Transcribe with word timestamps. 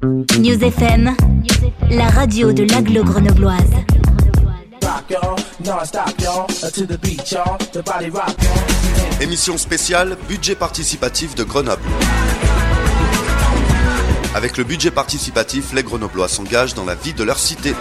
News 0.00 0.62
FM, 0.62 1.16
la 1.90 2.06
radio 2.06 2.52
de 2.52 2.62
l'aglo 2.62 3.02
grenobloise. 3.02 3.58
Émission 9.20 9.58
spéciale 9.58 10.16
Budget 10.28 10.54
participatif 10.54 11.34
de 11.34 11.42
Grenoble. 11.42 11.82
Avec 14.36 14.56
le 14.56 14.62
budget 14.62 14.92
participatif, 14.92 15.72
les 15.72 15.82
Grenoblois 15.82 16.28
s'engagent 16.28 16.74
dans 16.74 16.84
la 16.84 16.94
vie 16.94 17.12
de 17.12 17.24
leur 17.24 17.40
cité. 17.40 17.74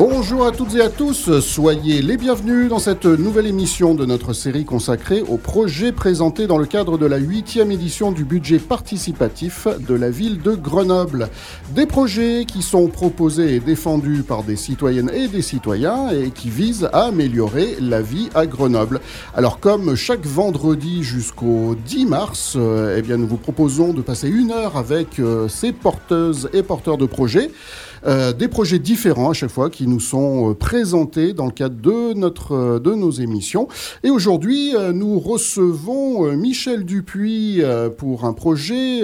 Bonjour 0.00 0.46
à 0.46 0.50
toutes 0.50 0.74
et 0.76 0.80
à 0.80 0.88
tous, 0.88 1.40
soyez 1.40 2.00
les 2.00 2.16
bienvenus 2.16 2.70
dans 2.70 2.78
cette 2.78 3.04
nouvelle 3.04 3.46
émission 3.46 3.94
de 3.94 4.06
notre 4.06 4.32
série 4.32 4.64
consacrée 4.64 5.20
aux 5.20 5.36
projets 5.36 5.92
présentés 5.92 6.46
dans 6.46 6.56
le 6.56 6.64
cadre 6.64 6.96
de 6.96 7.04
la 7.04 7.18
huitième 7.18 7.70
édition 7.70 8.10
du 8.10 8.24
budget 8.24 8.58
participatif 8.58 9.68
de 9.86 9.92
la 9.92 10.08
ville 10.08 10.40
de 10.40 10.52
Grenoble. 10.52 11.28
Des 11.74 11.84
projets 11.84 12.46
qui 12.46 12.62
sont 12.62 12.88
proposés 12.88 13.56
et 13.56 13.60
défendus 13.60 14.22
par 14.22 14.42
des 14.42 14.56
citoyennes 14.56 15.10
et 15.12 15.28
des 15.28 15.42
citoyens 15.42 16.08
et 16.08 16.30
qui 16.30 16.48
visent 16.48 16.88
à 16.94 17.08
améliorer 17.08 17.76
la 17.78 18.00
vie 18.00 18.30
à 18.34 18.46
Grenoble. 18.46 19.00
Alors 19.34 19.60
comme 19.60 19.96
chaque 19.96 20.24
vendredi 20.24 21.02
jusqu'au 21.02 21.76
10 21.84 22.06
mars, 22.06 22.56
eh 22.56 23.02
bien 23.02 23.18
nous 23.18 23.28
vous 23.28 23.36
proposons 23.36 23.92
de 23.92 24.00
passer 24.00 24.30
une 24.30 24.50
heure 24.50 24.78
avec 24.78 25.18
euh, 25.18 25.46
ces 25.48 25.72
porteuses 25.72 26.48
et 26.54 26.62
porteurs 26.62 26.96
de 26.96 27.04
projets. 27.04 27.50
Euh, 28.06 28.32
des 28.32 28.48
projets 28.48 28.78
différents 28.78 29.30
à 29.30 29.32
chaque 29.32 29.50
fois 29.50 29.68
qui 29.70 29.86
nous 29.86 30.00
sont 30.00 30.50
euh, 30.50 30.54
présentés 30.54 31.32
dans 31.32 31.46
le 31.46 31.52
cadre 31.52 31.76
de, 31.76 32.14
notre, 32.14 32.52
euh, 32.52 32.78
de 32.78 32.94
nos 32.94 33.10
émissions. 33.10 33.68
Et 34.02 34.10
aujourd'hui, 34.10 34.74
nous 34.94 35.18
recevons 35.18 36.32
Michel 36.36 36.84
Dupuis 36.84 37.62
pour 37.98 38.24
un 38.24 38.32
projet 38.32 39.00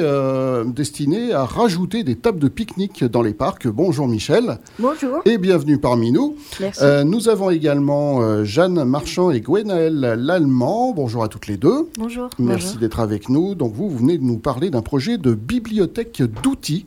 destiné 0.66 1.32
à 1.32 1.44
rajouter 1.44 2.04
des 2.04 2.16
tables 2.16 2.38
de 2.38 2.48
pique-nique 2.48 3.04
dans 3.04 3.22
les 3.22 3.34
parcs. 3.34 3.66
Bonjour 3.66 4.08
Michel. 4.08 4.58
Bonjour. 4.78 5.20
Et 5.24 5.38
bienvenue 5.38 5.78
parmi 5.78 6.12
nous. 6.12 6.36
Merci. 6.60 6.82
nous 7.04 7.28
avons 7.28 7.50
également 7.50 8.44
Jeanne 8.44 8.84
Marchand 8.84 9.30
et 9.30 9.40
Gwenaëlle 9.40 10.14
Lallemand. 10.18 10.92
Bonjour 10.94 11.24
à 11.24 11.28
toutes 11.28 11.46
les 11.46 11.56
deux. 11.56 11.88
Bonjour. 11.98 12.30
Merci 12.38 12.78
d'être 12.78 13.00
avec 13.00 13.28
nous. 13.28 13.54
Donc 13.54 13.74
vous, 13.74 13.88
vous 13.88 13.98
venez 13.98 14.18
de 14.18 14.24
nous 14.24 14.38
parler 14.38 14.70
d'un 14.70 14.82
projet 14.82 15.18
de 15.18 15.34
bibliothèque 15.34 16.22
d'outils. 16.42 16.86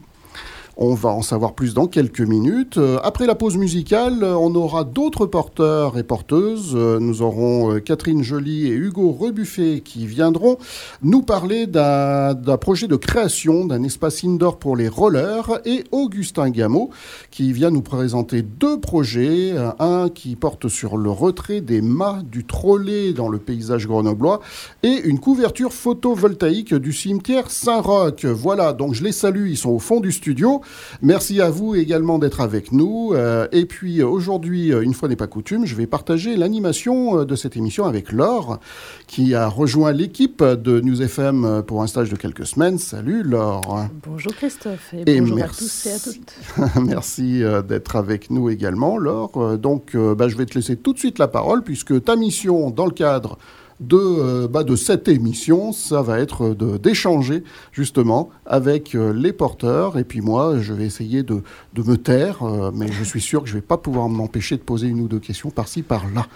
On 0.82 0.94
va 0.94 1.10
en 1.10 1.22
savoir 1.22 1.56
plus 1.56 1.74
dans 1.74 1.88
quelques 1.88 2.22
minutes. 2.22 2.78
Euh, 2.78 3.00
après 3.04 3.26
la 3.26 3.36
pause 3.36 3.58
musicale, 3.58 4.24
euh, 4.24 4.38
on 4.38 4.56
aura 4.56 4.86
d'autres 4.86 5.26
porteurs 5.26 5.98
et 5.98 6.04
porteuses. 6.04 6.72
Euh, 6.74 7.00
nous 7.02 7.22
aurons 7.22 7.82
Catherine 7.82 8.24
Joly 8.24 8.68
et 8.68 8.76
Hugo 8.76 9.12
Rebuffet 9.12 9.82
qui 9.84 10.08
viendront 10.08 10.58
nous 11.04 11.22
parler 11.22 11.68
d'un 11.68 12.58
projet 12.62 12.88
de 12.88 12.96
création 12.96 13.66
d'un 13.66 13.84
espace 13.84 14.24
indoor 14.24 14.58
pour 14.58 14.78
les 14.78 14.88
rollers 14.88 15.60
et 15.66 15.84
Augustin 15.92 16.50
Gameau 16.50 16.92
qui 17.30 17.52
vient 17.52 17.72
nous 17.72 17.82
présenter 17.82 18.42
deux 18.42 18.80
projets. 18.80 19.56
Un 19.80 20.08
qui 20.08 20.38
porte 20.38 20.70
sur 20.70 20.96
le 20.96 21.12
retrait 21.12 21.60
des 21.60 21.82
mâts 21.82 22.22
du 22.24 22.46
trolley 22.46 23.12
dans 23.12 23.28
le 23.28 23.38
paysage 23.38 23.86
grenoblois 23.86 24.40
et 24.84 25.02
une 25.04 25.20
couverture 25.20 25.74
photovoltaïque 25.74 26.74
du 26.74 26.94
cimetière 26.94 27.52
Saint-Roch. 27.52 28.24
Voilà, 28.24 28.72
donc 28.72 28.94
je 28.94 29.04
les 29.04 29.12
salue, 29.12 29.50
ils 29.50 29.58
sont 29.58 29.72
au 29.72 29.80
fond 29.80 30.00
du 30.00 30.14
studio. 30.14 30.62
Merci 31.02 31.42
à 31.42 31.50
vous 31.50 31.76
également 31.76 32.20
d'être 32.20 32.42
avec 32.42 32.72
nous. 32.72 33.14
Euh, 33.14 33.48
et 33.52 33.66
puis 33.66 34.04
aujourd'hui, 34.04 34.74
euh, 34.74 34.82
une 34.82 34.94
fois 34.94 35.10
n'est 35.10 35.16
pas 35.16 35.28
coutume, 35.28 35.66
je 35.66 35.76
vais 35.76 35.88
partager 35.88 36.36
l'animation 36.36 37.20
euh, 37.20 37.26
de 37.26 37.36
cette 37.36 37.56
émission 37.56 37.86
avec 37.86 38.12
Laure, 38.12 38.60
qui 39.08 39.36
a 39.36 39.48
rejoint 39.48 39.92
l'équipe 39.92 40.44
de 40.44 40.80
News 40.82 41.02
FM 41.02 41.64
pour 41.66 41.84
un 41.84 41.88
stage 41.88 42.10
de 42.10 42.16
quelques 42.16 42.46
semaines. 42.46 42.78
Salut 42.78 43.24
Laure. 43.24 43.86
Bonjour 44.06 44.34
Christophe 44.36 44.94
et, 44.94 45.20
bonjour 45.22 45.44
à 45.44 45.48
tous 45.48 45.86
et 45.86 45.92
à 45.92 46.00
toutes. 46.00 46.82
merci 46.86 47.42
d'être 47.68 47.96
avec 47.96 48.30
nous 48.30 48.50
également 48.50 48.98
Laure. 48.98 49.58
Donc 49.58 49.96
bah, 49.96 50.28
je 50.28 50.36
vais 50.36 50.46
te 50.46 50.56
laisser 50.56 50.76
tout 50.76 50.94
de 50.94 51.00
suite 51.00 51.20
la 51.20 51.28
parole 51.28 51.64
puisque 51.64 52.04
ta 52.04 52.16
mission 52.16 52.70
dans 52.72 52.86
le 52.86 52.92
cadre 52.92 53.38
de, 53.80 53.98
euh, 53.98 54.48
bah, 54.48 54.64
de 54.64 54.76
cette 54.76 55.08
émission, 55.08 55.72
ça 55.72 56.02
va 56.02 56.20
être 56.20 56.54
d'échanger 56.78 57.44
justement 57.72 58.30
avec 58.46 58.94
euh, 58.96 59.14
les 59.14 59.34
porteurs. 59.34 59.98
Et 59.98 60.04
puis 60.04 60.22
moi, 60.22 60.58
je 60.60 60.74
vais 60.74 60.86
essayer 60.86 61.24
de, 61.24 61.42
de 61.74 61.84
me 61.84 61.96
taire, 61.96 62.44
euh, 62.44 62.72
mais 62.74 62.92
je 62.92 63.04
suis 63.04 63.22
sûr 63.22 63.42
que 63.44 63.48
je 63.48 63.56
ne 63.56 63.60
vais 63.60 63.66
pas 63.66 63.78
pouvoir 63.78 64.10
m'empêcher 64.10 64.58
de 64.58 64.62
poser 64.62 64.88
une 64.88 65.02
ou 65.02 65.08
deux 65.08 65.20
questions 65.20 65.50
par-ci, 65.50 65.82
par-là. 65.82 66.28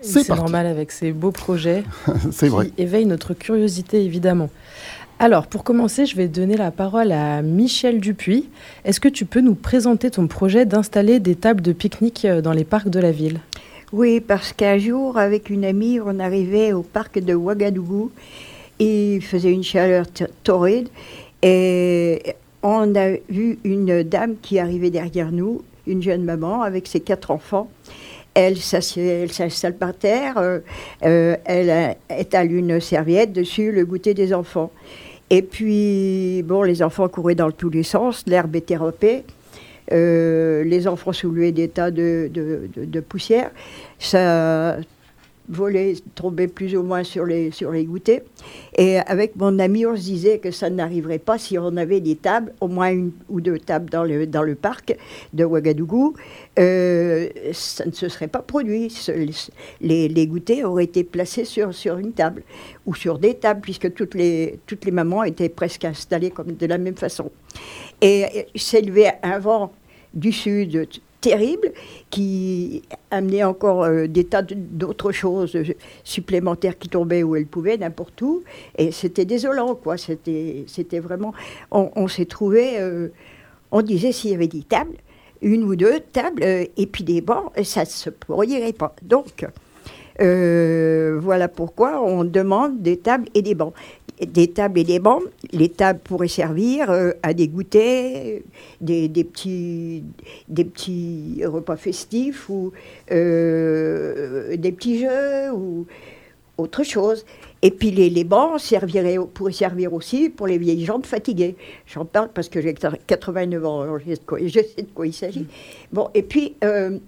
C'est 0.00 0.28
normal 0.28 0.66
avec 0.66 0.90
ces 0.90 1.12
beaux 1.12 1.30
projets 1.30 1.84
qui 2.38 2.48
vrai. 2.48 2.70
éveillent 2.76 3.06
notre 3.06 3.32
curiosité, 3.32 4.04
évidemment. 4.04 4.50
Alors, 5.20 5.46
pour 5.46 5.62
commencer, 5.62 6.04
je 6.04 6.16
vais 6.16 6.28
donner 6.28 6.56
la 6.56 6.72
parole 6.72 7.12
à 7.12 7.40
Michel 7.40 8.00
Dupuis. 8.00 8.50
Est-ce 8.84 9.00
que 9.00 9.08
tu 9.08 9.24
peux 9.24 9.40
nous 9.40 9.54
présenter 9.54 10.10
ton 10.10 10.26
projet 10.26 10.66
d'installer 10.66 11.20
des 11.20 11.36
tables 11.36 11.62
de 11.62 11.72
pique-nique 11.72 12.26
dans 12.26 12.52
les 12.52 12.64
parcs 12.64 12.90
de 12.90 12.98
la 12.98 13.12
ville? 13.12 13.40
Oui, 13.96 14.18
parce 14.18 14.52
qu'un 14.52 14.76
jour, 14.76 15.18
avec 15.18 15.50
une 15.50 15.64
amie, 15.64 16.00
on 16.04 16.18
arrivait 16.18 16.72
au 16.72 16.82
parc 16.82 17.20
de 17.20 17.32
Ouagadougou. 17.32 18.10
Il 18.80 19.22
faisait 19.22 19.52
une 19.52 19.62
chaleur 19.62 20.06
torride. 20.42 20.88
Et 21.42 22.34
on 22.64 22.92
a 22.96 23.10
vu 23.28 23.60
une 23.62 24.02
dame 24.02 24.34
qui 24.42 24.58
arrivait 24.58 24.90
derrière 24.90 25.30
nous, 25.30 25.62
une 25.86 26.02
jeune 26.02 26.24
maman 26.24 26.62
avec 26.62 26.88
ses 26.88 26.98
quatre 26.98 27.30
enfants. 27.30 27.70
Elle 28.34 28.56
s'installe 28.58 29.76
par 29.76 29.94
terre, 29.94 30.38
euh, 30.38 30.58
euh, 31.04 31.36
elle 31.44 31.96
étale 32.18 32.50
une 32.50 32.80
serviette 32.80 33.32
dessus 33.32 33.70
le 33.70 33.84
goûter 33.84 34.12
des 34.12 34.34
enfants. 34.34 34.72
Et 35.30 35.42
puis, 35.42 36.42
bon, 36.42 36.64
les 36.64 36.82
enfants 36.82 37.08
couraient 37.08 37.36
dans 37.36 37.52
tous 37.52 37.70
les 37.70 37.84
sens, 37.84 38.24
l'herbe 38.26 38.56
était 38.56 38.76
râpée. 38.76 39.22
Euh, 39.92 40.64
les 40.64 40.88
enfants 40.88 41.12
soulevaient 41.12 41.52
des 41.52 41.68
tas 41.68 41.90
de, 41.90 42.30
de, 42.32 43.00
poussière. 43.00 43.50
Ça 43.98 44.78
volait, 45.48 45.94
tombait 46.14 46.48
plus 46.48 46.76
ou 46.76 46.82
moins 46.82 47.04
sur 47.04 47.24
les, 47.24 47.50
sur 47.50 47.70
les 47.70 47.84
goûters. 47.84 48.22
Et 48.76 48.98
avec 48.98 49.36
mon 49.36 49.58
ami, 49.58 49.86
on 49.86 49.96
se 49.96 50.02
disait 50.02 50.38
que 50.38 50.50
ça 50.50 50.70
n'arriverait 50.70 51.18
pas 51.18 51.38
si 51.38 51.58
on 51.58 51.76
avait 51.76 52.00
des 52.00 52.16
tables, 52.16 52.54
au 52.60 52.68
moins 52.68 52.90
une 52.90 53.12
ou 53.28 53.40
deux 53.40 53.58
tables 53.58 53.90
dans 53.90 54.04
le, 54.04 54.26
dans 54.26 54.42
le 54.42 54.54
parc 54.54 54.96
de 55.32 55.44
Ouagadougou. 55.44 56.14
Euh, 56.58 57.28
ça 57.52 57.84
ne 57.84 57.92
se 57.92 58.08
serait 58.08 58.28
pas 58.28 58.40
produit. 58.40 58.94
Les, 59.80 60.08
les 60.08 60.26
goûters 60.26 60.64
auraient 60.64 60.84
été 60.84 61.04
placés 61.04 61.44
sur, 61.44 61.74
sur 61.74 61.98
une 61.98 62.12
table 62.12 62.42
ou 62.86 62.94
sur 62.94 63.18
des 63.18 63.34
tables, 63.34 63.60
puisque 63.60 63.92
toutes 63.94 64.14
les, 64.14 64.58
toutes 64.66 64.84
les 64.84 64.92
mamans 64.92 65.24
étaient 65.24 65.48
presque 65.48 65.84
installées 65.84 66.30
comme 66.30 66.52
de 66.52 66.66
la 66.66 66.78
même 66.78 66.96
façon. 66.96 67.30
Et 68.00 68.46
s'élevait 68.56 69.14
un 69.22 69.38
vent 69.38 69.72
du 70.12 70.32
sud 70.32 70.88
terrible 71.24 71.72
qui 72.10 72.82
amenait 73.10 73.44
encore 73.44 73.84
euh, 73.84 74.06
des 74.06 74.24
tas 74.24 74.42
d'autres 74.42 75.10
choses 75.10 75.56
supplémentaires 76.04 76.78
qui 76.78 76.90
tombaient 76.90 77.22
où 77.22 77.34
elles 77.34 77.46
pouvaient, 77.46 77.78
n'importe 77.78 78.20
où. 78.20 78.42
Et 78.76 78.92
c'était 78.92 79.24
désolant, 79.24 79.74
quoi. 79.74 79.96
C'était, 79.96 81.00
vraiment. 81.00 81.32
On, 81.70 82.08
s'est 82.08 82.26
trouvé. 82.26 82.78
Euh, 82.78 83.08
on 83.72 83.80
disait 83.80 84.12
s'il 84.12 84.32
y 84.32 84.34
avait 84.34 84.48
des 84.48 84.62
tables, 84.62 84.96
une 85.40 85.62
ou 85.64 85.76
deux 85.76 86.00
tables, 86.12 86.42
euh, 86.42 86.66
et 86.76 86.86
puis 86.86 87.04
des 87.04 87.22
bancs, 87.22 87.50
ça 87.62 87.80
ne 87.80 87.86
se 87.86 88.10
produirait 88.10 88.74
pas. 88.74 88.94
Donc. 89.02 89.46
voilà 90.18 91.48
pourquoi 91.48 92.02
on 92.02 92.22
demande 92.22 92.82
des 92.82 92.98
tables 92.98 93.28
et 93.34 93.42
des 93.42 93.54
bancs 93.54 93.74
des 94.20 94.48
tables 94.48 94.78
et 94.78 94.84
des 94.84 94.98
bancs. 94.98 95.22
Les 95.52 95.68
tables 95.68 96.00
pourraient 96.02 96.28
servir 96.28 96.90
euh, 96.90 97.12
à 97.22 97.34
des 97.34 97.48
goûters, 97.48 98.42
des, 98.80 99.08
petits, 99.08 100.04
des 100.48 100.64
petits 100.64 101.42
repas 101.44 101.76
festifs 101.76 102.48
ou 102.48 102.72
euh, 103.10 104.56
des 104.56 104.72
petits 104.72 105.00
jeux 105.00 105.52
ou 105.52 105.86
autre 106.56 106.84
chose. 106.84 107.24
Et 107.62 107.70
puis 107.70 107.90
les, 107.90 108.24
bancs 108.24 108.60
serviraient, 108.60 109.18
pourraient 109.32 109.52
servir 109.52 109.92
aussi 109.92 110.28
pour 110.28 110.46
les 110.46 110.58
vieilles 110.58 110.84
gens 110.84 111.00
fatiguées. 111.02 111.56
J'en 111.86 112.04
parle 112.04 112.28
parce 112.32 112.48
que 112.48 112.60
j'ai 112.60 112.74
89 112.74 113.64
ans, 113.64 113.98
je 113.98 114.14
sais 114.60 114.82
de 114.82 114.90
quoi, 114.94 115.06
il 115.06 115.12
s'agit. 115.12 115.46
Bon, 115.92 116.08
et 116.14 116.22
puis... 116.22 116.54
Euh, 116.62 116.98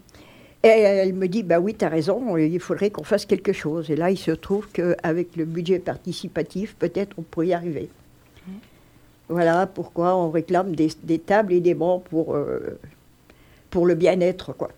et 0.67 0.83
elle 0.83 1.15
me 1.15 1.29
dit, 1.29 1.43
bah 1.43 1.61
oui, 1.61 1.75
tu 1.75 1.85
as 1.85 1.89
raison, 1.89 2.37
il 2.37 2.61
faudrait 2.61 2.91
qu'on 2.91 3.05
fasse 3.05 3.27
quelque 3.27 3.53
chose. 3.53 3.91
Et 3.91 3.97
là, 3.97 4.11
il 4.11 4.19
se 4.19 4.31
trouve 4.31 4.69
qu'avec 4.73 5.37
le 5.37 5.45
budget 5.45 5.79
participatif, 5.79 6.75
peut-être 6.79 7.15
on 7.19 7.23
pourrait 7.23 7.49
y 7.49 7.55
arriver. 7.55 7.89
Voilà 9.29 9.67
pourquoi 9.67 10.15
on 10.15 10.31
réclame 10.31 10.75
des, 10.77 11.19
tables 11.19 11.53
et 11.53 11.61
des 11.61 11.75
bancs 11.75 12.05
pour, 12.05 12.37
euh, 12.37 12.79
pour 13.71 13.87
le 13.87 13.95
bien-être. 13.95 14.53
quoi. 14.53 14.69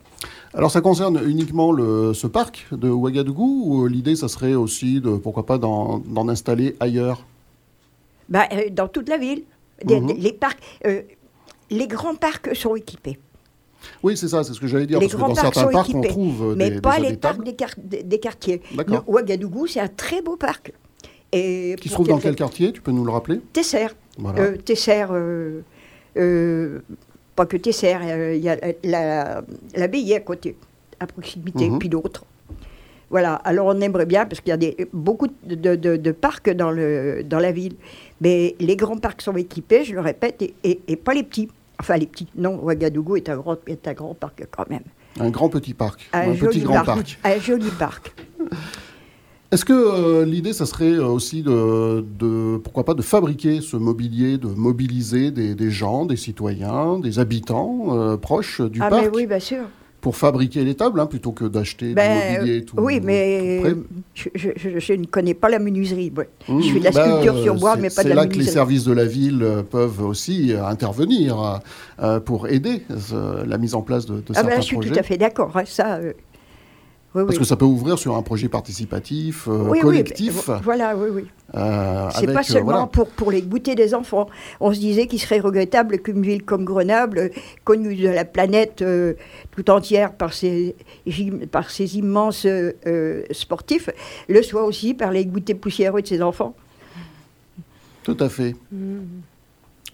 Alors 0.54 0.70
ça 0.70 0.80
concerne 0.80 1.20
uniquement 1.26 1.70
le, 1.70 2.14
ce 2.14 2.26
parc 2.26 2.66
de 2.72 2.88
Ouagadougou 2.88 3.64
ou 3.66 3.86
l'idée, 3.86 4.16
ça 4.16 4.28
serait 4.28 4.54
aussi, 4.54 5.00
de, 5.00 5.10
pourquoi 5.16 5.44
pas, 5.44 5.58
d'en 5.58 6.28
installer 6.28 6.76
ailleurs? 6.80 7.24
Bah, 8.28 8.48
euh, 8.52 8.70
Dans 8.70 8.88
toute 8.88 9.08
la 9.08 9.18
ville. 9.18 9.42
Mhm. 9.84 10.14
Les, 10.18 10.32
parcs, 10.32 10.58
euh, 10.86 11.02
les 11.70 11.86
grands 11.86 12.16
parcs 12.16 12.54
sont 12.56 12.74
équipés. 12.74 13.18
Oui, 14.02 14.16
c'est 14.16 14.28
ça, 14.28 14.44
c'est 14.44 14.52
ce 14.52 14.60
que 14.60 14.66
j'allais 14.66 14.86
dire. 14.86 14.98
Les 14.98 15.06
parce 15.06 15.12
que 15.14 15.18
grands 15.18 15.28
dans 15.28 15.34
parcs 15.34 15.54
certains 15.54 15.66
sont 15.70 15.72
parcs, 15.72 15.88
on 15.94 15.98
équipés, 16.00 16.08
trouve 16.08 16.50
euh, 16.50 16.54
mais 16.56 16.70
des, 16.70 16.80
pas 16.80 16.98
les 16.98 17.16
parcs 17.16 17.42
des, 17.78 18.02
des- 18.02 18.18
quartiers. 18.18 18.60
Non, 18.88 19.02
Ouagadougou, 19.06 19.66
c'est 19.66 19.80
un 19.80 19.88
très 19.88 20.20
beau 20.22 20.36
parc. 20.36 20.72
Et 21.32 21.76
qui 21.80 21.88
se 21.88 21.94
pour 21.94 22.04
trouvent 22.04 22.16
dans 22.16 22.22
quel 22.22 22.34
quartier 22.36 22.72
Tu 22.72 22.80
peux 22.80 22.90
nous 22.90 23.04
le 23.04 23.10
rappeler? 23.12 23.40
Tesser. 23.52 23.88
Voilà. 24.18 24.40
Euh, 24.40 24.56
Tesser, 24.56 25.04
euh, 25.10 25.60
euh, 26.16 26.80
pas 27.36 27.46
que 27.46 27.56
Tesser, 27.56 27.96
il 28.34 28.42
y 28.42 28.48
a 28.48 28.56
la- 28.84 29.42
l'abbaye 29.74 30.14
à 30.14 30.20
côté, 30.20 30.56
à 31.00 31.06
proximité, 31.06 31.68
Mhm. 31.70 31.78
puis 31.78 31.88
d'autres. 31.88 32.24
Voilà, 33.10 33.34
alors 33.36 33.66
on 33.68 33.80
aimerait 33.80 34.04
bien, 34.06 34.26
parce 34.26 34.40
qu'il 34.42 34.50
y 34.50 34.52
a 34.52 34.56
des, 34.58 34.76
beaucoup 34.92 35.28
de, 35.44 35.76
de- 35.76 35.96
de 35.96 36.12
parcs 36.12 36.50
dans, 36.50 36.70
le, 36.70 37.22
dans 37.24 37.38
la 37.38 37.52
ville, 37.52 37.76
mais 38.20 38.54
les 38.60 38.76
grands 38.76 38.98
parcs 38.98 39.22
sont 39.22 39.34
équipés, 39.36 39.84
je 39.84 39.94
le 39.94 40.00
répète, 40.00 40.42
et, 40.42 40.54
et- 40.64 40.80
et 40.88 40.96
pas 40.96 41.14
les 41.14 41.22
petits. 41.22 41.48
Enfin, 41.80 41.96
les 41.96 42.06
petits. 42.06 42.26
Non, 42.36 42.58
Ouagadougou 42.62 43.16
est 43.16 43.28
un 43.28 43.36
grand, 43.36 43.56
est 43.66 43.86
un 43.86 43.92
grand 43.92 44.14
parc 44.14 44.46
quand 44.50 44.68
même. 44.68 44.82
Un 45.20 45.30
grand 45.30 45.48
petit 45.48 45.74
parc. 45.74 46.08
Un, 46.12 46.30
Un, 46.30 46.34
joli 46.34 46.58
petit 46.58 46.60
grand 46.60 46.84
parc. 46.84 47.18
Un 47.24 47.38
joli 47.38 47.70
parc. 47.78 48.14
Est-ce 49.50 49.64
que 49.64 49.72
euh, 49.72 50.26
l'idée, 50.26 50.52
ça 50.52 50.66
serait 50.66 50.92
euh, 50.92 51.06
aussi 51.06 51.42
de, 51.42 52.04
de- 52.18 52.58
pourquoi 52.58 52.84
pas, 52.84 52.92
de 52.92 53.00
fabriquer 53.00 53.62
ce 53.62 53.78
mobilier, 53.78 54.36
de 54.36 54.48
mobiliser 54.48 55.30
des, 55.30 55.54
des 55.54 55.70
gens, 55.70 56.04
des 56.04 56.16
citoyens, 56.16 56.98
des 56.98 57.18
habitants 57.18 57.96
euh, 57.96 58.18
proches 58.18 58.60
du 58.60 58.82
ah, 58.82 58.90
parc? 58.90 59.04
mais 59.04 59.08
oui, 59.08 59.26
bien 59.26 59.40
sûr. 59.40 59.64
Pour 60.00 60.16
fabriquer 60.16 60.62
les 60.64 60.74
tables, 60.76 61.00
hein, 61.00 61.06
plutôt 61.06 61.32
que 61.32 61.44
d'acheter 61.44 61.92
Ben, 61.92 62.32
du 62.32 62.38
mobilier 62.38 62.60
euh, 62.60 62.64
tout 62.64 62.76
oui, 62.78 63.00
mais 63.02 63.60
tout 63.64 63.84
je, 64.14 64.28
je- 64.34 64.48
je- 64.56 64.78
je 64.78 64.92
ne 64.92 65.06
connais 65.06 65.34
pas 65.34 65.48
la 65.48 65.58
menuiserie. 65.58 66.12
moi. 66.14 66.24
Mmh, 66.48 66.60
je 66.62 66.72
fais 66.72 66.78
de 66.78 66.84
la 66.84 66.90
bah, 66.92 67.04
sculpture 67.04 67.34
euh, 67.36 67.42
sur 67.42 67.54
bois, 67.56 67.74
c'est- 67.74 67.80
mais 67.80 67.88
pas 67.90 68.02
de 68.04 68.08
C'est 68.08 68.14
la 68.14 68.14
là 68.14 68.22
que 68.26 68.30
les 68.32 68.36
menuiserie. 68.38 68.54
services 68.54 68.84
de 68.84 68.92
la 68.92 69.04
ville 69.04 69.42
euh, 69.42 69.62
peuvent 69.62 70.02
aussi 70.04 70.52
euh, 70.52 70.64
intervenir 70.64 71.60
euh, 72.00 72.20
pour 72.20 72.46
aider 72.48 72.82
euh, 73.12 73.44
la 73.44 73.58
mise 73.58 73.74
en 73.74 73.82
place 73.82 74.06
de, 74.06 74.14
de 74.16 74.22
Ah 74.30 74.34
certains 74.34 74.48
ben, 74.50 74.56
je 74.60 74.66
suis 74.66 74.76
projets. 74.76 74.90
tout 74.92 74.98
à 74.98 75.02
fait 75.02 75.16
d'accord. 75.18 75.50
hein, 75.56 75.64
ça, 75.66 75.96
euh, 75.96 76.12
oui, 77.14 77.22
Parce 77.24 77.36
oui. 77.36 77.38
que 77.38 77.44
ça 77.44 77.56
peut 77.56 77.64
ouvrir 77.64 77.98
sur 77.98 78.16
un 78.16 78.22
projet 78.22 78.48
participatif, 78.48 79.48
euh, 79.48 79.62
Oui, 79.62 79.70
oui, 79.72 79.80
collectif. 79.80 80.46
vo- 80.46 80.54
voilà, 80.62 80.94
oui, 80.96 81.08
oui. 81.12 81.24
euh, 81.54 82.08
C'est 82.14 82.26
pas 82.32 82.40
euh, 82.40 82.42
seulement 82.42 82.64
voilà. 82.72 82.86
pour, 82.86 83.08
pour 83.08 83.30
les 83.32 83.40
goûters 83.42 83.74
des 83.74 83.94
enfants. 83.94 84.28
On 84.60 84.72
se 84.74 84.78
disait 84.78 85.06
qu'il 85.06 85.18
serait 85.20 85.40
regrettable 85.40 85.98
qu'une 86.00 86.20
ville 86.22 86.44
comme 86.44 86.64
Grenoble, 86.64 87.30
connue 87.64 87.96
de 87.96 88.08
la 88.08 88.24
planète 88.26 88.84
tout 89.52 89.70
entière 89.70 90.12
par 90.12 90.32
ses, 90.34 90.76
par 91.50 91.70
ses 91.70 91.96
immenses 91.96 92.46
sportifs, 93.30 93.88
le 94.28 94.42
soit 94.42 94.64
aussi 94.64 94.92
par 94.94 95.10
les 95.10 95.24
goûters 95.24 95.56
poussiéreux 95.56 96.02
de 96.02 96.06
ses 96.06 96.20
enfants. 96.22 96.54
Tout 98.02 98.16
à 98.20 98.28
fait. 98.28 98.54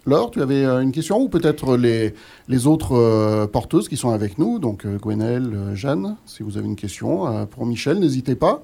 Laure, 0.07 0.31
tu 0.31 0.43
avais 0.43 0.65
euh, 0.65 0.81
une 0.81 0.93
question 0.93 1.19
ou 1.21 1.29
peut-être 1.29 1.77
les, 1.77 2.15
les 2.49 2.67
autres 2.67 2.93
euh, 2.95 3.47
porteuses 3.47 3.89
qui 3.89 3.97
sont 3.97 4.11
avec 4.11 4.39
nous, 4.39 4.59
donc 4.59 4.85
euh, 4.85 4.99
Gwenelle, 4.99 5.51
euh, 5.55 5.75
Jeanne, 5.75 6.17
si 6.27 6.43
vous 6.43 6.59
avez 6.59 6.67
une 6.67 6.77
question 6.77 7.27
euh, 7.27 7.47
pour 7.47 7.65
Michel, 7.65 7.99
n'hésitez 8.01 8.35
pas. 8.35 8.63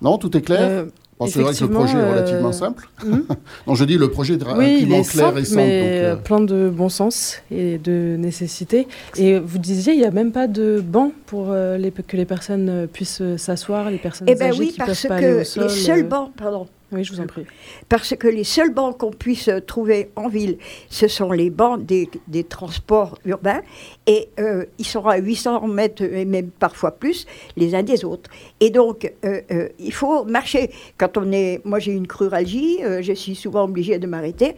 Non, 0.00 0.16
tout 0.16 0.34
est 0.36 0.40
clair? 0.42 0.60
Euh, 0.62 0.84
Bon, 1.18 1.26
C'est 1.26 1.42
vrai 1.42 1.52
que 1.54 1.64
le 1.64 1.68
projet 1.70 1.98
est 1.98 2.00
euh, 2.00 2.12
relativement 2.12 2.52
simple. 2.52 2.88
hmm? 3.04 3.18
non, 3.66 3.74
je 3.74 3.84
dis 3.84 3.98
le 3.98 4.08
projet 4.10 4.36
est 4.36 4.42
Oui, 4.42 4.46
il 4.46 4.54
relativement 4.54 4.96
est 4.96 5.10
clair 5.10 5.26
simple, 5.26 5.38
et 5.40 5.44
simple. 5.44 5.56
mais 5.60 5.80
donc, 5.82 5.90
euh, 5.90 6.12
euh, 6.12 6.16
plein 6.16 6.40
de 6.40 6.70
bon 6.74 6.88
sens 6.88 7.42
et 7.50 7.76
de 7.76 8.16
nécessité. 8.18 8.88
Et 9.18 9.38
vous 9.38 9.58
disiez, 9.58 9.92
il 9.92 9.98
n'y 9.98 10.06
a 10.06 10.10
même 10.10 10.32
pas 10.32 10.46
de 10.46 10.80
banc 10.80 11.12
pour 11.26 11.48
euh, 11.50 11.76
les, 11.76 11.90
que 11.90 12.16
les 12.16 12.24
personnes 12.24 12.70
euh, 12.70 12.86
puissent 12.86 13.20
euh, 13.20 13.36
s'asseoir, 13.36 13.90
les 13.90 13.98
personnes 13.98 14.28
Eh 14.30 14.34
bien 14.34 14.46
âgées 14.46 14.60
oui, 14.60 14.68
qui 14.68 14.78
parce 14.78 15.02
peuvent 15.02 15.08
pas 15.10 15.16
aller 15.16 15.34
au 15.34 15.38
que 15.40 15.44
sol. 15.44 15.62
les 15.64 15.68
seuls 15.68 15.98
euh, 16.06 16.08
bancs, 16.08 16.30
pardon, 16.34 16.66
Oui, 16.92 17.04
je 17.04 17.12
vous 17.12 17.20
en 17.20 17.26
prie. 17.26 17.46
Parce 17.88 18.16
que 18.16 18.26
les 18.26 18.42
seuls 18.42 18.74
bancs 18.74 18.98
qu'on 18.98 19.12
puisse 19.12 19.48
trouver 19.66 20.10
en 20.16 20.28
ville, 20.28 20.58
ce 20.88 21.06
sont 21.06 21.30
les 21.30 21.48
bancs 21.48 21.84
des, 21.84 22.08
transports 22.48 23.18
urbains. 23.24 23.62
Et 24.06 24.28
euh, 24.40 24.64
ils 24.78 24.86
sont 24.86 25.06
à 25.06 25.18
800 25.18 25.68
mètres 25.68 26.02
et 26.02 26.24
même 26.24 26.50
parfois 26.50 26.92
plus 26.92 27.26
les 27.56 27.76
uns 27.76 27.84
des 27.84 28.04
autres. 28.04 28.28
Et 28.58 28.70
donc, 28.70 29.12
euh, 29.24 29.40
euh, 29.52 29.68
il 29.78 29.92
faut 29.92 30.24
marcher. 30.24 30.70
Quand 30.98 31.16
on 31.16 31.30
est. 31.30 31.60
Moi, 31.64 31.78
j'ai 31.78 31.92
une 31.92 32.08
cruralgie, 32.08 32.80
je 33.00 33.12
suis 33.12 33.34
souvent 33.34 33.64
obligée 33.64 33.98
de 33.98 34.06
m'arrêter. 34.06 34.56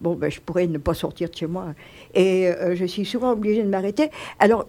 Bon, 0.00 0.14
ben, 0.14 0.30
je 0.30 0.40
pourrais 0.40 0.66
ne 0.66 0.78
pas 0.78 0.94
sortir 0.94 1.30
de 1.30 1.34
chez 1.34 1.46
moi. 1.46 1.74
Et 2.14 2.50
je 2.74 2.84
suis 2.84 3.04
souvent 3.04 3.32
obligée 3.32 3.62
de 3.62 3.68
m'arrêter. 3.68 4.10
Alors, 4.38 4.66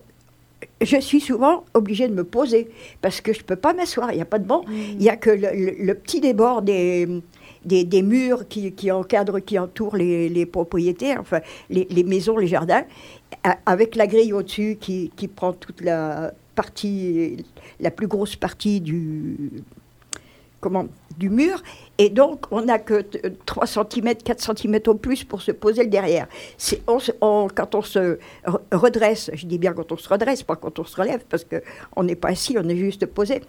je 0.81 0.99
suis 0.99 1.19
souvent 1.21 1.63
obligée 1.73 2.07
de 2.07 2.13
me 2.13 2.23
poser 2.23 2.69
parce 3.01 3.21
que 3.21 3.33
je 3.33 3.39
ne 3.39 3.43
peux 3.43 3.55
pas 3.55 3.73
m'asseoir. 3.73 4.11
Il 4.11 4.15
n'y 4.15 4.21
a 4.21 4.25
pas 4.25 4.39
de 4.39 4.45
banc. 4.45 4.63
Il 4.69 4.97
n'y 4.97 5.09
a 5.09 5.15
que 5.17 5.29
le, 5.29 5.49
le- 5.53 5.75
le 5.85 5.93
petit 5.95 6.19
débord 6.21 6.61
des, 6.61 7.07
des, 7.65 7.83
des 7.83 8.01
murs 8.01 8.47
qui, 8.47 8.71
qui 8.73 8.91
encadrent, 8.91 9.39
qui 9.39 9.57
entourent 9.59 9.95
les, 9.97 10.29
les 10.29 10.45
propriétaires, 10.45 11.19
enfin 11.21 11.39
les, 11.69 11.87
les 11.89 12.03
maisons, 12.03 12.37
les 12.37 12.47
jardins, 12.47 12.83
avec 13.65 13.95
la 13.95 14.07
grille 14.07 14.33
au-dessus 14.33 14.77
qui, 14.79 15.11
qui 15.15 15.27
prend 15.27 15.53
toute 15.53 15.81
la 15.81 16.33
partie, 16.55 17.45
la 17.79 17.91
plus 17.91 18.07
grosse 18.07 18.35
partie 18.35 18.81
du, 18.81 19.37
comment, 20.59 20.87
du 21.17 21.29
mur. 21.29 21.61
Et 21.97 22.09
donc, 22.09 22.45
on 22.51 22.61
n'a 22.61 22.79
que 22.79 23.01
t- 23.01 23.21
3 23.45 23.65
cm, 23.67 24.15
4 24.23 24.57
cm 24.57 24.79
au 24.87 24.95
plus 24.95 25.23
pour 25.23 25.41
se 25.41 25.51
poser 25.51 25.83
le 25.83 25.89
derrière. 25.89 26.27
C'est, 26.57 26.81
on 27.21 27.47
quand 27.53 27.75
on 27.75 27.81
se 27.81 28.17
re- 28.45 28.59
redresse, 28.71 29.29
je 29.33 29.45
dis 29.45 29.57
bien 29.57 29.73
quand 29.73 29.91
on 29.91 29.97
se 29.97 30.07
redresse, 30.07 30.43
pas 30.43 30.55
quand 30.55 30.79
on 30.79 30.83
se 30.85 30.95
relève, 30.95 31.21
parce 31.29 31.45
qu'on 31.45 32.03
n'est 32.03 32.15
pas 32.15 32.29
assis, 32.29 32.55
on 32.57 32.67
est 32.69 32.77
juste 32.77 33.05
posé. 33.05 33.41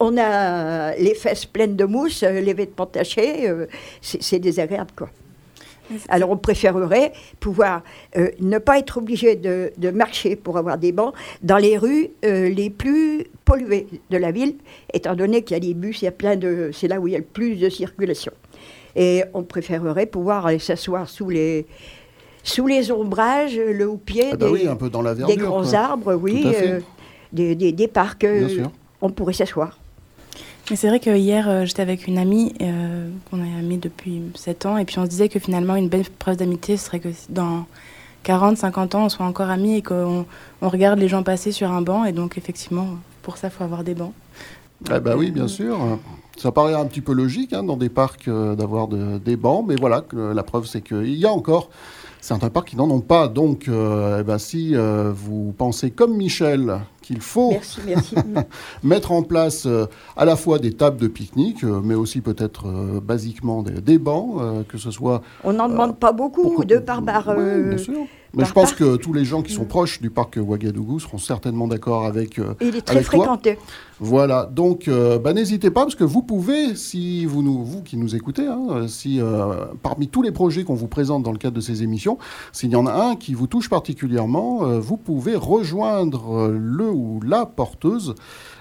On 0.00 0.16
a 0.18 0.94
les 0.96 1.14
fesses 1.14 1.46
pleines 1.46 1.76
de 1.76 1.84
mousse, 1.84 2.22
euh, 2.22 2.40
les 2.40 2.54
vêtements 2.54 2.86
tachés, 2.86 3.48
euh, 3.48 3.66
c'est, 4.02 4.22
c'est 4.22 4.38
désagréable, 4.38 4.90
quoi. 4.96 5.08
Alors 6.08 6.30
on 6.30 6.36
préférerait 6.36 7.12
pouvoir 7.40 7.82
euh, 8.16 8.30
ne 8.40 8.58
pas 8.58 8.78
être 8.78 8.98
obligé 8.98 9.36
de, 9.36 9.70
de 9.76 9.90
marcher 9.90 10.34
pour 10.36 10.56
avoir 10.58 10.78
des 10.78 10.92
bancs 10.92 11.14
dans 11.42 11.58
les 11.58 11.76
rues 11.76 12.08
euh, 12.24 12.48
les 12.48 12.70
plus 12.70 13.24
polluées 13.44 13.86
de 14.10 14.16
la 14.16 14.30
ville, 14.32 14.56
étant 14.92 15.14
donné 15.14 15.42
qu'il 15.42 15.54
y 15.54 15.58
a 15.58 15.60
des 15.60 15.74
bus, 15.74 16.00
il 16.02 16.06
y 16.06 16.08
a 16.08 16.12
plein 16.12 16.36
de, 16.36 16.70
c'est 16.72 16.88
là 16.88 16.98
où 17.00 17.06
il 17.08 17.12
y 17.12 17.14
a 17.14 17.18
le 17.18 17.24
plus 17.24 17.56
de 17.56 17.68
circulation. 17.68 18.32
Et 18.96 19.24
on 19.34 19.42
préférerait 19.42 20.06
pouvoir 20.06 20.46
aller 20.46 20.58
s'asseoir 20.58 21.08
sous 21.08 21.28
les 21.28 21.66
sous 22.42 22.66
les 22.66 22.90
ombrages, 22.92 23.56
le 23.58 23.86
haut-pied 23.88 24.28
ah 24.32 24.36
bah 24.36 24.46
des, 24.46 24.52
oui, 24.52 24.68
un 24.68 24.76
peu 24.76 24.90
dans 24.90 25.00
la 25.02 25.14
des 25.14 25.20
verdure. 25.20 25.48
grands 25.48 25.62
quoi. 25.62 25.74
arbres, 25.78 26.14
oui, 26.14 26.42
euh, 26.44 26.80
des, 27.32 27.54
des- 27.54 27.72
des 27.72 27.88
parcs. 27.88 28.20
Bien 28.20 28.30
euh, 28.42 28.48
sûr. 28.48 28.70
on 29.00 29.08
pourrait 29.10 29.32
s'asseoir. 29.32 29.78
C'est 30.66 30.88
vrai 30.88 30.98
que 30.98 31.14
hier, 31.14 31.46
euh, 31.48 31.64
j'étais 31.66 31.82
avec 31.82 32.06
une 32.06 32.16
amie 32.16 32.54
euh, 32.62 33.10
qu'on 33.30 33.38
est 33.44 33.58
amie 33.58 33.76
depuis 33.78 34.22
7 34.34 34.64
ans, 34.66 34.78
et 34.78 34.84
puis 34.86 34.98
on 34.98 35.04
se 35.04 35.10
disait 35.10 35.28
que 35.28 35.38
finalement, 35.38 35.76
une 35.76 35.88
belle 35.90 36.04
preuve 36.18 36.36
d'amitié, 36.38 36.78
serait 36.78 37.00
que 37.00 37.10
dans 37.28 37.66
40, 38.22 38.56
50 38.56 38.94
ans, 38.94 39.04
on 39.04 39.08
soit 39.10 39.26
encore 39.26 39.50
amis 39.50 39.76
et 39.76 39.82
qu'on 39.82 40.24
on 40.62 40.68
regarde 40.70 40.98
les 40.98 41.08
gens 41.08 41.22
passer 41.22 41.52
sur 41.52 41.70
un 41.70 41.82
banc, 41.82 42.04
et 42.06 42.12
donc 42.12 42.38
effectivement, 42.38 42.86
pour 43.22 43.36
ça, 43.36 43.48
il 43.48 43.50
faut 43.50 43.64
avoir 43.64 43.84
des 43.84 43.94
bancs. 43.94 44.14
Eh 44.94 45.00
ben 45.00 45.16
oui, 45.16 45.30
bien 45.30 45.48
sûr. 45.48 45.78
Ça 46.38 46.50
paraît 46.50 46.74
un 46.74 46.86
petit 46.86 47.00
peu 47.02 47.12
logique 47.12 47.52
hein, 47.52 47.62
dans 47.62 47.76
des 47.76 47.88
parcs 47.90 48.26
euh, 48.28 48.54
d'avoir 48.56 48.88
de- 48.88 49.18
des 49.18 49.36
bancs, 49.36 49.64
mais 49.68 49.76
voilà, 49.78 50.02
la 50.12 50.42
preuve 50.42 50.64
c'est 50.66 50.80
qu'il 50.80 51.14
y 51.14 51.26
a 51.26 51.30
encore 51.30 51.68
certains 52.22 52.48
parcs 52.48 52.68
qui 52.68 52.76
n'en 52.76 52.90
ont 52.90 53.00
pas. 53.02 53.28
Donc, 53.28 53.66
eh 53.68 54.22
ben, 54.22 54.38
si 54.38 54.74
vous 54.74 55.54
pensez 55.58 55.90
comme 55.90 56.16
Michel 56.16 56.80
qu'il 57.04 57.20
faut 57.20 57.50
Merci, 57.50 57.80
merci. 57.86 58.14
mettre 58.82 59.12
en 59.12 59.22
place 59.22 59.66
euh, 59.66 59.86
à 60.16 60.24
la 60.24 60.36
fois 60.36 60.58
des 60.58 60.72
tables 60.72 60.96
de 61.00 61.06
pique-nique, 61.08 61.62
euh, 61.64 61.80
mais 61.84 61.94
aussi 61.94 62.20
peut-être 62.20 62.66
euh, 62.66 63.00
basiquement 63.00 63.62
des, 63.62 63.80
des 63.80 63.98
bancs, 63.98 64.66
que 64.68 64.78
ce 64.78 64.90
soit 64.90 65.22
on 65.44 65.52
n'en 65.52 65.68
demande 65.68 65.96
pas 65.98 66.12
beaucoup, 66.12 66.42
Pourquoi- 66.42 66.64
deux 66.64 66.80
par 66.80 67.02
bar. 67.02 67.34
Oui, 67.36 67.62
bien 67.68 67.78
sûr. 67.78 68.00
Mais 68.36 68.40
par 68.42 68.48
je 68.48 68.52
pense 68.52 68.70
parc. 68.70 68.78
que 68.80 68.96
tous 68.96 69.12
les 69.12 69.24
gens 69.24 69.42
qui 69.42 69.52
sont 69.52 69.62
Mm. 69.62 69.68
proches 69.68 70.00
du 70.00 70.10
parc 70.10 70.40
Ouagadougou 70.42 70.98
seront 70.98 71.18
certainement 71.18 71.68
d'accord 71.68 72.04
avec. 72.04 72.40
euh, 72.40 72.54
il 72.60 72.74
est 72.74 72.80
très 72.82 72.96
toi. 72.96 73.04
fréquenté. 73.04 73.58
Voilà. 74.00 74.50
Donc, 74.52 74.90
bah, 75.22 75.32
n'hésitez 75.32 75.70
pas 75.70 75.82
parce 75.82 75.94
que 75.94 76.02
vous 76.02 76.22
pouvez, 76.22 76.74
si 76.74 77.26
vous 77.26 77.44
nous, 77.44 77.62
vous 77.64 77.80
qui 77.82 77.96
nous 77.96 78.16
écoutez, 78.16 78.44
hein, 78.48 78.88
si 78.88 79.20
parmi 79.84 80.08
tous 80.08 80.20
les 80.20 80.32
projets 80.32 80.64
qu'on 80.64 80.74
vous 80.74 80.88
présente 80.88 81.22
dans 81.22 81.30
le 81.30 81.38
cadre 81.38 81.54
de 81.54 81.60
ces 81.60 81.84
émissions, 81.84 82.18
s'il 82.50 82.70
y 82.70 82.76
en 82.76 82.86
a 82.86 82.92
un 82.92 83.14
qui 83.14 83.34
vous 83.34 83.46
touche 83.46 83.70
particulièrement, 83.70 84.64
vous 84.80 84.96
pouvez 84.96 85.36
rejoindre 85.36 86.48
le 86.48 86.90
ou 86.94 87.20
la 87.20 87.44
porteuse. 87.46 88.14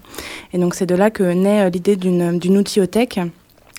Et 0.51 0.57
donc 0.57 0.75
c'est 0.75 0.85
de 0.85 0.95
là 0.95 1.09
que 1.09 1.23
naît 1.23 1.61
euh, 1.61 1.69
l'idée 1.69 1.95
d'une 1.95 2.57
outiliothèque 2.57 3.19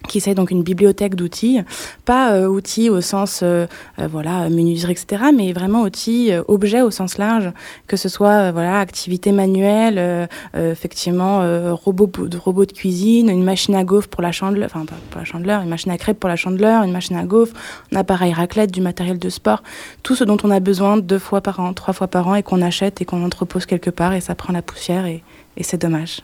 qui 0.09 0.21
c'est 0.21 0.35
donc 0.35 0.51
une 0.51 0.63
bibliothèque 0.63 1.15
d'outils, 1.15 1.61
pas 2.05 2.33
euh, 2.33 2.47
outils 2.47 2.91
au 2.91 3.01
sens 3.01 3.41
euh, 3.43 3.67
euh, 3.99 4.09
voilà 4.11 4.49
menuiserie 4.49 4.93
etc, 4.93 5.25
mais 5.35 5.53
vraiment 5.53 5.83
outils 5.83 6.31
objets 6.49 6.83
au 6.83 6.91
sens 6.91 7.19
large, 7.19 7.53
que 7.87 7.97
ce 7.97 8.09
soit 8.09 8.53
voilà 8.53 8.79
activité 8.79 9.33
manuelle, 9.33 10.29
effectivement 10.55 11.41
robot 11.75 12.67
de 12.67 12.73
cuisine, 12.73 13.29
une 13.29 13.45
machine 13.45 13.75
à 13.75 13.85
gaufre 13.85 14.09
pour 14.09 14.23
la 14.23 14.33
chandeleur, 14.33 14.69
enfin 14.73 14.85
pas 14.85 14.97
pour 15.11 15.21
la 15.21 15.25
chandeleur, 15.25 15.63
une 15.63 15.69
machine 15.69 15.93
à 15.93 15.99
crêpes 15.99 16.19
pour 16.19 16.29
la 16.29 16.37
chandeleur, 16.37 16.83
une 16.83 16.93
machine 16.93 17.17
à 17.17 17.25
gaufre, 17.25 17.55
un 17.93 17.97
appareil 17.97 18.33
raclette, 18.33 18.71
du 18.71 18.81
matériel 18.81 19.19
de 19.19 19.29
sport, 19.29 19.63
tout 20.03 20.15
ce 20.15 20.25
dont 20.25 20.39
on 20.43 20.51
a 20.51 20.61
besoin 20.61 20.97
deux 20.97 21.19
fois 21.19 21.41
par 21.41 21.61
an, 21.61 21.73
trois 21.73 21.95
fois 21.95 22.09
par 22.09 22.29
an 22.29 22.35
et 22.35 22.43
qu'on 22.43 22.63
achète 22.63 23.01
et 23.01 23.05
qu'on 23.05 23.25
entrepose 23.25 23.67
quelque 23.67 23.91
part 23.91 24.13
et 24.13 24.21
ça 24.21 24.35
prend 24.35 24.53
la 24.53 24.63
poussière 24.63 25.07
et 25.07 25.23
c'est 25.61 25.81
dommage. 25.81 26.23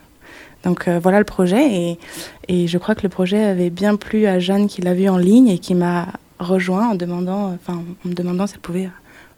Donc 0.63 0.87
euh, 0.87 0.99
voilà 1.01 1.19
le 1.19 1.25
projet 1.25 1.97
et, 2.47 2.67
je 2.67 2.77
crois 2.77 2.95
que 2.95 3.03
le 3.03 3.09
projet 3.09 3.43
avait 3.43 3.69
bien 3.69 3.95
plu 3.95 4.25
à 4.25 4.39
Jeanne 4.39 4.67
qui 4.67 4.81
l'a 4.81 4.93
vu 4.93 5.07
en 5.07 5.17
ligne 5.17 5.49
et 5.49 5.59
qui 5.59 5.75
m'a 5.75 6.07
rejoint 6.39 6.89
en 6.89 6.95
demandant, 6.95 7.53
enfin, 7.53 7.81
en 8.05 8.09
me 8.09 8.13
demandant 8.13 8.47
si 8.47 8.55
elle 8.55 8.59
pouvait 8.59 8.89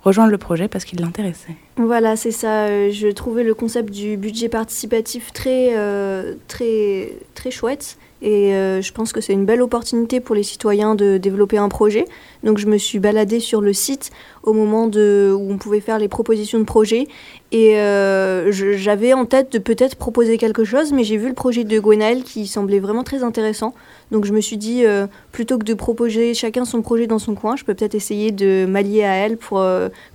rejoindre 0.04 0.32
le 0.32 0.38
projet 0.38 0.68
parce 0.68 0.86
qu'il 0.86 1.00
l'intéressait. 1.00 1.56
Voilà, 1.78 2.16
c'est 2.16 2.32
ça. 2.32 2.66
Euh, 2.66 2.90
je 2.92 3.08
trouvais 3.08 3.44
le 3.44 3.54
concept 3.54 3.92
du 3.94 4.18
budget 4.18 4.50
participatif 4.50 5.32
très, 5.34 5.78
euh, 5.78 6.36
très, 6.48 7.13
très 7.36 7.51
chouette 7.51 7.98
et 8.24 8.51
je 8.51 8.92
pense 8.92 9.13
que 9.13 9.20
c'est 9.20 9.34
une 9.34 9.46
belle 9.46 9.63
opportunité 9.63 10.20
pour 10.20 10.36
les 10.36 10.44
citoyens 10.44 10.94
de 10.94 11.18
développer 11.18 11.58
un 11.58 11.70
projet. 11.70 12.06
Donc 12.43 12.57
je 12.57 12.67
me 12.67 12.77
suis 12.77 13.00
baladée 13.00 13.39
sur 13.39 13.62
le 13.62 13.74
site 13.74 14.12
au 14.43 14.53
moment 14.53 14.88
de, 14.88 15.33
où 15.36 15.51
on 15.51 15.57
pouvait 15.57 15.79
faire 15.79 16.00
les 16.00 16.07
propositions 16.07 16.60
de 16.60 16.63
projet. 16.63 17.07
Et 17.51 17.79
euh, 17.79 18.51
j'avais 18.51 19.13
en 19.13 19.25
tête 19.25 19.51
de 19.51 19.60
peut-être 19.60 19.95
proposer 19.95 20.38
quelque 20.38 20.63
chose, 20.63 20.93
mais 20.93 21.03
j'ai 21.03 21.17
vu 21.17 21.27
le 21.27 21.33
projet 21.33 21.63
de 21.63 21.79
Gwenaël 21.79 22.24
qui 22.24 22.48
semblait 22.48 22.79
vraiment 22.79 23.03
très 23.03 23.24
intéressant. 23.24 23.74
Donc 24.12 24.25
je 24.25 24.33
me 24.33 24.41
suis 24.41 24.57
dit, 24.57 24.86
euh, 24.86 25.07
plutôt 25.31 25.57
que 25.57 25.65
de 25.65 25.74
proposer 25.74 26.33
chacun 26.33 26.65
son 26.65 26.81
projet 26.81 27.07
dans 27.07 27.19
son 27.19 27.36
coin, 27.36 27.55
je 27.55 27.63
peux 27.63 27.74
peut-être 27.74 27.95
essayer 27.95 28.31
de 28.31 28.65
m'allier 28.65 29.03
à 29.03 29.13
elle 29.13 29.38
pour 29.38 29.63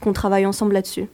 qu'on 0.01 0.13
travaille 0.13 0.47
ensemble 0.47 0.75
là-dessus. 0.75 1.07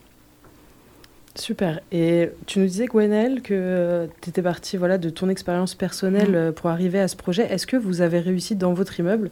Super. 1.35 1.81
Et 1.93 2.29
tu 2.47 2.59
nous 2.59 2.67
disais, 2.67 2.87
Gwenelle, 2.87 3.41
que 3.41 4.07
tu 4.21 4.29
étais 4.29 4.43
partie 4.43 4.77
voilà, 4.77 4.99
de 4.99 5.09
ton 5.09 5.31
expérience 5.31 5.75
personnelle 5.75 6.33
mm. 6.33 6.35
euh, 6.35 6.53
pour 6.53 6.69
arriver 6.69 7.01
à 7.01 7.09
ce 7.09 7.17
projet. 7.17 7.51
Est-ce 7.51 7.67
que 7.67 7.77
vous 7.77 8.03
avez 8.03 8.21
réussi 8.21 8.55
dans 8.55 8.75
votre 8.75 8.99
immeuble 9.01 9.31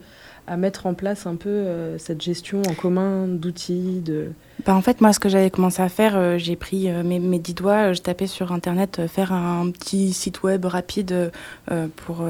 à 0.51 0.57
mettre 0.57 0.87
en 0.87 0.95
place 0.95 1.27
un 1.29 1.37
peu 1.37 1.49
euh, 1.49 1.97
cette 1.97 2.21
gestion 2.21 2.61
en 2.69 2.75
commun 2.75 3.29
d'outils 3.29 4.01
de... 4.01 4.33
Bah, 4.67 4.75
en 4.75 4.83
fait, 4.83 5.01
moi, 5.01 5.13
ce 5.13 5.21
que 5.21 5.29
j'avais 5.29 5.51
commencé 5.51 5.81
à 5.81 5.89
faire, 5.89 6.17
euh, 6.17 6.37
j'ai 6.37 6.57
pris 6.57 6.91
euh, 6.91 7.03
mes, 7.03 7.19
mes, 7.19 7.39
dix 7.39 7.55
doigts, 7.55 7.93
je 7.93 8.01
tapais 8.01 8.27
sur 8.27 8.53
Internet, 8.53 9.07
faire 9.07 9.33
un 9.33 9.71
petit 9.71 10.13
site 10.13 10.43
web 10.43 10.65
rapide 10.65 11.33
pour, 11.97 12.25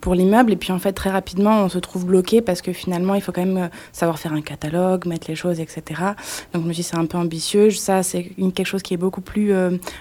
pour 0.00 0.14
l'immeuble. 0.14 0.52
Et 0.52 0.56
puis, 0.56 0.72
en 0.72 0.78
fait, 0.78 0.92
très 0.92 1.10
rapidement, 1.10 1.62
on 1.62 1.68
se 1.68 1.78
trouve 1.78 2.06
bloqué 2.06 2.40
parce 2.40 2.62
que 2.62 2.72
finalement, 2.72 3.14
il 3.14 3.22
faut 3.22 3.32
quand 3.32 3.44
même 3.44 3.70
savoir 3.92 4.18
faire 4.18 4.32
un 4.32 4.42
catalogue, 4.42 5.06
mettre 5.06 5.28
les 5.28 5.34
choses, 5.34 5.60
etc. 5.60 5.82
Donc, 6.52 6.62
je 6.62 6.68
me 6.68 6.72
suis 6.72 6.82
dit, 6.82 6.88
c'est 6.88 6.96
un 6.96 7.06
peu 7.06 7.18
ambitieux. 7.18 7.70
Ça, 7.70 8.02
c'est 8.02 8.24
quelque 8.24 8.64
chose 8.64 8.82
qui 8.82 8.94
est 8.94 8.98
beaucoup 8.98 9.20
plus 9.20 9.52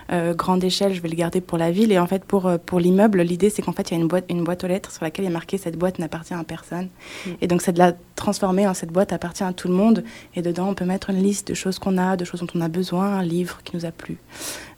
grande 0.10 0.64
échelle. 0.64 0.94
Je 0.94 1.02
vais 1.02 1.10
le 1.10 1.16
garder 1.16 1.42
pour 1.42 1.58
la 1.58 1.72
ville. 1.72 1.92
Et 1.92 2.00
en 2.00 2.08
fait, 2.08 2.24
pour, 2.26 2.52
pour 2.66 2.80
l'immeuble, 2.80 3.22
l'idée, 3.22 3.50
c'est 3.50 3.62
qu'en 3.62 3.74
fait, 3.74 3.92
il 3.92 3.94
y 3.96 3.98
a 3.98 4.02
une 4.02 4.08
boîte, 4.08 4.26
une 4.30 4.44
boîte 4.44 4.64
aux 4.64 4.68
lettres 4.68 4.92
sur 4.92 5.04
laquelle 5.04 5.26
a 5.26 5.30
marqué 5.30 5.58
cette 5.58 5.78
boîte 5.78 6.00
n'appartient 6.00 6.34
à 6.34 6.44
personne. 6.44 6.90
Mm. 7.26 7.30
Et 7.42 7.48
donc, 7.48 7.62
c'est 7.62 7.74
de 7.74 7.80
la 7.80 7.94
transformer 8.16 8.68
en 8.68 8.74
cette 8.74 8.92
boîte 8.92 9.14
appartient 9.14 9.44
à 9.44 9.54
tout 9.54 9.68
le 9.68 9.74
monde. 9.74 10.04
Et 10.36 10.42
dedans, 10.42 10.70
on 10.70 10.74
peut 10.76 10.86
mettre 10.92 11.10
une 11.10 11.22
liste 11.22 11.48
de 11.48 11.54
choses 11.54 11.80
qu'on 11.80 11.98
a, 11.98 12.18
de 12.18 12.26
choses 12.26 12.42
dont 12.42 12.48
on 12.56 12.62
a 12.62 12.68
besoin, 12.68 13.06
un 13.18 13.24
livre 13.24 13.62
qui 13.64 13.76
nous 13.76 13.86
a 13.86 13.92
plu. 13.92 14.18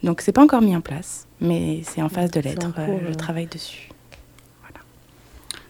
Donc, 0.03 0.22
c'est 0.22 0.32
pas 0.32 0.43
encore 0.43 0.62
mis 0.62 0.75
en 0.75 0.82
place, 0.82 1.27
mais 1.41 1.82
c'est 1.84 2.01
en 2.01 2.10
phase 2.10 2.32
de 2.32 2.39
l'être. 2.39 2.67
Euh, 2.77 3.00
je 3.08 3.13
travaille 3.13 3.48
dessus. 3.48 3.89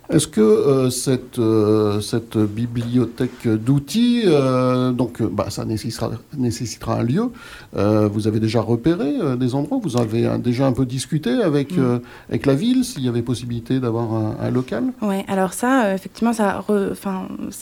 Est-ce 0.10 0.28
que 0.28 0.42
euh, 0.42 0.90
cette, 0.90 1.40
euh, 1.40 2.02
cette 2.02 2.38
bibliothèque 2.38 3.48
d'outils, 3.48 4.24
euh, 4.26 4.92
donc 4.92 5.22
bah, 5.22 5.46
ça 5.50 5.64
nécessitera, 5.64 6.12
nécessitera 6.38 7.00
un 7.00 7.04
lieu, 7.04 7.32
vous 7.74 8.28
avez 8.28 8.40
déjà 8.40 8.62
repéré 8.62 9.14
des 9.38 9.56
endroits, 9.56 9.80
vous 9.82 9.98
avez 9.98 10.38
déjà 10.38 10.68
un 10.68 10.74
peu 10.74 10.86
discuté 10.86 11.30
avec, 11.30 11.76
mm. 11.76 12.02
avec 12.30 12.46
la 12.46 12.54
ville 12.54 12.84
s'il 12.84 13.04
y 13.04 13.08
avait 13.08 13.22
possibilité 13.22 13.80
d'avoir 13.80 14.14
un, 14.14 14.52
local? 14.52 14.84
Oui, 15.02 15.24
alors 15.28 15.54
ça, 15.54 15.94
effectivement, 15.94 16.34
ça, 16.34 16.64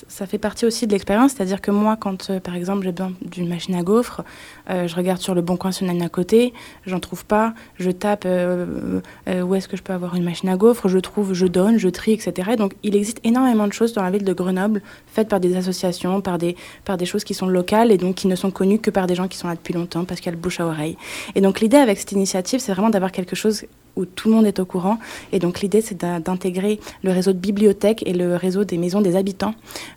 ça 0.08 0.26
fait 0.26 0.38
partie 0.38 0.66
aussi 0.66 0.88
de 0.88 0.92
l'expérience, 0.92 1.34
c'est-à-dire 1.34 1.62
que 1.62 1.72
moi, 1.72 1.96
quand 1.96 2.40
par 2.40 2.56
exemple 2.56 2.84
j'ai 2.84 2.92
besoin 2.92 3.14
d'une 3.26 3.48
machine 3.48 3.76
à 3.76 3.84
gaufres, 3.84 4.24
je 4.68 4.96
regarde 4.96 5.22
sur 5.22 5.36
le 5.36 5.42
bon 5.42 5.58
coin 5.58 5.72
sur 5.72 5.88
à 5.90 6.10
côté, 6.10 6.54
j'en 6.86 7.00
trouve 7.00 7.26
pas, 7.26 7.54
je 7.78 7.92
tape 7.92 8.26
où 8.26 9.56
est-ce 9.56 9.68
que 9.68 9.78
je 9.78 9.84
peux 9.84 9.94
avoir 9.94 10.16
une 10.16 10.24
machine 10.24 10.50
à 10.50 10.58
gaufres, 10.58 10.88
je 10.88 11.00
trouve, 11.00 11.34
je 11.34 11.46
donne, 11.46 11.78
je 11.78 11.90
trie, 11.90 12.14
Donc 12.58 12.74
il 12.84 12.96
existe 12.96 13.20
énormément 13.24 13.68
de 13.68 13.74
choses 13.74 13.94
dans 13.94 14.04
la 14.04 14.12
ville 14.12 14.24
de 14.24 14.34
Grenoble 14.34 14.82
faites 15.08 15.28
par 15.28 15.40
des 15.40 15.56
associations, 15.56 16.22
par 16.22 16.38
des, 16.38 16.56
par 16.86 16.98
des 16.98 17.06
choses 17.06 17.24
qui 17.24 17.34
sont 17.34 17.48
locales 17.48 17.92
et 17.92 17.98
donc 17.98 18.16
qui 18.16 18.28
ne 18.28 18.36
sont 18.36 18.52
connues 18.52 18.80
que 18.80 18.90
par 18.90 19.08
des 19.08 19.16
gens 19.16 19.28
qui 19.28 19.38
sont 19.38 19.48
là 19.48 19.56
depuis 19.56 19.74
longtemps 19.74 20.06
parce 20.06 20.20
qu'il 20.20 20.28
y 20.28 20.34
a 20.34 20.36
le 20.36 20.42
bouche 20.42 20.60
à 20.60 20.66
oreille. 20.66 20.98
Et 21.36 21.42
donc 21.42 21.60
l'idée 21.60 21.78
avec 21.78 22.00
cette 22.00 22.12
initiative, 22.12 22.60
c'est 22.60 22.72
vraiment 22.72 22.90
d'avoir 22.90 23.12
quelque 23.12 23.36
chose 23.36 23.66
où 23.96 24.06
tout 24.06 24.30
le 24.30 24.36
monde 24.36 24.46
est 24.46 24.60
au 24.60 24.66
courant. 24.66 24.98
Et 25.32 25.40
donc 25.40 25.62
l'idée, 25.62 25.82
c'est 25.82 26.00
d'intégrer 26.00 26.80
le 27.04 27.12
réseau 27.12 27.34
de 27.34 27.38
bibliothèques 27.38 28.04
et 28.06 28.14
le 28.14 28.36
réseau 28.36 28.64
des 28.64 28.78
maisons 28.78 29.02
des 29.02 29.16
habitants, 29.16 29.54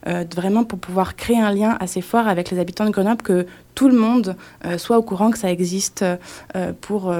euh, 0.07 0.25
vraiment 0.35 0.65
pour 0.65 0.79
pouvoir 0.79 1.17
créer 1.17 1.41
un 1.41 1.53
lien 1.53 1.77
assez 1.81 2.01
fort 2.01 2.27
avec 2.27 2.51
les 2.51 2.59
habitants 2.59 2.87
de 2.87 2.91
Grenoble, 2.91 3.23
que 3.23 3.47
tout 3.75 3.89
le 3.89 3.97
monde 3.97 4.37
euh, 4.65 4.79
soit 4.79 4.99
au 4.99 5.03
courant 5.03 5.31
que 5.31 5.39
ça 5.39 5.51
existe 5.51 6.05
euh, 6.57 6.73
pour, 6.81 7.15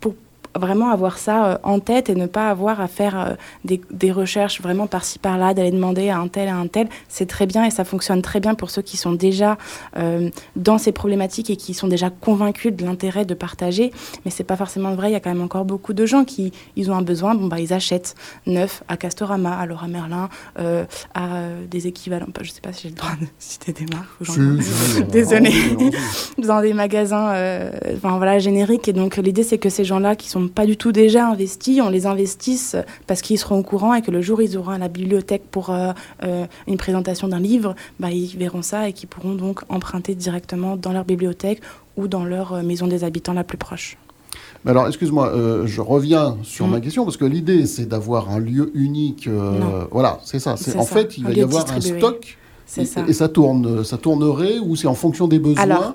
pour 0.00 0.14
vraiment 0.58 0.90
avoir 0.90 1.18
ça 1.18 1.46
euh, 1.46 1.58
en 1.62 1.80
tête 1.80 2.10
et 2.10 2.14
ne 2.14 2.26
pas 2.26 2.50
avoir 2.50 2.80
à 2.80 2.88
faire 2.88 3.18
euh, 3.18 3.34
des, 3.64 3.80
des 3.90 4.12
recherches 4.12 4.60
vraiment 4.60 4.86
par-ci 4.86 5.18
par-là, 5.18 5.54
d'aller 5.54 5.70
demander 5.70 6.08
à 6.08 6.18
un 6.18 6.28
tel, 6.28 6.48
à 6.48 6.56
un 6.56 6.66
tel. 6.66 6.88
C'est 7.08 7.26
très 7.26 7.46
bien 7.46 7.64
et 7.64 7.70
ça 7.70 7.84
fonctionne 7.84 8.22
très 8.22 8.40
bien 8.40 8.54
pour 8.54 8.70
ceux 8.70 8.82
qui 8.82 8.96
sont 8.96 9.12
déjà 9.12 9.58
euh, 9.96 10.30
dans 10.56 10.78
ces 10.78 10.92
problématiques 10.92 11.50
et 11.50 11.56
qui 11.56 11.74
sont 11.74 11.88
déjà 11.88 12.10
convaincus 12.10 12.74
de 12.74 12.84
l'intérêt 12.84 13.24
de 13.24 13.34
partager. 13.34 13.92
Mais 14.24 14.30
c'est 14.30 14.44
pas 14.44 14.56
forcément 14.56 14.94
vrai. 14.94 15.10
Il 15.10 15.12
y 15.12 15.16
a 15.16 15.20
quand 15.20 15.32
même 15.32 15.42
encore 15.42 15.64
beaucoup 15.64 15.92
de 15.92 16.06
gens 16.06 16.24
qui 16.24 16.52
ils 16.76 16.90
ont 16.90 16.94
un 16.94 17.02
besoin. 17.02 17.34
Bon 17.34 17.46
bah 17.46 17.60
ils 17.60 17.72
achètent 17.72 18.14
neuf 18.46 18.82
à 18.88 18.96
Castorama, 18.96 19.58
à 19.58 19.66
Laura 19.66 19.88
Merlin, 19.88 20.28
à 21.14 21.28
des 21.70 21.86
équivalents. 21.86 22.26
Je 22.40 22.50
sais 22.50 22.60
pas 22.60 22.72
si 22.72 22.82
j'ai 22.84 22.88
le 22.90 22.94
droit 22.94 23.12
de 23.20 23.26
citer 23.38 23.72
des 23.72 23.86
marques. 23.86 25.08
Désolée. 25.10 25.52
dans 26.38 26.60
des 26.60 26.74
magasins, 26.74 27.30
enfin 27.96 28.16
voilà 28.16 28.38
génériques. 28.38 28.88
Et 28.88 28.92
donc 28.92 29.16
l'idée 29.16 29.42
c'est 29.42 29.58
que 29.58 29.68
ces 29.68 29.84
gens-là 29.84 30.16
qui 30.16 30.28
sont 30.28 30.41
pas 30.48 30.66
du 30.66 30.76
tout 30.76 30.92
déjà 30.92 31.28
investis, 31.28 31.80
on 31.80 31.90
les 31.90 32.06
investisse 32.06 32.76
parce 33.06 33.22
qu'ils 33.22 33.38
seront 33.38 33.58
au 33.58 33.62
courant 33.62 33.94
et 33.94 34.02
que 34.02 34.10
le 34.10 34.22
jour 34.22 34.42
ils 34.42 34.56
auront 34.56 34.70
à 34.70 34.78
la 34.78 34.88
bibliothèque 34.88 35.42
pour 35.50 35.70
euh, 35.70 35.92
euh, 36.22 36.46
une 36.66 36.76
présentation 36.76 37.28
d'un 37.28 37.40
livre, 37.40 37.74
bah, 38.00 38.10
ils 38.10 38.36
verront 38.36 38.62
ça 38.62 38.88
et 38.88 38.92
qu'ils 38.92 39.08
pourront 39.08 39.34
donc 39.34 39.60
emprunter 39.68 40.14
directement 40.14 40.76
dans 40.76 40.92
leur 40.92 41.04
bibliothèque 41.04 41.60
ou 41.96 42.08
dans 42.08 42.24
leur 42.24 42.54
euh, 42.54 42.62
maison 42.62 42.86
des 42.86 43.04
habitants 43.04 43.32
la 43.32 43.44
plus 43.44 43.58
proche. 43.58 43.96
alors, 44.66 44.86
excuse-moi, 44.86 45.32
je 45.64 45.80
reviens 45.80 46.36
sur 46.42 46.66
ma 46.66 46.78
mm. 46.78 46.80
question 46.80 47.04
parce 47.04 47.16
que 47.16 47.24
l'idée, 47.24 47.66
c'est 47.66 47.86
d'avoir 47.86 48.30
un 48.30 48.38
lieu 48.38 48.70
unique. 48.74 49.28
voilà, 49.90 50.20
c'est 50.24 50.38
ça. 50.38 50.54
En 50.76 50.84
fait, 50.84 51.18
il 51.18 51.24
va 51.24 51.32
y 51.32 51.42
avoir 51.42 51.70
un 51.72 51.80
stock. 51.80 52.38
Et, 52.78 53.12
ça. 53.12 53.28
tourne, 53.28 53.84
ça 53.84 53.98
tournerait 53.98 54.58
ou 54.58 54.76
c'est 54.76 54.86
en 54.86 54.94
fonction 54.94 55.28
des 55.28 55.38
besoins 55.38 55.94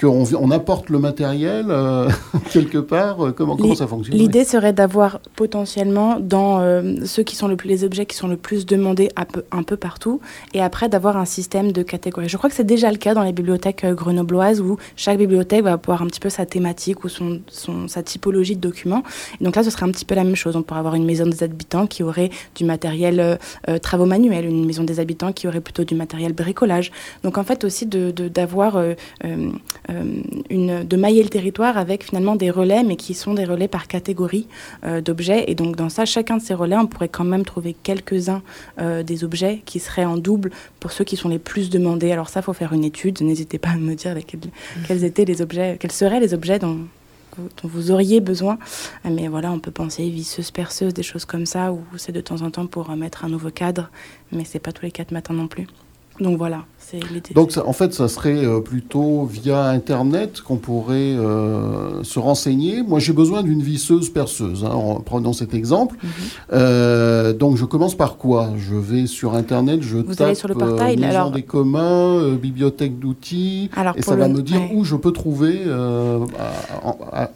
qu'on 0.00 0.24
on 0.34 0.50
apporte 0.50 0.88
le 0.88 0.98
matériel 0.98 1.66
euh, 1.68 2.08
quelque 2.52 2.78
part 2.78 3.26
euh, 3.26 3.32
Comment, 3.32 3.56
comment 3.56 3.74
ça 3.74 3.86
fonctionne 3.86 4.16
L'idée 4.16 4.44
serait 4.44 4.72
d'avoir 4.72 5.20
potentiellement 5.36 6.18
dans 6.18 6.60
euh, 6.60 7.04
ceux 7.04 7.22
qui 7.22 7.36
sont 7.36 7.48
le 7.48 7.56
les 7.64 7.84
objets 7.84 8.06
qui 8.06 8.16
sont 8.16 8.26
le 8.26 8.38
plus 8.38 8.64
demandés 8.64 9.10
un 9.16 9.26
peu, 9.26 9.44
un 9.52 9.62
peu 9.62 9.76
partout, 9.76 10.20
et 10.54 10.62
après 10.62 10.88
d'avoir 10.88 11.18
un 11.18 11.26
système 11.26 11.72
de 11.72 11.82
catégories. 11.82 12.28
Je 12.28 12.38
crois 12.38 12.48
que 12.48 12.56
c'est 12.56 12.64
déjà 12.64 12.90
le 12.90 12.96
cas 12.96 13.12
dans 13.12 13.22
les 13.22 13.32
bibliothèques 13.32 13.84
grenobloises 13.84 14.62
où 14.62 14.78
chaque 14.96 15.18
bibliothèque 15.18 15.62
va 15.62 15.74
avoir 15.74 16.00
un 16.00 16.06
petit 16.06 16.20
peu 16.20 16.30
sa 16.30 16.46
thématique 16.46 17.04
ou 17.04 17.10
son, 17.10 17.40
son, 17.48 17.86
sa 17.86 18.02
typologie 18.02 18.56
de 18.56 18.60
documents. 18.60 19.02
Et 19.38 19.44
donc 19.44 19.56
là, 19.56 19.62
ce 19.62 19.68
serait 19.68 19.84
un 19.84 19.90
petit 19.90 20.06
peu 20.06 20.14
la 20.14 20.24
même 20.24 20.36
chose. 20.36 20.56
On 20.56 20.62
pourrait 20.62 20.80
avoir 20.80 20.94
une 20.94 21.04
maison 21.04 21.26
des 21.26 21.42
habitants 21.42 21.86
qui 21.86 22.02
aurait 22.02 22.30
du 22.54 22.64
matériel 22.64 23.38
travaux 23.82 24.06
manuels, 24.06 24.46
une 24.46 24.64
maison 24.64 24.84
des 24.84 25.00
habitants 25.00 25.32
qui 25.32 25.46
aurait 25.46 25.60
plutôt 25.60 25.84
du 25.84 25.94
matériel 25.94 26.32
bricolage. 26.32 26.90
Donc 27.22 27.36
en 27.36 27.44
fait 27.44 27.62
aussi 27.64 27.84
d'avoir 27.84 28.72
de, 28.78 28.96
une, 30.50 30.84
de 30.84 30.96
mailler 30.96 31.22
le 31.22 31.28
territoire 31.28 31.76
avec 31.78 32.04
finalement 32.04 32.36
des 32.36 32.50
relais, 32.50 32.82
mais 32.82 32.96
qui 32.96 33.14
sont 33.14 33.34
des 33.34 33.44
relais 33.44 33.68
par 33.68 33.86
catégorie 33.86 34.46
euh, 34.84 35.00
d'objets. 35.00 35.44
Et 35.48 35.54
donc 35.54 35.76
dans 35.76 35.88
ça, 35.88 36.04
chacun 36.04 36.36
de 36.36 36.42
ces 36.42 36.54
relais, 36.54 36.76
on 36.76 36.86
pourrait 36.86 37.08
quand 37.08 37.24
même 37.24 37.44
trouver 37.44 37.74
quelques-uns 37.74 38.42
euh, 38.78 39.02
des 39.02 39.24
objets 39.24 39.62
qui 39.64 39.78
seraient 39.78 40.04
en 40.04 40.16
double 40.16 40.50
pour 40.78 40.92
ceux 40.92 41.04
qui 41.04 41.16
sont 41.16 41.28
les 41.28 41.38
plus 41.38 41.70
demandés. 41.70 42.12
Alors 42.12 42.28
ça, 42.28 42.42
faut 42.42 42.52
faire 42.52 42.72
une 42.72 42.84
étude. 42.84 43.20
N'hésitez 43.20 43.58
pas 43.58 43.70
à 43.70 43.76
me 43.76 43.94
dire 43.94 44.14
quels 44.86 45.04
étaient 45.04 45.24
les 45.24 45.42
objets, 45.42 45.76
quels 45.78 45.92
seraient 45.92 46.20
les 46.20 46.34
objets 46.34 46.58
dont, 46.58 46.80
dont 47.38 47.68
vous 47.68 47.90
auriez 47.90 48.20
besoin. 48.20 48.58
Mais 49.04 49.28
voilà, 49.28 49.50
on 49.52 49.58
peut 49.58 49.70
penser 49.70 50.08
visseuse, 50.08 50.50
perceuse, 50.50 50.94
des 50.94 51.02
choses 51.02 51.24
comme 51.24 51.46
ça, 51.46 51.72
où 51.72 51.82
c'est 51.96 52.12
de 52.12 52.20
temps 52.20 52.42
en 52.42 52.50
temps 52.50 52.66
pour 52.66 52.90
mettre 52.96 53.24
un 53.24 53.28
nouveau 53.28 53.50
cadre, 53.50 53.90
mais 54.32 54.44
c'est 54.44 54.58
pas 54.58 54.72
tous 54.72 54.84
les 54.84 54.92
quatre 54.92 55.12
matins 55.12 55.34
non 55.34 55.48
plus. 55.48 55.66
Donc 56.20 56.36
voilà, 56.36 56.66
donc 57.34 57.52
en 57.64 57.72
fait, 57.72 57.92
ça 57.94 58.08
serait 58.08 58.44
euh, 58.44 58.60
plutôt 58.60 59.24
via 59.24 59.64
Internet 59.64 60.40
qu'on 60.40 60.56
pourrait 60.56 60.94
euh, 60.96 62.02
se 62.02 62.18
renseigner. 62.18 62.82
Moi, 62.82 62.98
j'ai 62.98 63.12
besoin 63.12 63.42
d'une 63.42 63.62
visseuse 63.62 64.10
perceuse, 64.10 64.64
hein, 64.64 64.72
en 64.72 65.00
prenant 65.00 65.32
cet 65.32 65.54
exemple. 65.54 65.96
Mhm. 66.02 66.10
Euh, 66.52 67.32
donc 67.32 67.56
je 67.56 67.64
commence 67.64 67.94
par 67.94 68.16
quoi? 68.16 68.50
Je 68.56 68.74
vais 68.74 69.06
sur 69.06 69.34
Internet, 69.34 69.82
je 69.82 69.98
Vous 69.98 70.14
tape 70.14 70.34
sur 70.34 70.48
le 70.48 70.54
portail, 70.54 70.96
Maison 70.96 71.10
alors... 71.10 71.30
des 71.30 71.42
communs, 71.42 72.34
bibliothèque 72.34 72.98
d'outils, 72.98 73.70
et 73.96 74.02
ça 74.02 74.16
va 74.16 74.28
me 74.28 74.42
dire 74.42 74.60
où 74.74 74.84
je 74.84 74.96
peux 74.96 75.12
trouver 75.12 75.60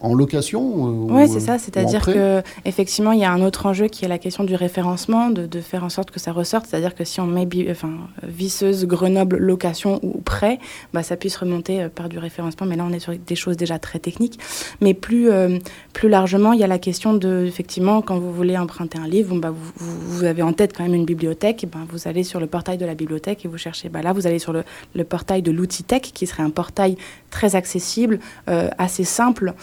en, 0.01 0.15
location. 0.15 1.07
oui, 1.11 1.29
c'est 1.29 1.41
ça. 1.41 1.59
C'est-à-dire 1.59 2.05
que 2.05 2.43
effectivement, 2.65 3.13
il 3.13 3.21
y 3.21 3.25
a 3.25 3.33
un 3.33 3.43
autre 3.43 3.67
enjeu 3.67 3.87
qui 3.87 4.05
est 4.05 4.09
la 4.09 4.19
question 4.19 4.45
du 4.45 4.55
référencement, 4.55 5.31
de, 5.31 5.47
de 5.47 5.61
faire 5.61 5.85
en 5.85 5.89
sorte 5.89 6.11
que 6.11 6.21
ça 6.21 6.33
ressorte. 6.33 6.67
C'est-à-dire 6.69 6.95
que 6.95 7.05
si 7.05 7.21
on 7.21 7.27
met 7.27 7.47
enfin, 7.71 7.91
visseuse 8.23 8.87
Grenoble 8.87 9.37
location 9.45 10.01
ou 10.03 10.21
prêt, 10.21 10.59
bah, 10.93 11.03
ça 11.03 11.17
puisse 11.17 11.37
remonter 11.37 11.83
euh, 11.83 11.89
par 11.89 12.09
du 12.09 12.19
référencement. 12.19 12.67
Mais 12.67 12.77
là, 12.77 12.85
on 12.89 12.93
est 12.93 12.99
sur 12.99 13.15
des 13.15 13.35
choses 13.35 13.57
déjà 13.57 13.79
très 13.79 13.99
techniques. 13.99 14.39
Mais 14.81 14.95
plus, 14.95 15.31
euh, 15.31 15.59
plus 15.93 16.09
largement, 16.09 16.53
il 16.53 16.61
y 16.61 16.65
a 16.65 16.67
la 16.67 16.79
question 16.79 17.15
de, 17.15 17.45
effectivement, 17.47 18.03
quand 18.03 18.19
vous 18.19 18.33
voulez 18.33 18.57
emprunter 18.59 18.99
un 18.99 19.09
livre, 19.09 19.39
bah, 19.39 19.51
vous, 19.51 19.73
vous, 19.77 20.25
avez 20.25 20.43
en 20.43 20.53
tête 20.53 20.77
quand 20.77 20.83
même 20.83 20.95
une 20.95 21.05
bibliothèque, 21.05 21.65
et 21.65 21.67
ben, 21.67 21.87
vous 21.89 22.09
allez 22.09 22.25
sur 22.25 22.41
le 22.41 22.47
portail 22.47 22.79
de 22.79 22.87
la 22.87 22.95
bibliothèque 22.95 23.45
et 23.45 23.49
vous 23.49 23.59
cherchez. 23.59 23.89
Bah, 23.89 24.03
là, 24.03 24.13
vous 24.13 24.27
allez 24.27 24.39
sur 24.39 24.53
le, 24.53 24.65
le 24.95 25.05
portail 25.05 25.43
de 25.43 25.51
l'outil 25.51 25.85
tech, 25.85 26.03
qui 26.03 26.27
serait 26.27 26.43
un 26.43 26.51
portail 26.51 26.97
très 27.31 27.57
accessible, 27.57 28.21
euh, 28.49 28.69
assez 28.79 29.05
simple, 29.05 29.55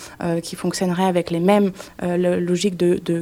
qui 0.43 0.55
fonctionnerait 0.55 1.05
avec 1.05 1.31
les 1.31 1.39
mêmes 1.39 1.71
logiques 2.01 2.77
de, 2.77 2.99
de, 3.03 3.21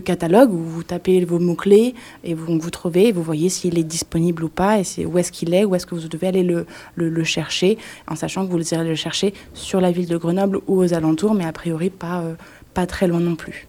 catalogue, 0.00 0.52
où 0.52 0.58
vous 0.58 0.82
tapez 0.82 1.24
vos 1.24 1.38
mots-clés 1.38 1.94
et 2.22 2.34
vous, 2.34 2.58
vous 2.58 2.70
trouvez, 2.70 3.08
et 3.08 3.12
vous 3.12 3.22
voyez 3.22 3.48
s'il 3.48 3.78
est 3.78 3.84
disponible 3.84 4.44
ou 4.44 4.48
pas, 4.48 4.78
et 4.80 5.06
où 5.06 5.18
est-ce 5.18 5.32
qu'il 5.32 5.54
est, 5.54 5.63
où 5.64 5.74
est-ce 5.74 5.86
que 5.86 5.94
vous 5.94 6.08
devez 6.08 6.28
aller 6.28 6.42
le, 6.42 6.66
le, 6.96 7.24
chercher, 7.24 7.78
en 8.08 8.16
sachant 8.16 8.46
que 8.46 8.52
vous 8.52 8.74
irez 8.74 8.86
le 8.86 8.94
chercher 8.94 9.34
sur 9.54 9.80
la 9.80 9.90
ville 9.90 10.08
de 10.08 10.16
Grenoble 10.16 10.60
ou 10.66 10.82
aux 10.82 10.94
alentours, 10.94 11.34
mais 11.34 11.44
a 11.44 11.52
priori 11.52 11.90
pas, 11.90 12.20
euh, 12.20 12.34
pas 12.74 12.86
très 12.86 13.06
loin 13.06 13.20
non 13.20 13.36
plus. 13.36 13.66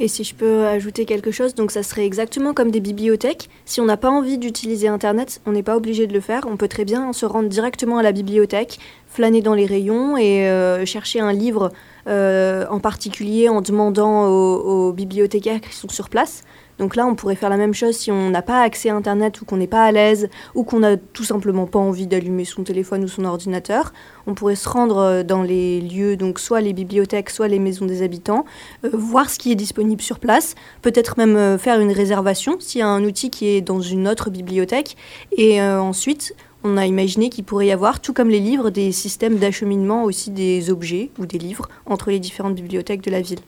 Et 0.00 0.06
si 0.06 0.22
je 0.22 0.34
peux 0.34 0.64
ajouter 0.66 1.04
quelque 1.06 1.32
chose, 1.32 1.56
donc 1.56 1.72
ça 1.72 1.82
serait 1.82 2.06
exactement 2.06 2.54
comme 2.54 2.70
des 2.70 2.78
bibliothèques. 2.78 3.48
Si 3.64 3.80
on 3.80 3.84
n'a 3.84 3.96
pas 3.96 4.10
envie 4.10 4.38
d'utiliser 4.38 4.86
Internet, 4.86 5.40
on 5.44 5.50
n'est 5.50 5.64
pas 5.64 5.76
obligé 5.76 6.06
de 6.06 6.12
le 6.12 6.20
faire. 6.20 6.42
On 6.48 6.56
peut 6.56 6.68
très 6.68 6.84
bien 6.84 7.12
se 7.12 7.26
rendre 7.26 7.48
directement 7.48 7.98
à 7.98 8.02
la 8.02 8.12
bibliothèque, 8.12 8.78
flâner 9.08 9.42
dans 9.42 9.54
les 9.54 9.66
rayons 9.66 10.16
et 10.16 10.48
euh, 10.48 10.84
chercher 10.86 11.18
un 11.18 11.32
livre 11.32 11.72
euh, 12.06 12.64
en 12.70 12.78
particulier 12.78 13.48
en 13.48 13.60
demandant 13.60 14.28
aux, 14.28 14.88
aux, 14.88 14.92
bibliothécaires 14.92 15.60
qui 15.60 15.74
sont 15.74 15.88
sur 15.88 16.08
place. 16.08 16.44
Donc 16.78 16.94
là, 16.94 17.06
on 17.06 17.14
pourrait 17.14 17.34
faire 17.34 17.50
la 17.50 17.56
même 17.56 17.74
chose 17.74 17.96
si 17.96 18.12
on 18.12 18.30
n'a 18.30 18.42
pas 18.42 18.62
accès 18.62 18.90
à 18.90 18.94
Internet 18.94 19.40
ou 19.40 19.44
qu'on 19.44 19.56
n'est 19.56 19.66
pas 19.66 19.84
à 19.84 19.92
l'aise 19.92 20.28
ou 20.54 20.62
qu'on 20.62 20.80
n'a 20.80 20.96
tout 20.96 21.24
simplement 21.24 21.66
pas 21.66 21.78
envie 21.78 22.06
d'allumer 22.06 22.44
son 22.44 22.62
téléphone 22.62 23.04
ou 23.04 23.08
son 23.08 23.24
ordinateur. 23.24 23.92
On 24.26 24.34
pourrait 24.34 24.56
se 24.56 24.68
rendre 24.68 24.98
euh, 24.98 25.22
dans 25.22 25.42
les 25.42 25.80
lieux, 25.80 26.16
donc 26.16 26.38
soit 26.38 26.60
les 26.60 26.72
bibliothèques, 26.72 27.30
soit 27.30 27.48
les 27.48 27.58
maisons 27.58 27.86
des 27.86 28.02
habitants, 28.02 28.44
euh, 28.84 28.90
voir 28.92 29.28
ce 29.28 29.38
qui 29.38 29.50
est 29.50 29.56
disponible 29.56 30.02
sur 30.02 30.20
place, 30.20 30.54
peut-être 30.82 31.14
même 31.18 31.36
euh, 31.36 31.58
faire 31.58 31.80
une 31.80 31.92
réservation 31.92 32.56
s'il 32.60 32.80
y 32.80 32.82
a 32.82 32.88
un 32.88 33.04
outil 33.04 33.30
qui 33.30 33.48
est 33.48 33.60
dans 33.60 33.80
une 33.80 34.06
autre 34.06 34.30
bibliothèque. 34.30 34.96
Et 35.36 35.60
ensuite, 35.60 36.34
on 36.64 36.76
a 36.76 36.86
imaginé 36.86 37.30
qu'il 37.30 37.44
pourrait 37.44 37.66
y 37.66 37.72
avoir, 37.72 38.00
tout 38.00 38.12
comme 38.12 38.28
les 38.28 38.40
livres, 38.40 38.70
des 38.70 38.92
systèmes 38.92 39.36
d'acheminement 39.36 40.04
aussi 40.04 40.30
des 40.30 40.70
objets 40.70 41.10
ou 41.18 41.26
des 41.26 41.38
livres 41.38 41.68
entre 41.86 42.10
les 42.10 42.18
différentes 42.18 42.54
bibliothèques 42.54 43.02
de 43.02 43.10
la 43.10 43.20
ville. 43.20 43.40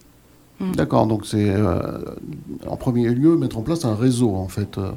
Mm. 0.60 0.72
D'accord, 0.72 1.06
donc 1.06 1.26
c'est 1.26 1.50
euh, 1.50 1.98
en 2.66 2.76
premier 2.76 3.08
lieu 3.08 3.36
mettre 3.36 3.58
en 3.58 3.62
place 3.62 3.84
un 3.84 3.94
réseau 3.94 4.34
en 4.34 4.48
fait. 4.48 4.78
Euh, 4.78 4.90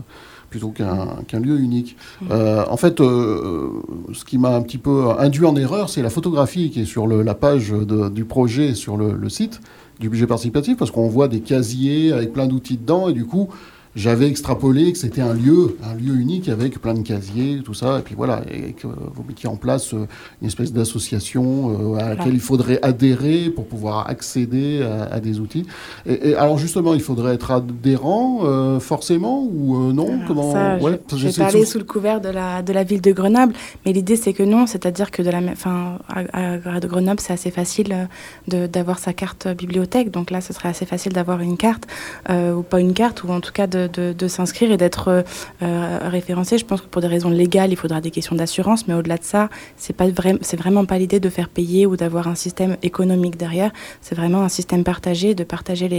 plutôt 0.49 0.69
qu'un 0.69 1.39
lieu 1.39 1.59
unique. 1.59 1.97
Mm. 2.21 2.25
Euh, 2.29 2.63
en 2.69 2.77
fait, 2.77 2.99
ce 2.99 4.23
qui 4.23 4.37
m'a 4.37 4.55
un 4.55 4.61
petit 4.61 4.77
peu 4.77 5.09
induit 5.17 5.47
en 5.47 5.55
erreur, 5.55 5.89
c'est 5.89 6.03
la 6.03 6.11
photographie 6.11 6.69
qui 6.69 6.81
est 6.81 6.85
sur 6.85 7.07
la 7.07 7.33
page 7.33 7.73
du 8.11 8.23
projet 8.23 8.75
sur 8.75 8.95
le, 8.95 9.13
le, 9.13 9.29
site 9.29 9.61
du 9.99 10.09
budget 10.09 10.27
participatif, 10.27 10.77
parce 10.77 10.91
qu'on 10.91 11.07
voit 11.07 11.27
des 11.27 11.39
casiers 11.39 12.13
avec 12.13 12.33
plein 12.33 12.45
d'outils 12.45 12.77
dedans, 12.77 13.09
et 13.09 13.13
du 13.13 13.25
coup, 13.25 13.49
j'avais 13.95 14.27
extrapolé 14.27 14.91
que 14.91 14.97
c'était 14.97 15.21
un 15.21 15.33
lieu, 15.33 15.77
un 15.83 15.93
lieu 15.93 16.15
unique 16.15 16.49
avec 16.49 16.81
plein 16.81 16.95
de 16.95 17.01
casiers, 17.01 17.61
tout 17.63 17.75
ça, 17.75 17.99
et 17.99 18.01
puis 18.01 18.15
voilà, 18.15 18.41
et 18.51 18.73
que 18.73 18.87
vous 18.87 19.23
mettiez 19.27 19.47
en 19.47 19.55
place 19.55 19.93
euh, 19.93 20.07
une 20.41 20.47
espèce 20.47 20.73
d'association 20.73 21.93
euh, 21.93 21.99
à 21.99 22.09
laquelle 22.09 22.33
il 22.33 22.39
faudrait 22.39 22.79
adhérer 22.81 23.49
pour 23.49 23.67
pouvoir 23.67 24.09
accéder 24.09 24.81
à, 25.11 25.19
des 25.19 25.39
outils. 25.39 25.65
Et, 26.07 26.33
alors 26.35 26.57
justement, 26.57 26.95
il 26.95 27.01
faudrait 27.01 27.35
être 27.35 27.51
adhérent 27.51 28.39
euh, 28.43 28.79
forcément 28.79 29.43
ou 29.43 29.93
non? 29.93 30.21
Comment 30.27 30.51
ça, 30.51 30.77
ouais, 30.77 30.99
Je, 31.15 31.27
vais 31.27 31.33
pas 31.33 31.49
aller 31.49 31.65
sous 31.65 31.77
le 31.77 31.83
couvert 31.83 32.19
de 32.19 32.29
la 32.29 32.61
de 32.63 32.73
la 32.73 32.83
ville 32.83 33.01
de 33.01 33.11
Grenoble, 33.11 33.53
mais 33.85 33.93
l'idée 33.93 34.15
c'est 34.15 34.33
que 34.33 34.43
non, 34.43 34.65
c'est-à-dire 34.65 35.11
que 35.11 35.21
de 35.21 35.29
la, 35.29 35.41
fin, 35.55 35.99
à, 36.07 36.53
à, 36.53 36.79
Grenoble, 36.79 37.19
c'est 37.19 37.33
assez 37.33 37.51
facile 37.51 38.07
d'avoir 38.47 38.97
sa 38.97 39.13
carte 39.13 39.47
bibliothèque, 39.47 40.09
donc 40.09 40.31
là, 40.31 40.41
ce 40.41 40.51
serait 40.53 40.69
assez 40.69 40.85
facile 40.85 41.13
d'avoir 41.13 41.41
une 41.41 41.57
carte 41.57 41.85
ou 42.29 42.63
pas 42.63 42.79
une 42.79 42.93
carte 42.93 43.23
ou 43.23 43.29
en 43.29 43.39
tout 43.39 43.51
cas 43.51 43.67
de 43.67 43.82
de, 43.87 44.27
s'inscrire 44.27 44.71
et 44.71 44.77
d'être 44.77 45.23
euh, 45.61 45.99
référencé. 46.03 46.57
Je 46.57 46.65
pense 46.65 46.81
que 46.81 46.87
pour 46.87 47.01
des 47.01 47.07
raisons 47.07 47.29
légales, 47.29 47.71
il 47.71 47.75
faudra 47.75 48.01
des 48.01 48.11
questions 48.11 48.35
d'assurance, 48.35 48.87
mais 48.87 48.93
au-delà 48.93 49.17
de 49.17 49.23
ça, 49.23 49.49
c'est 49.77 49.93
pas 49.93 50.05
c'est 50.41 50.57
vraiment 50.57 50.85
pas 50.85 50.97
l'idée 50.97 51.19
de 51.19 51.29
faire 51.29 51.49
payer 51.49 51.85
ou 51.85 51.97
d'avoir 51.97 52.27
un 52.27 52.35
système 52.35 52.77
économique 52.83 53.37
derrière. 53.37 53.71
C'est 54.01 54.15
vraiment 54.15 54.41
un 54.41 54.49
système 54.49 54.83
partagé, 54.83 55.35
de 55.35 55.43
partager 55.43 55.89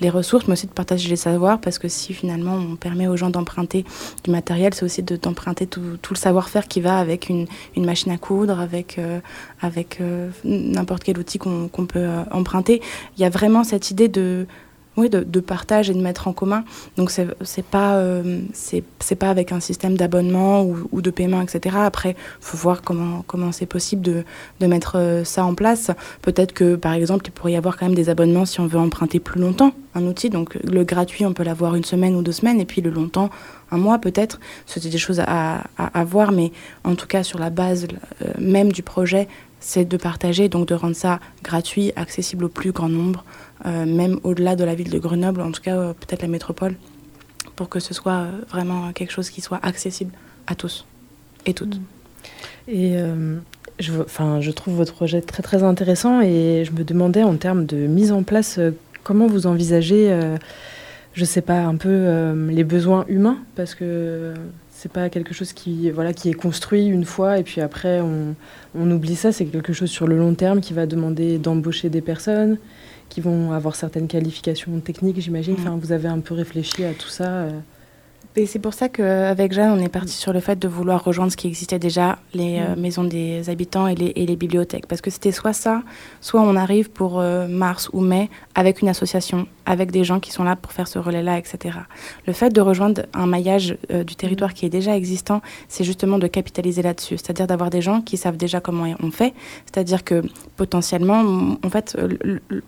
les, 0.00 0.10
ressources, 0.10 0.46
mais 0.46 0.52
aussi 0.52 0.66
de 0.66 0.72
partager 0.72 1.08
les 1.08 1.16
savoirs, 1.16 1.60
parce 1.60 1.78
que 1.78 1.88
si 1.88 2.14
finalement 2.14 2.54
on 2.54 2.76
permet 2.76 3.08
aux 3.08 3.16
gens 3.16 3.30
d'emprunter 3.30 3.84
du 4.22 4.30
matériel, 4.30 4.72
c'est 4.72 4.84
aussi 4.84 5.02
d'emprunter 5.02 5.66
tout, 5.66 5.80
le 5.80 6.16
savoir-faire 6.16 6.68
qui 6.68 6.80
va 6.80 6.98
avec 6.98 7.28
une, 7.28 7.46
une, 7.76 7.84
machine 7.84 8.12
à 8.12 8.18
coudre, 8.18 8.60
avec, 8.60 8.98
euh, 8.98 9.18
avec 9.60 10.00
euh, 10.00 10.30
n'importe 10.44 11.02
quel 11.02 11.18
outil 11.18 11.38
qu'on 11.38 11.68
peut 11.68 12.06
emprunter. 12.30 12.80
Il 13.16 13.22
y 13.22 13.24
a 13.24 13.30
vraiment 13.30 13.64
cette 13.64 13.90
idée 13.90 14.08
de 14.08 14.46
oui, 14.96 15.10
de, 15.10 15.40
partage 15.40 15.90
et 15.90 15.94
de 15.94 16.00
mettre 16.00 16.28
en 16.28 16.32
commun. 16.32 16.64
Donc 16.96 17.10
c'est 17.10 17.64
pas 17.64 17.96
euh, 17.96 18.40
c'est 18.52 19.14
pas 19.14 19.30
avec 19.30 19.52
un 19.52 19.60
système 19.60 19.96
d'abonnement 19.96 20.64
ou, 20.64 21.00
de 21.00 21.10
paiement, 21.10 21.42
etc. 21.42 21.76
Après, 21.78 22.16
faut 22.40 22.56
voir 22.56 22.82
comment 22.82 23.52
c'est 23.52 23.66
possible 23.66 24.02
de, 24.02 24.66
mettre 24.66 24.96
euh, 24.96 25.24
ça 25.24 25.44
en 25.44 25.54
place. 25.54 25.90
Peut-être 26.22 26.52
que 26.52 26.76
par 26.76 26.94
exemple, 26.94 27.26
il 27.28 27.30
pourrait 27.30 27.52
y 27.52 27.56
avoir 27.56 27.76
quand 27.76 27.86
même 27.86 27.94
des 27.94 28.08
abonnements 28.08 28.46
si 28.46 28.60
on 28.60 28.66
veut 28.66 28.78
emprunter 28.78 29.20
plus 29.20 29.40
longtemps 29.40 29.72
un 29.96 30.06
outil. 30.06 30.30
Donc 30.30 30.54
le 30.62 30.84
gratuit, 30.84 31.24
on 31.24 31.32
peut 31.32 31.42
l'avoir 31.42 31.74
une 31.74 31.84
semaine 31.84 32.14
ou 32.14 32.22
deux 32.22 32.32
semaines, 32.32 32.60
et 32.60 32.64
puis 32.64 32.80
le 32.80 32.90
longtemps, 32.90 33.30
un 33.70 33.78
mois 33.78 33.98
peut-être. 33.98 34.38
C'était 34.66 34.90
des 34.90 34.98
choses 34.98 35.20
à, 35.20 35.64
à, 35.78 36.04
voir, 36.04 36.32
mais 36.32 36.52
en 36.84 36.94
tout 36.94 37.06
cas 37.06 37.22
sur 37.22 37.38
la 37.38 37.50
base 37.50 37.86
euh, 38.22 38.32
même 38.38 38.72
du 38.72 38.82
projet, 38.82 39.28
c'est 39.60 39.84
de 39.84 39.96
partager, 39.96 40.48
donc 40.48 40.68
de 40.68 40.74
rendre 40.74 40.96
ça 40.96 41.20
gratuit, 41.42 41.92
accessible 41.96 42.44
au 42.44 42.48
plus 42.48 42.72
grand 42.72 42.88
nombre. 42.88 43.24
Euh, 43.64 43.86
même 43.86 44.20
au-delà 44.22 44.54
de 44.54 44.64
la 44.64 44.74
ville 44.74 44.90
de 44.90 44.98
Grenoble, 44.98 45.40
en 45.40 45.50
tout 45.50 45.62
cas 45.62 45.76
euh, 45.76 45.92
peut-être 45.94 46.22
la 46.22 46.28
métropole, 46.28 46.74
pour 47.56 47.68
que 47.68 47.80
ce 47.80 47.94
soit 47.94 48.12
euh, 48.12 48.30
vraiment 48.50 48.92
quelque 48.92 49.12
chose 49.12 49.30
qui 49.30 49.40
soit 49.40 49.58
accessible 49.62 50.12
à 50.46 50.54
tous 50.54 50.84
et 51.46 51.54
toutes. 51.54 51.80
Et 52.68 52.96
je, 53.78 53.92
je 53.92 54.50
trouve 54.50 54.74
votre 54.74 54.92
projet 54.92 55.20
très 55.20 55.42
très 55.42 55.62
intéressant 55.62 56.20
et 56.20 56.64
je 56.66 56.72
me 56.72 56.82
demandais 56.82 57.22
en 57.22 57.36
termes 57.36 57.64
de 57.64 57.76
mise 57.86 58.10
en 58.10 58.24
place, 58.24 58.58
comment 59.04 59.28
vous 59.28 59.46
envisagez, 59.46 60.12
je 61.12 61.24
sais 61.24 61.42
pas, 61.42 61.60
un 61.60 61.76
peu 61.76 62.32
les 62.50 62.64
besoins 62.64 63.04
humains, 63.06 63.38
parce 63.54 63.76
que 63.76 64.34
c'est 64.86 64.92
pas 64.92 65.08
quelque 65.10 65.34
chose 65.34 65.52
qui, 65.52 65.90
voilà, 65.90 66.12
qui 66.12 66.28
est 66.30 66.34
construit 66.34 66.86
une 66.86 67.04
fois 67.04 67.38
et 67.38 67.42
puis 67.42 67.60
après 67.60 68.00
on, 68.00 68.36
on 68.78 68.88
oublie 68.92 69.16
ça. 69.16 69.32
C'est 69.32 69.44
quelque 69.46 69.72
chose 69.72 69.90
sur 69.90 70.06
le 70.06 70.16
long 70.16 70.34
terme 70.34 70.60
qui 70.60 70.74
va 70.74 70.86
demander 70.86 71.38
d'embaucher 71.38 71.88
des 71.90 72.00
personnes 72.00 72.56
qui 73.08 73.20
vont 73.20 73.50
avoir 73.52 73.74
certaines 73.74 74.06
qualifications 74.06 74.78
techniques, 74.78 75.20
j'imagine. 75.20 75.54
Mm. 75.54 75.60
Enfin, 75.60 75.78
vous 75.80 75.90
avez 75.90 76.06
un 76.08 76.20
peu 76.20 76.34
réfléchi 76.34 76.84
à 76.84 76.92
tout 76.94 77.08
ça. 77.08 77.24
euh. 77.24 77.50
Et 78.36 78.46
c'est 78.46 78.58
pour 78.60 78.74
ça 78.74 78.88
qu'avec 78.88 79.52
Jeanne, 79.52 79.72
on 79.76 79.82
est 79.82 79.88
parti 79.88 80.12
sur 80.12 80.32
le 80.32 80.40
fait 80.40 80.56
de 80.58 80.68
vouloir 80.68 81.02
rejoindre 81.02 81.32
ce 81.32 81.36
qui 81.36 81.48
existait 81.48 81.78
déjà, 81.80 82.18
les 82.34 82.60
euh, 82.60 82.76
Mm. 82.76 82.80
maisons 82.80 83.04
des 83.04 83.50
habitants 83.50 83.88
et 83.88 83.96
les, 83.96 84.12
et 84.14 84.24
les 84.26 84.36
bibliothèques. 84.36 84.86
Parce 84.86 85.00
que 85.00 85.10
c'était 85.10 85.32
soit 85.32 85.52
ça, 85.54 85.82
soit 86.20 86.42
on 86.42 86.54
arrive 86.54 86.90
pour 86.90 87.18
euh, 87.18 87.48
mars 87.48 87.88
ou 87.92 88.00
mai 88.02 88.30
avec 88.54 88.82
une 88.82 88.88
association, 88.88 89.48
avec 89.66 89.90
des 89.90 90.04
gens 90.04 90.20
qui 90.20 90.30
sont 90.32 90.44
là 90.44 90.56
pour 90.56 90.72
faire 90.72 90.88
ce 90.88 90.98
relais-là, 90.98 91.38
etc. 91.38 91.76
Le 92.26 92.32
fait 92.32 92.50
de 92.50 92.60
rejoindre 92.60 93.02
un 93.12 93.26
maillage 93.26 93.76
euh, 93.90 94.04
du 94.04 94.16
territoire 94.16 94.54
qui 94.54 94.64
est 94.64 94.70
déjà 94.70 94.96
existant, 94.96 95.42
c'est 95.68 95.84
justement 95.84 96.18
de 96.18 96.26
capitaliser 96.28 96.82
là-dessus. 96.82 97.18
C'est-à-dire 97.18 97.46
d'avoir 97.46 97.68
des 97.70 97.82
gens 97.82 98.00
qui 98.00 98.16
savent 98.16 98.36
déjà 98.36 98.60
comment 98.60 98.86
on 99.02 99.10
fait. 99.10 99.34
C'est-à-dire 99.66 100.04
que 100.04 100.22
potentiellement, 100.56 101.56
en 101.64 101.70
fait, 101.70 101.96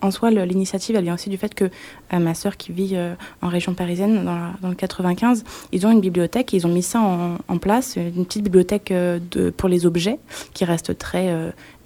en 0.02 0.10
soi, 0.10 0.30
l'initiative, 0.30 0.96
elle 0.96 1.04
vient 1.04 1.14
aussi 1.14 1.30
du 1.30 1.36
fait 1.38 1.54
que 1.54 1.64
euh, 2.12 2.18
ma 2.18 2.34
sœur 2.34 2.56
qui 2.56 2.72
vit 2.72 2.92
euh, 2.96 3.14
en 3.42 3.48
région 3.48 3.74
parisienne, 3.74 4.24
dans, 4.24 4.34
la- 4.34 4.52
dans 4.60 4.68
le 4.68 4.74
95, 4.74 5.44
ils 5.72 5.86
ont 5.86 5.90
une 5.90 6.00
bibliothèque, 6.00 6.52
ils 6.52 6.66
ont 6.66 6.70
mis 6.70 6.82
ça 6.82 7.00
en, 7.00 7.36
en 7.48 7.58
place, 7.58 7.96
une 7.96 8.24
petite 8.26 8.42
bibliothèque 8.44 8.92
de, 8.92 9.50
pour 9.50 9.68
les 9.68 9.86
objets 9.86 10.18
qui 10.54 10.64
reste 10.64 10.98
très 10.98 11.32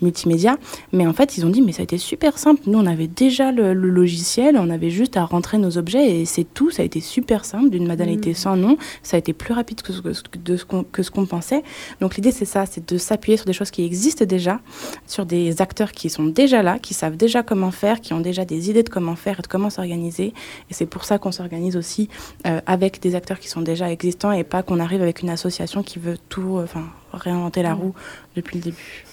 multimédia. 0.03 0.59
Mais 0.93 1.07
en 1.07 1.13
fait, 1.13 1.37
ils 1.37 1.47
ont 1.47 1.51
dit, 1.51 1.63
mais 1.63 1.73
ça 1.73 1.81
a 1.81 1.85
été 1.85 1.99
super 1.99 2.39
simple. 2.39 2.63
Nous, 2.67 2.79
on 2.79 2.87
avait 2.87 3.09
déjà 3.09 3.53
le, 3.53 3.75
le 3.75 3.89
logiciel, 3.89 4.57
on 4.59 4.71
avait 4.71 4.91
juste 4.91 5.17
à 5.17 5.25
rentrer 5.25 5.59
nos 5.59 5.79
objets 5.79 6.21
et 6.21 6.25
c'est 6.25 6.45
tout. 6.45 6.71
Ça 6.71 6.83
a 6.83 6.85
été 6.85 7.01
super 7.01 7.45
simple, 7.45 7.71
d'une 7.71 7.87
modalité 7.87 8.31
Mhm. 8.31 8.35
sans 8.37 8.57
nom. 8.57 8.77
Ça 9.03 9.17
a 9.17 9.19
été 9.19 9.33
plus 9.33 9.55
rapide 9.55 9.83
que 9.83 9.93
ce, 9.93 10.01
de 10.03 10.57
ce 10.57 10.65
qu'on, 10.65 10.85
que 10.85 11.03
ce 11.03 11.11
qu'on 11.11 11.27
pensait. 11.27 11.63
Donc 12.01 12.17
l'idée, 12.17 12.33
c'est 12.33 12.45
ça, 12.45 12.67
c'est 12.67 12.89
de 12.93 12.99
s'appuyer 12.99 13.37
sur 13.37 13.47
des 13.47 13.53
choses 13.53 13.71
qui 13.71 13.85
existent 13.85 14.25
déjà, 14.25 14.61
sur 15.07 15.27
des 15.27 15.61
acteurs 15.63 15.93
qui 15.93 16.11
sont 16.11 16.25
déjà 16.25 16.63
là, 16.63 16.79
qui 16.79 16.95
savent 16.95 17.17
déjà 17.17 17.43
comment 17.43 17.71
faire, 17.71 18.01
qui 18.01 18.13
ont 18.13 18.21
déjà 18.21 18.45
des 18.45 18.71
idées 18.71 18.83
de 18.83 18.89
comment 18.89 19.17
faire 19.17 19.39
et 19.39 19.43
de 19.43 19.47
comment 19.47 19.71
s'organiser. 19.71 20.35
Et 20.71 20.75
c'est 20.75 20.87
pour 20.87 21.05
ça 21.05 21.19
qu'on 21.19 21.33
s'organise 21.33 21.77
aussi 21.77 22.09
euh, 22.47 22.61
avec 22.67 23.01
des 23.01 23.15
acteurs 23.15 23.39
qui 23.39 23.49
sont 23.49 23.61
déjà 23.63 23.91
existants 23.91 24.33
et 24.33 24.45
pas 24.45 24.63
qu'on 24.63 24.81
arrive 24.81 25.03
avec 25.03 25.23
une 25.23 25.31
association 25.31 25.83
qui 25.83 25.99
veut 25.99 26.19
tout, 26.29 26.59
euh, 26.59 26.65
enfin, 26.65 26.85
réinventer 27.13 27.63
la 27.63 27.75
roue 27.75 27.95
depuis 28.37 28.57
le 28.59 28.63
début. 28.65 29.05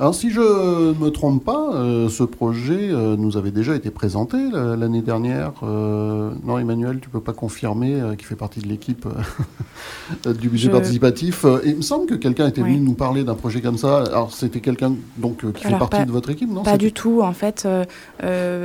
Alors, 0.00 0.14
si 0.14 0.30
je 0.30 0.40
ne 0.40 0.94
me 1.04 1.10
trompe 1.10 1.44
pas, 1.44 1.72
euh, 1.74 2.08
ce 2.08 2.22
projet 2.22 2.88
euh, 2.92 3.16
nous 3.16 3.36
avait 3.36 3.50
déjà 3.50 3.74
été 3.74 3.90
présenté 3.90 4.36
la- 4.52 4.76
l'année 4.76 5.02
dernière. 5.02 5.52
Euh, 5.64 6.30
non, 6.44 6.56
Emmanuel, 6.58 7.00
tu 7.00 7.08
peux 7.08 7.20
pas 7.20 7.32
confirmer, 7.32 8.00
qui 8.16 8.24
fait 8.24 8.36
partie 8.36 8.60
de 8.60 8.68
l'équipe 8.68 9.08
du 10.38 10.48
budget 10.48 10.66
Je- 10.68 10.72
participatif. 10.72 11.44
Et 11.64 11.70
il 11.70 11.76
me 11.78 11.82
semble 11.82 12.06
que 12.06 12.14
quelqu'un 12.14 12.46
était 12.46 12.62
Oui. 12.62 12.74
venu 12.74 12.80
nous 12.84 12.94
parler 12.94 13.24
d'un 13.24 13.34
projet 13.34 13.60
comme 13.60 13.76
ça. 13.76 14.04
Alors, 14.04 14.32
c'était 14.32 14.60
quelqu'un 14.60 14.94
donc 15.16 15.38
qui 15.52 15.64
fait 15.64 15.70
partie 15.76 15.96
pas- 15.98 16.04
de 16.04 16.12
votre 16.12 16.30
équipe, 16.30 16.48
non 16.52 16.62
Pas 16.62 16.78
du 16.78 16.92
tout, 16.92 17.20
en 17.22 17.32
fait. 17.32 17.66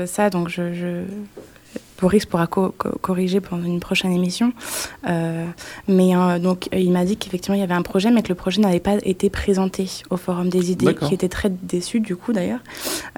ça, 0.05 0.29
donc, 0.29 0.49
je, 0.49 0.71
je- 0.73 1.03
Boris 1.99 2.25
pourra 2.25 2.47
co- 2.47 2.73
co- 2.77 2.97
corriger 3.01 3.39
pendant 3.41 3.63
une 3.65 3.79
prochaine 3.79 4.11
émission. 4.11 4.51
Euh, 5.07 5.45
mais 5.87 6.15
euh, 6.15 6.39
donc, 6.39 6.67
il 6.73 6.91
m'a 6.91 7.05
dit 7.05 7.17
qu'effectivement, 7.17 7.55
il 7.55 7.59
y 7.59 7.63
avait 7.63 7.73
un 7.73 7.81
projet, 7.81 8.11
mais 8.11 8.21
que 8.23 8.29
le 8.29 8.35
projet 8.35 8.61
n'avait 8.61 8.79
pas 8.79 8.95
été 9.03 9.29
présenté 9.29 9.87
au 10.09 10.17
Forum 10.17 10.49
des 10.49 10.71
idées, 10.71 10.95
qui 10.95 11.13
était 11.13 11.29
très 11.29 11.49
déçu, 11.49 11.99
du 11.99 12.15
coup, 12.15 12.33
d'ailleurs. 12.33 12.59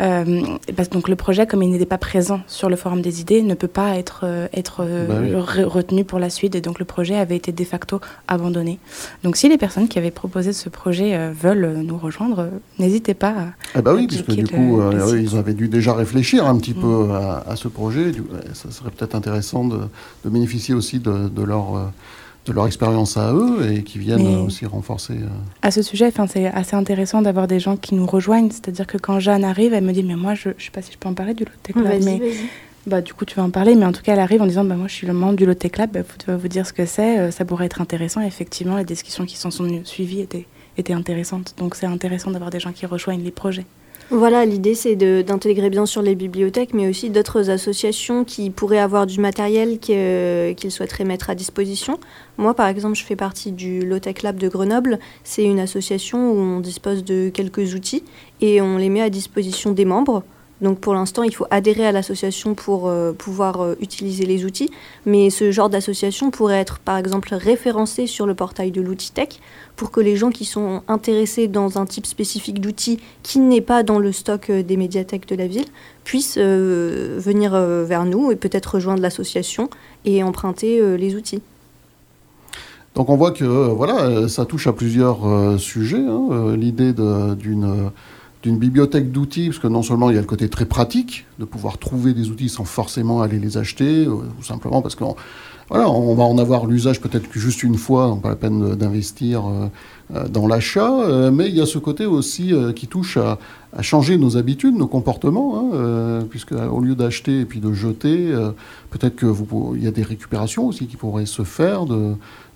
Euh, 0.02 0.42
parce 0.76 0.90
que 0.90 0.94
donc, 0.94 1.10
le 1.10 1.16
projet, 1.16 1.48
comme 1.48 1.64
il 1.64 1.72
n'était 1.72 1.86
pas 1.86 1.98
présent 1.98 2.42
sur 2.48 2.70
le 2.70 2.76
Forum 2.76 3.02
des 3.02 3.22
idées, 3.22 3.42
ne 3.42 3.54
peut 3.56 3.68
pas 3.68 3.96
être, 3.98 4.26
être 4.54 4.84
Bah 4.84 5.16
oui. 5.22 5.32
re- 5.32 5.64
retenu 5.64 6.04
pour 6.04 6.20
la 6.20 6.30
suite. 6.30 6.56
Et 6.56 6.62
donc, 6.62 6.80
le 6.80 6.86
projet 6.86 7.16
avait 7.16 7.36
été 7.38 7.52
de 7.52 7.64
facto 7.64 8.00
abandonné. 8.28 8.78
Donc, 9.24 9.36
si 9.38 9.50
les 9.50 9.58
personnes 9.58 9.88
qui 9.88 9.98
avaient 9.98 10.12
proposé 10.12 10.54
ce 10.54 10.70
projet 10.70 11.18
veulent 11.32 11.82
nous 11.84 11.98
rejoindre, 11.98 12.50
n'hésitez 12.80 13.14
pas 13.14 13.30
à 13.30 13.46
Eh 13.80 13.82
ben 13.82 13.94
oui, 13.96 14.08
puisque 14.08 14.32
du 14.32 14.46
coup, 14.48 14.80
le 14.82 15.22
ils 15.22 15.38
avaient 15.38 15.54
dû 15.54 15.68
déjà 15.70 15.94
réfléchir 15.94 16.46
un 16.46 16.58
petit 16.58 16.74
Mm. 16.76 16.82
peu 16.82 17.12
à, 17.14 17.44
à 17.48 17.56
ce 17.56 17.68
projet. 17.68 18.12
Du- 18.12 18.24
ça 18.66 18.80
serait 18.80 18.92
peut-être 18.92 19.16
intéressant 19.16 19.66
de, 19.66 19.80
de 20.24 20.30
bénéficier 20.30 20.74
aussi 20.74 21.00
de, 21.00 21.28
de 21.30 21.44
leur, 21.44 21.76
euh, 21.76 21.86
de 22.46 22.54
leur 22.54 22.68
expérience 22.68 23.18
à 23.18 23.34
eux 23.34 23.72
et 23.72 23.84
qui 23.84 23.98
viennent 24.00 24.24
Mais- 24.24 24.36
aussi 24.36 24.66
renforcer. 24.66 25.14
euh, 25.14 25.28
À 25.62 25.72
ce 25.72 25.82
sujet, 25.82 26.08
enfin, 26.08 26.28
c'est 26.28 26.46
assez 26.48 26.76
intéressant 26.76 27.22
d'avoir 27.22 27.48
des 27.48 27.60
gens 27.60 27.76
qui 27.78 27.96
nous 27.96 28.06
rejoignent. 28.06 28.52
C'est-à-dire 28.52 28.86
que 28.88 28.98
quand 28.98 29.20
Jeanne 29.20 29.44
arrive, 29.44 29.74
elle 29.74 29.84
me 29.84 29.94
dit 29.94 30.04
Mais 30.04 30.16
moi, 30.16 30.36
je 30.36 30.50
ne 30.50 30.54
sais 30.60 30.72
pas 30.72 30.82
si 30.82 30.92
je 30.92 30.98
peux 30.98 31.10
en 31.10 31.14
parler 31.14 31.34
du 31.34 31.44
Lotec 31.46 31.76
Lab. 31.76 31.86
Vas-y, 31.86 32.06
Mais 32.06 32.20
vas-y. 32.20 32.36
bah, 32.86 33.02
du 33.02 33.14
coup, 33.16 33.26
tu 33.26 33.36
vas 33.36 33.44
en 33.44 33.50
parler. 33.50 33.76
Mais 33.76 33.86
en 33.86 33.92
tout 33.92 34.04
cas, 34.04 34.14
elle 34.14 34.20
arrive 34.20 34.42
en 34.44 34.48
disant 34.48 34.64
bah, 34.64 34.76
Moi, 34.76 34.88
je 34.88 34.94
suis 34.94 35.08
le 35.08 35.14
membre 35.14 35.36
du 35.38 35.46
Lotec 35.48 35.78
Lab. 35.78 35.92
Bah, 35.92 36.02
faut- 36.04 36.32
va 36.32 36.38
vous 36.38 36.48
dire 36.48 36.68
ce 36.68 36.74
que 36.74 36.86
c'est. 36.86 37.18
euh, 37.20 37.32
Ça 37.32 37.46
pourrait 37.46 37.66
être 37.66 37.82
intéressant. 37.82 38.22
Et 38.22 38.28
effectivement, 38.28 38.78
les 38.78 38.86
discussions 38.86 39.26
qui 39.26 39.38
s'en 39.38 39.50
sont 39.50 39.68
suivies 39.84 40.22
étaient, 40.22 40.46
étaient 40.78 40.94
intéressantes. 40.94 41.56
Donc, 41.58 41.74
c'est 41.74 41.88
intéressant 41.88 42.30
d'avoir 42.30 42.52
des 42.52 42.60
gens 42.60 42.72
qui 42.74 42.86
rejoignent 42.86 43.24
les 43.24 43.32
projets. 43.32 43.66
Voilà, 44.12 44.46
l'idée 44.46 44.76
c'est 44.76 44.96
d'intégrer 44.96 45.72
bien 45.72 45.88
sûr 45.88 46.04
les 46.04 46.14
bibliothèques, 46.14 46.76
mais 46.76 46.88
aussi 46.88 47.10
d'autres 47.10 47.50
associations 47.50 48.24
qui 48.24 48.52
pourraient 48.52 48.78
avoir 48.78 49.08
du 49.08 49.20
matériel 49.20 49.80
que- 49.80 50.54
qu'ils 50.54 50.70
souhaiteraient 50.70 51.06
mettre 51.06 51.32
à 51.32 51.36
disposition. 51.36 52.00
Moi, 52.38 52.54
par 52.54 52.68
exemple, 52.68 52.96
je 52.96 53.04
fais 53.04 53.16
partie 53.16 53.52
du 53.52 53.84
Lotec 53.84 54.22
Lab 54.22 54.38
de 54.38 54.48
Grenoble. 54.48 55.00
C'est 55.24 55.44
une 55.44 55.60
association 55.60 56.32
où 56.32 56.36
on 56.38 56.60
dispose 56.60 57.04
de 57.04 57.30
quelques 57.34 57.74
outils 57.74 58.04
et 58.42 58.62
on 58.62 58.78
les 58.78 58.90
met 58.90 59.02
à 59.02 59.10
disposition 59.10 59.72
des 59.72 59.86
membres. 59.86 60.24
Donc 60.66 60.80
pour 60.80 60.96
l'instant, 60.96 61.22
il 61.22 61.32
faut 61.32 61.46
adhérer 61.52 61.86
à 61.86 61.92
l'association 61.92 62.56
pour 62.56 62.88
euh, 62.88 63.12
pouvoir 63.14 63.62
euh, 63.62 63.76
utiliser 63.82 64.26
les 64.26 64.46
outils. 64.46 64.72
Mais 65.06 65.30
ce 65.30 65.52
genre 65.52 65.70
d'association 65.70 66.32
pourrait 66.32 66.58
être 66.58 66.80
par 66.80 66.98
exemple 66.98 67.36
référencé 67.36 68.08
sur 68.08 68.26
le 68.26 68.34
portail 68.34 68.72
de 68.72 68.82
l'outil 68.82 69.12
tech 69.12 69.30
pour 69.76 69.92
que 69.92 70.00
les 70.00 70.16
gens 70.16 70.32
qui 70.32 70.44
sont 70.44 70.82
intéressés 70.88 71.48
dans 71.48 71.78
un 71.78 71.86
type 71.86 72.08
spécifique 72.08 72.60
d'outils 72.60 73.00
qui 73.22 73.38
n'est 73.38 73.62
pas 73.62 73.84
dans 73.84 74.00
le 74.00 74.12
stock 74.12 74.50
euh, 74.50 74.64
des 74.64 74.76
médiathèques 74.76 75.28
de 75.28 75.36
la 75.36 75.46
ville 75.46 75.68
puissent 76.04 76.38
venir 76.38 77.56
vers 77.56 78.06
nous 78.06 78.32
et 78.32 78.36
peut-être 78.36 78.76
rejoindre 78.76 79.02
l'association 79.02 79.72
et 80.06 80.22
emprunter 80.22 80.98
les 80.98 81.16
outils. 81.16 81.42
Donc 82.94 83.10
on 83.10 83.16
voit 83.16 83.32
que 83.32 83.44
voilà, 83.44 84.28
ça 84.30 84.46
touche 84.46 84.68
à 84.68 84.74
plusieurs 84.74 85.60
sujets. 85.60 86.06
hein, 86.08 86.56
L'idée 86.56 86.94
d'une 86.94 87.92
d'une 88.46 88.60
bibliothèque 88.60 89.12
d'outils, 89.12 89.48
parce 89.48 89.58
que 89.58 89.68
non 89.68 89.82
seulement 89.82 90.12
il 90.12 90.16
y 90.16 90.20
a 90.20 90.22
le 90.22 90.28
côté 90.28 90.50
très 90.50 90.66
pratique, 90.66 91.26
de 91.40 91.46
pouvoir 91.46 91.80
trouver 91.80 92.14
des 92.14 92.30
outils 92.30 92.48
sans 92.48 92.64
forcément 92.64 93.24
aller 93.24 93.40
les 93.40 93.58
acheter, 93.58 94.06
euh, 94.06 94.12
ou 94.40 94.44
simplement 94.44 94.84
parce 94.84 94.94
qu'on 94.94 95.16
voilà, 95.68 95.90
on 95.90 96.14
va 96.14 96.24
en 96.26 96.38
avoir 96.38 96.68
l'usage 96.68 97.02
peut-être 97.02 97.28
que 97.28 97.40
juste 97.40 97.64
une 97.64 97.76
fois, 97.76 98.20
pas 98.22 98.30
la 98.30 98.36
peine 98.36 98.76
d'investir 98.76 99.48
euh, 99.48 99.66
euh, 100.14 100.28
dans 100.28 100.46
l'achat, 100.46 100.92
mais 101.32 101.48
il 101.50 101.56
y 101.56 101.62
a 101.62 101.66
ce 101.66 101.80
côté 101.80 102.06
aussi 102.06 102.54
qui 102.76 102.86
touche 102.86 103.18
à, 103.18 103.40
changer 103.82 104.18
nos 104.18 104.38
habitudes, 104.38 104.76
nos 104.76 104.86
comportements, 104.86 105.72
hein, 105.74 106.24
puisque 106.30 106.52
au 106.54 106.80
lieu 106.82 106.94
d'acheter 106.94 107.40
et 107.40 107.46
puis 107.46 107.60
de 107.60 107.74
jeter, 107.74 108.32
peut-être 108.92 109.16
que 109.16 109.26
vous, 109.26 109.44
pour- 109.44 109.76
il 109.76 109.84
y 109.84 109.88
a 109.88 109.92
des 109.92 110.04
récupérations 110.04 110.68
aussi 110.68 110.86
qui 110.86 110.98
pourraient 110.98 111.26
se 111.26 111.42
faire 111.42 111.86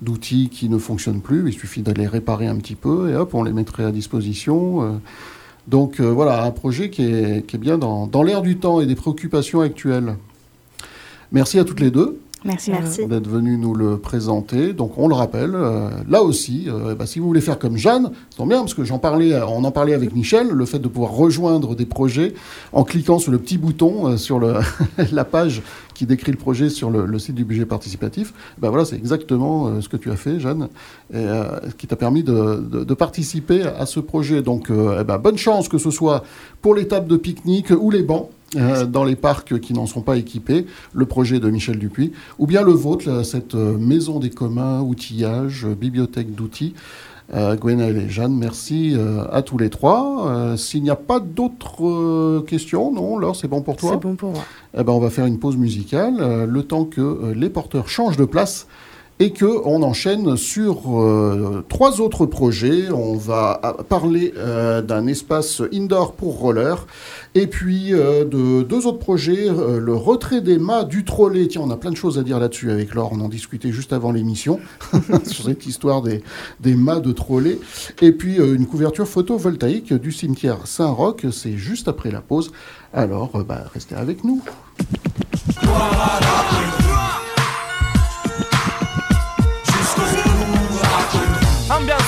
d'outils 0.02 0.50
qui 0.50 0.70
ne 0.70 0.78
fonctionnent 0.78 1.22
plus. 1.22 1.44
Il 1.48 1.54
suffit 1.54 1.82
de 1.82 1.92
les 1.92 2.08
réparer 2.08 2.46
un 2.46 2.56
petit 2.58 2.76
peu 2.76 3.10
et 3.10 3.16
hop, 3.16 3.34
on 3.34 3.44
les 3.44 3.54
mettrait 3.54 3.86
à 3.86 3.92
disposition. 3.92 5.02
Donc 5.68 6.00
euh, 6.00 6.06
voilà, 6.06 6.44
un 6.44 6.52
projet 6.52 6.90
qui 6.90 7.04
est, 7.04 7.46
qui 7.46 7.56
est 7.56 7.60
bien 7.60 7.78
dans, 7.78 8.08
dans 8.08 8.24
l'air 8.24 8.42
du 8.42 8.58
temps 8.58 8.82
et 8.82 8.86
des 8.86 8.96
préoccupations 8.96 9.62
actuelles. 9.62 10.16
Merci 11.32 11.60
à 11.60 11.64
toutes 11.64 11.80
les 11.80 11.92
deux 11.92 12.20
Merci. 12.46 12.72
Merci. 12.72 13.06
d'être 13.06 13.28
venues 13.28 13.58
nous 13.58 13.74
le 13.74 13.98
présenter. 13.98 14.74
Donc 14.74 14.98
on 14.98 15.08
le 15.08 15.16
rappelle, 15.16 15.52
euh, 15.56 15.90
là 16.10 16.24
aussi, 16.24 16.66
euh, 16.70 16.96
bah, 16.96 17.06
si 17.06 17.20
vous 17.20 17.28
voulez 17.28 17.42
faire 17.42 17.60
comme 17.60 17.76
Jeanne, 17.78 18.12
c'est 18.30 18.38
tombe 18.38 18.50
bien 18.50 18.60
parce 18.60 18.74
que 18.74 18.84
j'en 18.86 18.98
parlais, 19.00 19.34
euh, 19.34 19.46
on 19.48 19.64
en 19.66 19.72
parlait 19.72 19.94
avec 19.94 20.16
Michel, 20.16 20.48
le 20.50 20.66
fait 20.66 20.80
de 20.80 20.88
pouvoir 20.88 21.12
rejoindre 21.12 21.76
des 21.76 21.86
projets 21.86 22.34
en 22.72 22.84
cliquant 22.84 23.20
sur 23.20 23.32
le 23.32 23.40
petit 23.40 23.58
bouton 23.58 24.08
euh, 24.08 24.18
sur 24.18 24.40
le 24.40 24.54
la 25.12 25.26
page 25.26 25.62
qui 25.94 26.06
décrit 26.06 26.32
le 26.32 26.38
projet 26.38 26.70
sur 26.70 26.90
le, 26.90 27.06
le 27.06 27.20
site 27.20 27.36
du 27.36 27.44
budget 27.44 27.66
participatif. 27.66 28.34
Ben 28.58 28.70
voilà, 28.70 28.86
c'est 28.86 28.96
exactement 28.96 29.68
euh, 29.68 29.82
ce 29.82 29.90
que 29.90 29.98
tu 29.98 30.10
as 30.10 30.16
fait, 30.16 30.40
Jeanne, 30.40 30.70
et, 31.14 31.18
euh, 31.18 31.44
qui 31.78 31.88
t'a 31.88 31.98
permis 31.98 32.24
de, 32.24 32.56
de- 32.72 32.84
de 32.86 32.94
participer 32.94 33.64
à 33.64 33.86
ce 33.86 34.00
projet. 34.00 34.42
Donc, 34.42 34.70
euh, 34.70 35.00
eh 35.02 35.04
ben, 35.04 35.18
bonne 35.18 35.38
chance 35.38 35.68
que 35.68 35.78
ce 35.78 35.92
soit 35.92 36.24
pour 36.62 36.74
les 36.74 36.88
tables 36.88 37.08
de 37.10 37.18
pique-nique 37.18 37.72
ou 37.78 37.92
les 37.92 38.04
bancs. 38.04 38.30
Euh, 38.56 38.86
dans 38.86 39.04
les 39.04 39.16
parcs 39.16 39.60
qui 39.60 39.74
n'en 39.74 39.86
sont 39.86 40.02
pas 40.02 40.18
équipés, 40.18 40.66
le 40.94 41.06
projet 41.06 41.40
de 41.40 41.50
Michel 41.50 41.78
Dupuis, 41.78 42.12
ou 42.40 42.48
bien 42.48 42.62
le 42.64 42.72
vôtre, 42.72 43.24
cette 43.24 43.56
euh, 43.56 43.78
maison 43.78 44.20
des 44.20 44.30
communs, 44.32 44.82
outillage, 44.82 45.66
euh, 45.66 45.76
bibliothèque 45.76 46.34
d'outils. 46.34 46.74
Euh, 47.32 47.56
Gwenaël 47.56 47.96
et 47.98 48.10
Jeanne, 48.10 48.36
merci 48.36 48.96
euh, 48.96 49.24
à 49.32 49.44
tous 49.44 49.60
les 49.60 49.70
trois. 49.70 50.28
Euh, 50.30 50.58
S'il 50.58 50.82
n'y 50.82 50.90
a 50.90 50.96
pas 50.96 51.20
d'autres 51.20 52.42
questions, 52.48 52.92
non, 52.92 53.20
Laure, 53.20 53.36
c'est 53.36 53.48
bon 53.48 53.62
pour 53.62 53.76
toi 53.76 53.92
C'est 53.94 54.02
bon 54.02 54.16
pour 54.16 54.32
moi. 54.32 54.42
eh 54.76 54.84
ben, 54.84 54.94
on 54.94 55.00
va 55.00 55.12
faire 55.12 55.28
une 55.28 55.38
pause 55.38 55.56
musicale, 55.56 56.46
le 56.48 56.64
temps 56.64 56.86
que 56.86 57.34
les 57.36 57.50
porteurs 57.52 57.88
changent 57.88 58.18
de 58.18 58.26
place. 58.26 58.66
Et 59.22 59.32
que 59.32 59.46
on 59.66 59.84
enchaîne 59.84 60.38
sur 60.38 60.98
euh, 60.98 61.64
trois 61.68 62.00
autres 62.00 62.26
projets. 62.26 62.90
On 62.90 63.18
va 63.18 63.60
euh, 63.64 63.84
parler 63.84 64.34
euh, 64.38 64.82
d'un 64.82 65.08
espace 65.08 65.62
indoor 65.74 66.14
pour 66.14 66.40
roller 66.40 66.88
et 67.36 67.48
puis 67.48 67.92
de 67.92 68.64
deux 68.64 68.88
autres 68.88 68.98
projets, 68.98 69.48
le 69.48 69.94
retrait 69.94 70.42
des 70.42 70.58
mâts 70.58 70.84
du 70.84 71.04
trolley. 71.06 71.48
Tiens, 71.48 71.62
on 71.64 71.70
a 71.70 71.78
plein 71.78 71.92
de 71.92 71.96
choses 71.96 72.18
à 72.18 72.24
dire 72.24 72.40
là-dessus 72.40 72.72
avec 72.72 72.96
Laure. 72.96 73.12
On 73.14 73.22
en 73.22 73.30
discutait 73.30 73.72
juste 73.72 73.94
avant 73.94 74.12
l'émission 74.12 74.60
sur 75.26 75.46
cette 75.46 75.66
histoire 75.66 76.02
des, 76.02 76.24
des 76.60 76.74
mâts 76.74 77.00
de 77.00 77.12
trolley. 77.12 77.60
Et 78.02 78.12
puis 78.12 78.38
une 78.38 78.66
couverture 78.66 79.08
photovoltaïque 79.08 79.94
du 79.94 80.12
cimetière 80.12 80.66
Saint-Roch. 80.66 81.28
C'est 81.32 81.56
juste 81.56 81.88
après 81.88 82.10
la 82.10 82.22
pause. 82.22 82.52
Alors, 82.94 83.30
bah, 83.44 83.66
restez 83.74 83.96
avec 83.96 84.24
nous. 84.24 84.42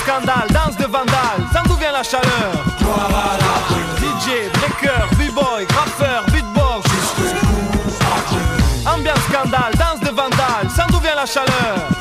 Scandale, 0.02 0.48
danse 0.50 0.76
de 0.76 0.84
vandale, 0.84 1.42
ça 1.52 1.62
d'où 1.66 1.74
vient 1.74 1.92
la 1.92 2.02
chaleur. 2.02 2.52
DJ, 3.98 4.50
breaker, 4.52 5.06
b-boy, 5.16 5.66
graffeur, 5.66 6.24
beatbox. 6.26 6.90
Ambiance 8.86 9.18
scandale, 9.30 9.72
danse 9.78 10.00
de 10.00 10.14
vandale, 10.14 10.68
ça 10.74 10.86
d'où 10.90 10.98
vient 10.98 11.14
la 11.14 11.26
chaleur 11.26 11.91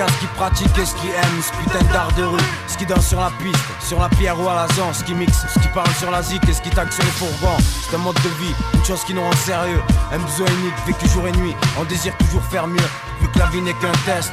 à 0.00 0.08
ce 0.08 0.18
qui 0.18 0.26
pratique 0.26 0.76
et 0.78 0.84
ce 0.84 0.94
qui 0.96 1.08
aime, 1.08 1.42
ce 1.42 1.52
putain 1.62 1.84
d'art 1.92 2.12
de 2.16 2.24
rue 2.24 2.40
Ce 2.66 2.76
qui 2.76 2.86
danse 2.86 3.06
sur 3.06 3.20
la 3.20 3.30
piste, 3.42 3.64
sur 3.80 4.00
la 4.00 4.08
pierre 4.08 4.38
ou 4.40 4.48
à 4.48 4.54
la 4.54 4.74
zone, 4.74 4.92
ce 4.92 5.04
qui 5.04 5.14
mixe, 5.14 5.46
ce 5.52 5.58
qui 5.60 5.68
parle 5.68 5.92
sur 5.98 6.10
la 6.10 6.22
zik 6.22 6.48
et 6.48 6.52
ce 6.52 6.60
qui 6.60 6.70
tague 6.70 6.90
sur 6.90 7.04
les 7.04 7.10
fourgons. 7.10 7.56
C'est 7.58 7.94
un 7.94 7.98
mode 7.98 8.16
de 8.16 8.28
vie, 8.42 8.54
une 8.74 8.84
chose 8.84 9.04
qui 9.04 9.14
nous 9.14 9.22
rend 9.22 9.32
sérieux. 9.32 9.80
Un 10.12 10.18
besoin 10.18 10.46
unique, 10.60 10.74
vécu 10.86 11.08
jour 11.08 11.26
et 11.28 11.32
nuit, 11.32 11.54
on 11.78 11.84
désire 11.84 12.16
toujours 12.18 12.42
faire 12.44 12.66
mieux 12.66 12.88
Vu 13.20 13.28
que 13.28 13.38
la 13.38 13.46
vie 13.46 13.60
n'est 13.60 13.74
qu'un 13.74 13.92
test 14.04 14.32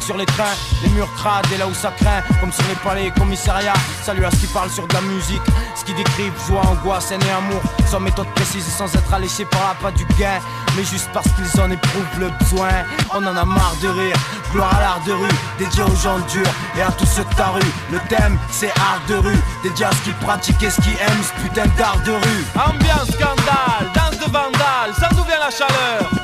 sur 0.00 0.16
les 0.16 0.26
trains, 0.26 0.54
les 0.82 0.88
murs 0.90 1.12
crades 1.16 1.46
et 1.52 1.58
là 1.58 1.66
où 1.66 1.74
ça 1.74 1.92
craint, 1.96 2.22
comme 2.40 2.52
sur 2.52 2.64
les 2.68 2.74
palais 2.76 3.06
et 3.06 3.10
commissariats. 3.10 3.74
Salut 4.02 4.24
à 4.24 4.30
ce 4.30 4.36
qui 4.36 4.46
parle 4.46 4.70
sur 4.70 4.86
de 4.86 4.94
la 4.94 5.00
musique, 5.02 5.42
ce 5.74 5.84
qui 5.84 5.94
décrivent 5.94 6.32
joie, 6.46 6.62
angoisse, 6.66 7.10
haine 7.10 7.22
et 7.22 7.30
amour, 7.30 7.60
sans 7.86 8.00
méthode 8.00 8.28
précise 8.34 8.66
et 8.66 8.70
sans 8.70 8.92
être 8.94 9.12
alléché 9.12 9.44
par 9.44 9.60
la 9.68 9.74
pas 9.74 9.90
du 9.90 10.04
gain, 10.18 10.38
mais 10.76 10.84
juste 10.84 11.08
parce 11.12 11.28
qu'ils 11.32 11.60
en 11.60 11.70
éprouvent 11.70 12.18
le 12.18 12.30
besoin. 12.40 12.70
On 13.12 13.24
en 13.26 13.36
a 13.36 13.44
marre 13.44 13.76
de 13.82 13.88
rire, 13.88 14.16
gloire 14.52 14.74
à 14.76 14.80
l'art 14.80 15.02
de 15.06 15.12
rue, 15.12 15.36
dédié 15.58 15.82
aux 15.82 15.96
gens 15.96 16.18
durs. 16.30 16.54
Et 16.76 16.82
à 16.82 16.90
tous 16.92 17.06
ceux 17.06 17.24
de 17.24 17.34
ta 17.34 17.48
rue. 17.48 17.60
Le 17.90 17.98
thème 18.08 18.38
c'est 18.50 18.72
art 18.78 19.02
de 19.08 19.14
rue, 19.14 19.38
dédié 19.62 19.86
à 19.86 19.90
ce 19.90 20.02
qui 20.02 20.12
pratiquent 20.24 20.62
et 20.62 20.70
ce 20.70 20.80
qui 20.80 20.90
aiment 20.90 21.22
ce 21.22 21.42
putain 21.42 21.66
d'art 21.76 21.98
de 22.04 22.12
rue. 22.12 22.44
Ambiance 22.54 23.10
scandale, 23.10 23.90
danse 23.94 24.18
de 24.18 24.30
vandale, 24.30 24.94
ça 24.98 25.08
d'où 25.10 25.24
vient 25.24 25.40
la 25.40 25.50
chaleur 25.50 26.21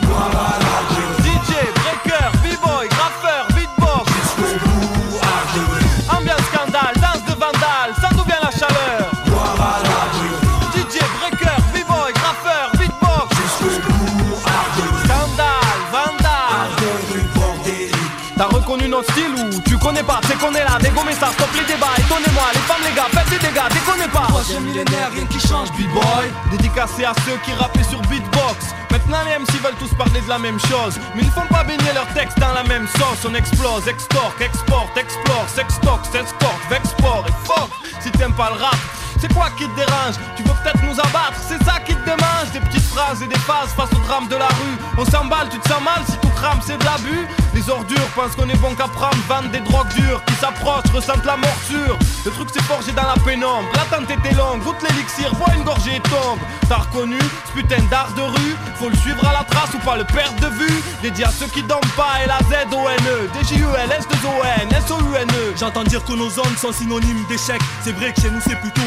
C'est 20.28 20.38
qu'on 20.38 20.54
est 20.54 20.62
là, 20.62 20.78
dégommez 20.80 21.12
ça, 21.12 21.28
stop 21.32 21.48
les 21.54 21.64
débats 21.64 21.90
Étonnez-moi, 21.98 22.44
les 22.54 22.60
femmes, 22.60 22.82
les 22.84 22.94
gars, 22.94 23.08
faites 23.10 23.30
des 23.30 23.46
dégâts, 23.46 23.66
déconnez 23.72 24.08
pas. 24.08 24.26
Troisième 24.28 24.62
millénaire, 24.62 25.10
rien 25.12 25.26
qui 25.26 25.40
change, 25.40 25.72
b-boy. 25.72 26.30
Dédicacé 26.52 27.04
à 27.04 27.12
ceux 27.26 27.36
qui 27.44 27.52
rappaient 27.54 27.82
sur 27.82 28.00
beatbox. 28.02 28.74
Maintenant 28.92 29.18
les 29.26 29.38
MC 29.38 29.60
veulent 29.60 29.78
tous 29.80 29.92
parler 29.94 30.20
de 30.20 30.28
la 30.28 30.38
même 30.38 30.60
chose. 30.60 31.00
Mais 31.16 31.22
ils 31.22 31.30
font 31.30 31.46
pas 31.50 31.64
baigner 31.64 31.92
leurs 31.94 32.08
textes 32.14 32.38
dans 32.38 32.52
la 32.52 32.62
même 32.62 32.86
sauce. 32.86 33.26
On 33.28 33.34
explose, 33.34 33.88
extorque, 33.88 34.40
exporte, 34.40 34.96
explore, 34.96 35.46
sextoque, 35.48 36.04
s'escorte, 36.06 36.62
vexport 36.70 37.24
et 37.26 37.46
fuck. 37.46 37.70
Si 38.00 38.12
t'aimes 38.12 38.34
pas 38.34 38.50
le 38.50 38.62
rap 38.62 38.76
c'est 39.20 39.32
quoi 39.32 39.50
qui 39.56 39.64
te 39.68 39.76
dérange? 39.76 40.16
Tu 40.36 40.42
veux 40.42 40.54
peut-être 40.62 40.82
nous 40.82 40.98
abattre, 40.98 41.38
c'est 41.40 41.62
ça 41.64 41.78
qui 41.84 41.94
te 41.94 42.04
démange. 42.04 42.50
Des 42.52 42.60
petites 42.60 42.88
phrases 42.88 43.22
et 43.22 43.26
des 43.26 43.38
phases 43.38 43.72
face 43.76 43.90
au 43.92 44.00
drame 44.06 44.28
de 44.28 44.36
la 44.36 44.46
rue. 44.46 44.76
On 44.96 45.04
s'emballe, 45.04 45.48
tu 45.50 45.58
te 45.58 45.68
sens 45.68 45.82
mal 45.82 46.02
si 46.06 46.16
tout 46.18 46.28
crame, 46.28 46.60
c'est 46.64 46.78
de 46.78 46.84
l'abus. 46.84 47.26
Les 47.54 47.68
ordures 47.70 48.08
pensent 48.14 48.36
qu'on 48.36 48.48
est 48.48 48.60
bon 48.60 48.74
qu'à 48.74 48.86
prendre 48.86 49.16
Vendent 49.28 49.50
des 49.50 49.60
drogues 49.60 49.92
dures 49.94 50.22
qui 50.26 50.34
s'approchent, 50.34 50.90
ressentent 50.94 51.24
la 51.24 51.36
morsure. 51.36 51.98
Le 52.24 52.30
truc 52.30 52.48
c'est 52.52 52.62
forgé 52.62 52.92
dans 52.92 53.02
la 53.02 53.16
pénombre. 53.24 53.68
L'attente 53.74 54.10
était 54.10 54.34
longue, 54.34 54.62
goûte 54.62 54.80
l'élixir, 54.88 55.34
bois 55.34 55.52
une 55.56 55.64
gorgée 55.64 55.96
et 55.96 56.00
tombe. 56.00 56.38
T'as 56.68 56.76
reconnu 56.76 57.18
ce 57.18 57.52
putain 57.52 57.82
d'art 57.90 58.12
de 58.16 58.22
rue. 58.22 58.56
Faut 58.76 58.88
le 58.88 58.96
suivre 58.96 59.26
à 59.26 59.32
la 59.32 59.44
trace 59.44 59.74
ou 59.74 59.78
pas 59.78 59.96
le 59.96 60.04
perdre 60.04 60.38
de 60.40 60.46
vue. 60.54 60.82
Dédié 61.02 61.24
à 61.24 61.30
ceux 61.30 61.46
qui 61.46 61.62
dorment 61.62 61.80
pas, 61.96 62.20
L-A-Z-O-N-E 62.24 63.28
D-J-U-L-S-2-O-N, 63.34 64.68
S-O-U-N-E 64.72 65.54
J'entends 65.58 65.84
dire 65.84 66.04
que 66.04 66.12
nos 66.12 66.30
zones 66.30 66.56
sont 66.56 66.72
synonymes 66.72 67.24
d'échec. 67.28 67.60
C'est 67.82 67.92
vrai 67.92 68.12
que 68.12 68.20
chez 68.20 68.30
nous 68.30 68.40
c'est 68.40 68.60
plutôt 68.60 68.82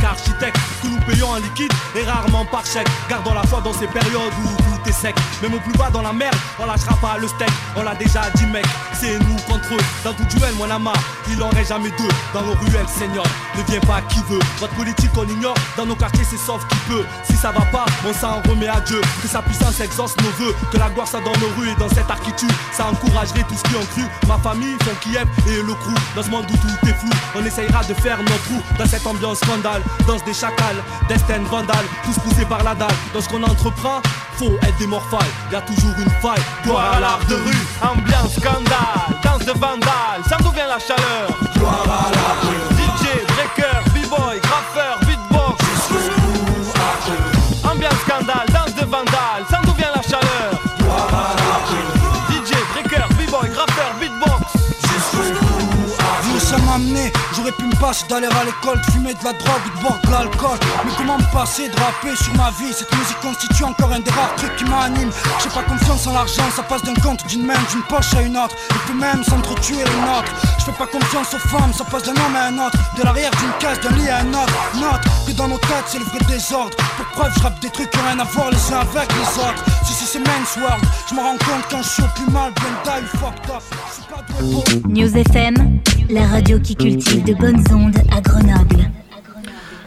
qu'architecte. 0.00 0.56
Que 0.82 0.88
nous 0.88 1.00
payons 1.00 1.30
en 1.30 1.36
liquide 1.36 1.72
et 1.96 2.04
rarement 2.04 2.44
par 2.44 2.64
chèque. 2.66 2.88
Gardons 3.08 3.34
la 3.34 3.42
foi 3.42 3.60
dans 3.60 3.72
ces 3.72 3.86
périodes 3.86 4.32
où 4.44 4.48
tout 4.62 4.88
est 4.88 4.92
sec. 4.92 5.14
Même 5.42 5.54
au 5.54 5.60
plus 5.60 5.72
bas 5.72 5.90
dans 5.90 6.02
la 6.02 6.12
merde, 6.12 6.34
on 6.58 6.66
lâchera 6.66 6.96
pas 6.96 7.18
le 7.18 7.28
steak. 7.28 7.50
On 7.76 7.82
l'a 7.82 7.94
déjà 7.94 8.22
dit 8.34 8.46
mec, 8.46 8.64
c'est 8.98 9.18
nous 9.20 9.36
contre 9.48 9.74
eux. 9.74 9.84
Dans 10.04 10.12
tout 10.12 10.24
duel, 10.24 10.54
mon 10.58 10.70
ama, 10.70 10.92
il 11.28 11.42
en 11.42 11.48
aurait 11.48 11.64
jamais 11.64 11.90
deux. 11.90 12.08
Dans 12.34 12.42
nos 12.42 12.54
ruelles, 12.54 12.88
Seigneur, 12.88 13.24
ne 13.56 13.62
viens 13.64 13.80
pas 13.80 14.00
qui 14.02 14.20
veut. 14.28 14.40
Votre 14.58 14.74
politique 14.74 15.10
on 15.16 15.26
ignore, 15.28 15.54
dans 15.76 15.86
nos 15.86 15.96
quartiers 15.96 16.24
c'est 16.28 16.38
sauf 16.38 16.66
qui 16.68 16.76
peut. 16.88 17.04
Si 17.24 17.36
ça 17.36 17.52
va 17.52 17.64
pas, 17.66 17.86
on 18.08 18.12
s'en 18.12 18.40
remet 18.48 18.68
à 18.68 18.80
Dieu. 18.80 19.00
Que 19.22 19.28
sa 19.28 19.42
puissance 19.42 19.80
exauce 19.80 20.16
nos 20.18 20.44
voeux. 20.44 20.54
Que 20.70 20.78
la 20.78 20.88
gloire 20.90 21.08
soit 21.08 21.20
dans 21.20 21.38
nos 21.40 21.60
rues 21.60 21.70
et 21.70 21.74
dans 21.76 21.88
cette 21.88 22.10
architecture. 22.10 22.48
Ça 22.72 22.86
encouragerait 22.86 23.44
tout 23.48 23.56
ce 23.56 23.62
qui 23.62 23.76
ont 23.76 23.86
cru. 23.92 24.02
Ma 24.26 24.38
famille, 24.38 24.76
son 24.84 24.94
Kiev 25.00 25.26
et 25.48 25.62
le 25.62 25.74
crew. 25.74 25.94
Dans 26.16 26.22
ce 26.22 26.30
monde 26.30 26.46
où 26.50 26.56
tout 26.56 26.88
est 26.88 26.94
flou, 26.94 27.10
on 27.36 27.44
essayera 27.44 27.82
de 27.84 27.94
faire 27.94 28.18
notre 28.18 28.42
trou. 28.44 28.62
Dans 28.78 28.86
cette 28.86 29.06
ambiance 29.06 29.40
danse 29.62 30.24
des 30.24 30.34
chacals, 30.34 30.82
destin 31.08 31.42
vandale, 31.50 31.84
tous 32.04 32.18
poussés 32.20 32.44
par 32.44 32.62
la 32.62 32.74
dalle. 32.74 32.88
Dans 33.14 33.20
ce 33.20 33.28
qu'on 33.28 33.42
entreprend, 33.42 34.00
faut 34.36 34.52
être 34.62 34.78
des 34.78 34.86
morphales. 34.86 35.20
Y 35.50 35.56
a 35.56 35.60
toujours 35.62 35.94
une 35.98 36.10
faille, 36.20 36.42
gloire 36.64 36.94
à 36.96 37.00
l'art 37.00 37.24
de 37.28 37.34
rue. 37.34 37.66
Ambiance 37.82 38.34
scandale, 38.34 39.20
danse 39.22 39.44
de 39.44 39.52
vandale, 39.52 40.22
ça 40.28 40.36
d'où 40.42 40.50
vient 40.50 40.68
la 40.68 40.78
chaleur 40.78 41.28
DJ, 41.54 42.71
amené, 57.52 57.56
j'aurais 57.56 57.56
pu 57.56 57.64
me 57.64 57.80
passer 57.80 58.06
d'aller 58.08 58.26
à 58.26 58.44
l'école, 58.44 58.80
de 58.80 58.92
fumer 58.92 59.14
de 59.14 59.24
la 59.24 59.32
drogue 59.32 59.62
ou 59.66 59.76
de 59.76 59.82
boire 59.82 60.00
de 60.04 60.10
l'alcool. 60.10 60.58
Mais 60.84 60.92
comment 60.96 61.18
me 61.18 61.32
passer 61.32 61.68
de 61.68 61.76
rapper 61.76 62.16
sur 62.16 62.34
ma 62.34 62.50
vie? 62.50 62.72
Cette 62.72 62.92
musique 62.92 63.20
constitue 63.20 63.64
encore 63.64 63.92
un 63.92 64.00
des 64.00 64.10
rares 64.10 64.34
trucs 64.36 64.56
qui 64.56 64.64
m'anime. 64.64 65.10
J'ai 65.42 65.50
pas 65.50 65.62
confiance 65.62 66.06
en 66.06 66.12
l'argent, 66.12 66.48
ça 66.54 66.62
passe 66.62 66.82
d'un 66.82 66.94
compte 66.94 67.26
d'une 67.28 67.46
main, 67.46 67.58
d'une 67.70 67.82
poche 67.88 68.14
à 68.14 68.22
une 68.22 68.36
autre. 68.36 68.54
Et 68.70 68.78
puis 68.86 68.94
même 68.94 69.22
s'entretuer 69.24 69.76
les 69.76 70.00
nôtres. 70.06 70.32
Je 70.58 70.64
fais 70.64 70.72
pas 70.72 70.86
confiance 70.86 71.34
aux 71.34 71.48
femmes, 71.48 71.72
ça 71.72 71.84
passe 71.84 72.04
d'un 72.04 72.12
homme 72.12 72.36
à 72.36 72.46
un 72.46 72.66
autre. 72.66 72.78
De 72.96 73.02
l'arrière 73.02 73.30
d'une 73.32 73.52
case, 73.58 73.80
d'un 73.80 73.96
lit 73.96 74.08
à 74.08 74.18
un 74.18 74.28
autre. 74.28 74.54
Note 74.74 75.02
que 75.26 75.32
dans 75.32 75.48
nos 75.48 75.58
têtes 75.58 75.86
c'est 75.86 75.98
le 75.98 76.04
vrai 76.04 76.18
désordre. 76.28 76.76
Pour 76.96 77.06
preuve, 77.06 77.32
je 77.36 77.42
rappe 77.42 77.60
des 77.60 77.70
trucs 77.70 77.90
qui 77.90 77.98
ont 77.98 78.06
rien 78.06 78.18
à 78.18 78.24
voir 78.24 78.50
les 78.50 78.72
uns 78.72 78.80
avec 78.80 79.08
les 79.12 79.38
autres. 79.38 79.64
Si 79.84 79.92
si 79.92 80.06
c'est 80.06 80.18
Men's 80.18 80.56
World, 80.56 80.84
je 81.08 81.14
me 81.14 81.20
rends 81.20 81.38
compte 81.38 81.64
quand 81.70 81.82
je 81.82 81.88
suis 81.88 82.02
au 82.02 82.06
plus 82.14 82.30
mal, 82.32 82.52
bien 82.54 82.74
die, 82.84 83.06
fucked 83.18 83.50
up. 83.50 83.62
News 84.88 85.16
FM, 85.16 85.80
la 86.10 86.26
radio 86.26 86.58
qui 86.58 86.76
cultive 86.76 87.24
de 87.24 87.34
bonnes 87.42 87.64
ondes 87.74 87.96
à 88.16 88.20
Grenoble. 88.20 88.88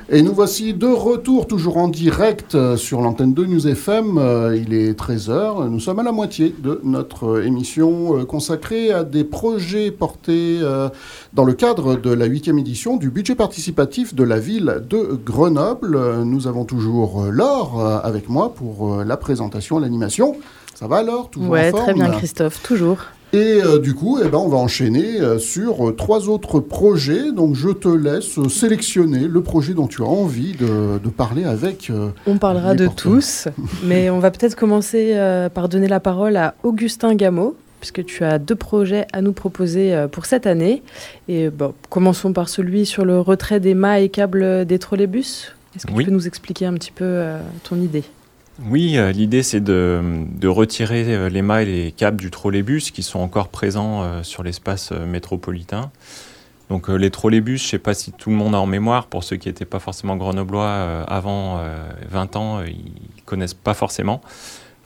Et 0.09 0.21
nous 0.21 0.33
voici 0.33 0.73
de 0.73 0.87
retour, 0.87 1.47
toujours 1.47 1.77
en 1.77 1.87
direct 1.87 2.53
euh, 2.53 2.75
sur 2.75 2.99
l'antenne 3.01 3.33
de 3.33 3.45
News 3.45 3.65
FM. 3.65 4.17
Euh, 4.17 4.55
Il 4.55 4.73
est 4.73 4.91
13h. 4.99 5.67
Nous 5.69 5.79
sommes 5.79 5.99
à 5.99 6.03
la 6.03 6.11
moitié 6.11 6.53
de 6.61 6.81
notre 6.83 7.41
émission 7.43 8.19
euh, 8.19 8.25
consacrée 8.25 8.91
à 8.91 9.05
des 9.05 9.23
projets 9.23 9.89
portés 9.91 10.59
dans 11.33 11.45
le 11.45 11.53
cadre 11.53 11.95
de 11.95 12.11
la 12.11 12.25
huitième 12.25 12.59
édition 12.59 12.97
du 12.97 13.09
budget 13.09 13.35
participatif 13.35 14.13
de 14.13 14.23
la 14.25 14.37
ville 14.37 14.81
de 14.89 15.17
Grenoble. 15.25 15.97
Nous 16.25 16.47
avons 16.47 16.65
toujours 16.65 17.23
Laure 17.31 18.01
avec 18.03 18.27
moi 18.27 18.53
pour 18.53 19.03
la 19.03 19.15
présentation, 19.15 19.79
l'animation. 19.79 20.35
Ça 20.75 20.87
va 20.87 20.97
alors 20.97 21.29
Toujours 21.29 21.51
Ouais, 21.51 21.69
en 21.69 21.71
forme? 21.71 21.83
très 21.83 21.93
bien 21.93 22.09
Christophe, 22.11 22.61
toujours. 22.61 22.97
Et 23.35 23.61
euh, 23.61 23.79
du 23.79 23.93
coup, 23.93 24.19
eh 24.23 24.29
ben, 24.29 24.37
on 24.37 24.47
va 24.47 24.57
enchaîner 24.57 25.19
euh, 25.19 25.37
sur 25.39 25.89
euh, 25.89 25.91
trois 25.91 26.29
autres 26.29 26.61
projets. 26.61 27.31
Donc 27.33 27.55
je 27.55 27.69
te 27.69 27.89
laisse 27.89 28.39
sélectionner 28.47 29.27
le 29.27 29.41
projet 29.41 29.73
dont 29.73 29.87
tu 29.87 30.01
as 30.03 30.05
envie 30.05 30.53
de, 30.53 30.99
de 31.03 31.09
parler 31.09 31.43
avec. 31.43 31.89
euh, 31.89 32.09
On 32.27 32.37
parlera 32.37 32.75
de 32.75 32.87
tous, 32.87 33.47
mais 33.83 34.09
on 34.09 34.19
va 34.19 34.31
peut-être 34.31 34.55
commencer 34.55 35.11
euh, 35.15 35.49
par 35.49 35.67
donner 35.67 35.87
la 35.89 35.99
parole 35.99 36.37
à 36.37 36.55
Augustin 36.63 37.13
Gameau, 37.15 37.57
puisque 37.81 38.05
tu 38.05 38.23
as 38.23 38.39
deux 38.39 38.55
projets 38.55 39.05
à 39.11 39.21
nous 39.21 39.33
proposer 39.33 39.93
euh, 39.93 40.07
pour 40.07 40.25
cette 40.25 40.47
année. 40.47 40.81
Et 41.27 41.49
bon, 41.49 41.73
commençons 41.89 42.31
par 42.31 42.47
celui 42.47 42.85
sur 42.85 43.03
le 43.03 43.19
retrait 43.19 43.59
des 43.59 43.73
mâts 43.73 43.99
et 43.99 44.07
câbles 44.09 44.65
des 44.65 44.79
trolleybus. 44.79 45.51
Est-ce 45.75 45.85
que 45.85 45.91
Oui. 45.91 46.05
tu 46.05 46.09
peux 46.09 46.15
nous 46.15 46.25
expliquer 46.27 46.67
un 46.67 46.73
petit 46.75 46.91
peu 46.93 47.03
euh, 47.03 47.37
ton 47.67 47.75
idée? 47.81 48.03
Oui, 48.63 48.97
euh, 48.97 49.11
l'idée 49.11 49.43
c'est 49.43 49.59
de, 49.59 50.47
retirer 50.47 51.13
euh, 51.13 51.27
les 51.27 51.41
mâts 51.41 51.63
et 51.63 51.65
les 51.65 51.91
câbles 51.91 52.15
du 52.15 52.31
trolleybus 52.31 52.91
qui 52.91 53.03
sont 53.03 53.19
encore 53.19 53.49
présents 53.49 54.03
euh, 54.03 54.23
sur 54.23 54.43
l'espace 54.43 54.91
métropolitain. 54.91 55.91
Donc 56.69 56.87
les 56.87 57.11
trolleybus, 57.11 57.61
je 57.61 57.67
ne 57.67 57.69
sais 57.71 57.79
pas 57.79 57.93
si 57.93 58.11
tout 58.13 58.29
le 58.29 58.35
monde 58.37 58.55
a 58.55 58.59
en 58.59 58.65
mémoire, 58.65 59.07
pour 59.07 59.23
ceux 59.23 59.35
qui 59.35 59.49
n'étaient 59.49 59.65
pas 59.65 59.79
forcément 59.79 60.15
grenoblois 60.15 61.03
avant 61.07 61.59
euh, 61.59 61.91
20 62.09 62.35
ans, 62.37 62.63
ils 62.63 63.21
connaissent 63.25 63.53
pas 63.53 63.75
forcément. 63.75 64.21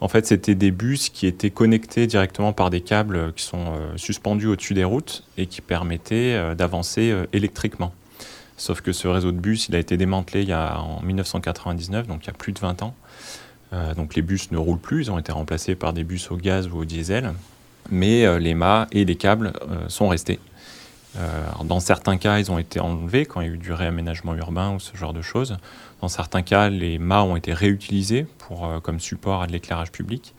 En 0.02 0.10
fait, 0.10 0.26
c'était 0.26 0.56
des 0.56 0.72
bus 0.72 1.08
qui 1.10 1.26
étaient 1.26 1.52
connectés 1.52 2.06
directement 2.08 2.52
par 2.52 2.70
des 2.70 2.82
câbles 2.82 3.32
qui 3.34 3.46
sont 3.46 3.76
suspendus 3.96 4.48
au-dessus 4.48 4.74
des 4.74 4.84
routes 4.84 5.24
et 5.38 5.46
qui 5.46 5.62
permettaient 5.62 6.56
d'avancer 6.56 7.16
électriquement. 7.32 7.94
Sauf 8.58 8.82
que 8.82 8.92
ce 8.92 9.08
réseau 9.08 9.32
de 9.32 9.40
bus, 9.40 9.70
il 9.70 9.76
a 9.76 9.80
été 9.80 9.96
démantelé 9.96 10.42
il 10.42 10.50
y 10.50 10.54
a, 10.54 10.82
en 10.82 11.02
1999, 11.02 12.08
donc 12.08 12.26
il 12.26 12.28
y 12.28 12.30
a 12.30 12.34
plus 12.34 12.52
de 12.52 12.60
20 12.60 12.84
ans. 12.84 12.94
Euh, 13.74 13.94
donc 13.94 14.16
les 14.16 14.22
bus 14.22 14.52
ne 14.52 14.58
roulent 14.58 14.80
plus, 14.80 15.06
ils 15.06 15.12
ont 15.12 15.20
été 15.20 15.32
remplacés 15.32 15.76
par 15.76 15.94
des 15.94 16.04
bus 16.04 16.32
au 16.32 16.38
gaz 16.38 16.68
ou 16.68 16.78
au 16.78 16.86
diesel, 16.86 17.34
mais 17.92 18.26
euh, 18.26 18.40
les 18.40 18.54
mâts 18.54 18.88
et 18.92 19.06
les 19.06 19.16
câbles 19.16 19.54
euh, 19.70 19.88
sont 19.88 20.08
restés. 20.08 20.40
Dans 21.66 21.80
certains 21.80 22.18
cas, 22.18 22.38
ils 22.38 22.52
ont 22.52 22.60
été 22.60 22.80
enlevés 22.80 23.26
quand 23.26 23.42
il 23.42 23.48
y 23.48 23.50
a 23.50 23.54
eu 23.54 23.58
du 23.58 23.74
réaménagement 23.74 24.36
urbain 24.36 24.76
ou 24.76 24.80
ce 24.80 24.96
genre 24.96 25.12
de 25.12 25.24
choses. 25.24 25.58
Dans 26.02 26.08
certains 26.08 26.44
cas, 26.44 26.70
les 26.70 27.00
mâts 27.00 27.24
ont 27.24 27.36
été 27.36 27.52
réutilisés 27.52 28.28
pour, 28.38 28.70
comme 28.84 29.00
support 29.00 29.42
à 29.42 29.48
de 29.48 29.52
l'éclairage 29.52 29.92
public. 29.92 30.36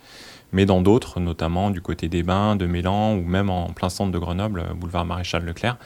Mais 0.53 0.67
dans 0.67 0.81
d'autres, 0.81 1.19
notamment 1.19 1.71
du 1.71 1.83
côté 1.83 2.09
des 2.09 2.23
Bains, 2.23 2.55
de 2.55 2.67
Mélan 2.67 3.15
ou 3.17 3.23
même 3.23 3.51
en 3.51 3.71
plein 3.71 3.89
centre 3.89 4.13
de 4.13 4.19
Grenoble, 4.19 4.65
boulevard 4.77 5.05
Maréchal 5.05 5.45
Leclerc, 5.45 5.77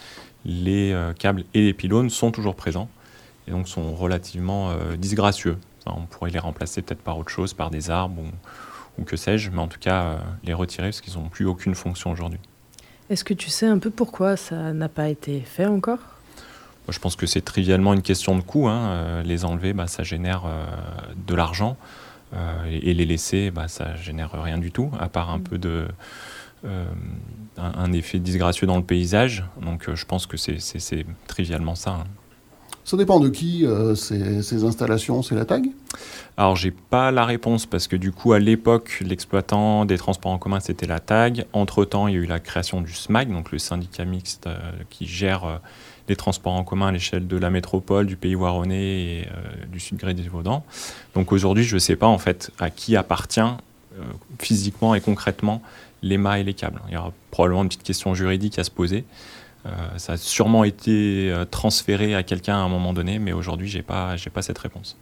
les 0.45 0.95
câbles 1.19 1.45
et 1.55 1.63
les 1.63 1.73
pylônes 1.73 2.11
sont 2.11 2.31
toujours 2.31 2.55
présents 2.55 2.91
et 3.49 3.53
donc 3.53 3.69
sont 3.69 3.95
relativement 3.95 4.75
disgracieux. 4.99 5.57
On 5.87 6.07
pourrait 6.07 6.31
les 6.31 6.39
remplacer 6.39 6.83
peut-être 6.83 7.03
par 7.03 7.19
autre 7.19 7.31
chose, 7.31 7.55
par 7.55 7.71
des 7.71 7.91
arbres 7.91 8.21
ou, 8.23 9.01
ou 9.03 9.05
que 9.05 9.17
sais-je, 9.17 9.51
mais 9.51 9.59
en 9.59 9.69
tout 9.69 9.79
cas 9.81 10.03
euh, 10.03 10.19
les 10.45 10.55
retirer 10.55 10.89
parce 10.89 11.01
qu'ils 11.01 11.15
n'ont 11.15 11.29
plus 11.29 11.47
aucune 11.47 11.75
fonction 11.75 12.11
aujourd'hui. 12.11 12.41
Est-ce 13.11 13.25
que 13.25 13.35
tu 13.35 13.51
sais 13.51 13.67
un 13.67 13.79
peu 13.79 13.91
pourquoi 13.91 14.37
ça 14.37 14.73
n'a 14.73 14.89
pas 14.89 15.09
été 15.09 15.41
fait 15.41 15.67
encore? 15.67 15.99
Moi, 16.87 16.93
je 16.93 16.99
pense 16.99 17.17
que 17.17 17.27
c'est 17.27 17.41
trivialement 17.43 17.93
une 17.95 18.03
question 18.03 18.37
de 18.37 18.43
coût. 18.43 18.69
hein. 18.69 18.89
Euh, 18.89 19.23
les 19.23 19.45
enlever, 19.45 19.73
bah, 19.73 19.87
ça 19.87 20.03
génère 20.03 20.43
euh, 20.47 20.67
de 21.27 21.35
l'argent. 21.35 21.77
Et, 22.69 22.95
les 22.95 23.07
laisser, 23.07 23.53
bah, 23.53 23.69
ça 23.69 23.95
génère 23.95 24.33
rien 24.33 24.59
du 24.59 24.73
tout, 24.73 24.91
à 24.99 25.09
part 25.09 25.31
un 25.31 25.39
peu 25.39 25.57
de. 25.57 25.87
euh, 26.65 26.85
un, 27.57 27.73
un 27.77 27.93
effet 27.93 28.19
disgracieux 28.19 28.67
dans 28.67 28.77
le 28.77 28.83
paysage. 28.83 29.45
Donc 29.63 29.89
euh, 29.89 29.95
je 29.95 30.05
pense 30.05 30.27
que 30.27 30.37
c'est 30.37 31.07
trivialement 31.29 31.75
ça. 31.77 31.91
hein. 31.91 32.05
Ça 32.85 32.99
dépend 32.99 33.19
de 33.19 33.31
qui 33.31 33.65
euh, 33.65 33.95
ces, 33.95 34.65
installations, 34.65 35.23
c'est 35.23 35.35
la 35.35 35.47
tag 35.47 35.67
Alors, 36.37 36.55
j'ai 36.55 36.71
pas 36.71 37.11
la 37.11 37.25
réponse 37.25 37.65
parce 37.65 37.89
que 37.89 37.97
du 37.97 38.13
coup, 38.13 38.35
à 38.35 38.39
l'époque, 38.39 38.99
l'exploitant 39.01 39.87
des 39.87 39.97
transports 39.97 40.33
en 40.33 40.39
commun, 40.39 40.61
c'était 40.61 40.87
la 40.87 41.01
TAG. 41.01 41.47
Entre-temps, 41.55 42.09
il 42.09 42.15
y 42.15 42.19
a 42.19 42.21
eu 42.21 42.27
la 42.27 42.41
création 42.41 42.83
du 42.83 42.93
SMAG, 42.93 43.33
donc 43.33 43.53
le 43.53 43.59
syndicat 43.59 44.05
mixte 44.05 44.47
euh, 44.47 44.59
qui 44.91 45.07
gère 45.07 45.45
euh, 45.45 45.57
les 46.11 46.17
transports 46.17 46.53
en 46.53 46.63
commun 46.63 46.89
à 46.89 46.93
l'échelle 46.93 47.27
de 47.27 47.39
la 47.39 47.49
métropole, 47.49 48.07
du 48.07 48.17
pays 48.17 48.35
Waronnais 48.35 49.21
et 49.23 49.29
du 49.73 49.81
sud 49.81 49.97
gré 49.97 50.13
des 50.13 50.29
Vaudan. 50.29 50.63
Donc 51.15 51.33
aujourd'hui, 51.33 51.65
je 51.65 51.77
ne 51.77 51.79
sais 51.79 51.97
pas 51.97 52.07
en 52.07 52.19
fait 52.19 52.51
à 52.59 52.69
qui 52.69 52.95
appartient 52.95 53.41
physiquement 54.39 54.95
et 54.95 55.01
concrètement 55.01 55.63
les 56.03 56.19
mâts 56.19 56.41
et 56.41 56.45
les 56.45 56.53
câbles. 56.53 56.83
Il 56.89 56.95
y 56.95 56.97
aura 56.99 57.11
probablement 57.31 57.63
une 57.63 57.69
petite 57.69 57.85
question 57.85 58.15
juridique 58.15 58.59
à 58.59 58.65
se 58.65 58.71
poser. 58.71 59.07
Euh, 59.67 59.71
ça 59.97 60.15
a 60.15 60.17
sûrement 60.17 60.65
été 60.65 61.31
euh, 61.31 61.45
transféré 61.45 62.15
à 62.15 62.23
quelqu'un 62.23 62.57
à 62.57 62.59
un 62.59 62.69
moment 62.69 62.93
donné, 62.93 63.19
mais 63.19 63.33
aujourd'hui, 63.33 63.69
j'ai 63.69 63.83
pas, 63.83 64.17
j'ai 64.17 64.31
pas 64.31 64.43
cette 64.43 64.59
réponse. 64.59 64.97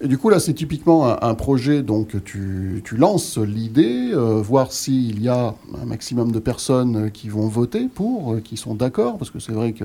Et 0.00 0.08
du 0.08 0.18
coup, 0.18 0.28
là, 0.28 0.40
c'est 0.40 0.54
typiquement 0.54 1.22
un, 1.22 1.34
projet, 1.34 1.82
donc 1.82 2.22
tu, 2.24 2.82
tu 2.84 2.96
lances 2.96 3.38
l'idée, 3.38 4.10
euh, 4.12 4.42
voir 4.42 4.72
s'il 4.72 5.22
y 5.22 5.28
a 5.28 5.54
un 5.80 5.84
maximum 5.84 6.32
de 6.32 6.40
personnes 6.40 7.10
qui 7.12 7.28
vont 7.28 7.46
voter 7.46 7.86
pour, 7.86 8.34
euh, 8.34 8.40
qui 8.40 8.56
sont 8.56 8.74
d'accord, 8.74 9.18
parce 9.18 9.30
que 9.30 9.38
c'est 9.38 9.52
vrai 9.52 9.72
que 9.72 9.84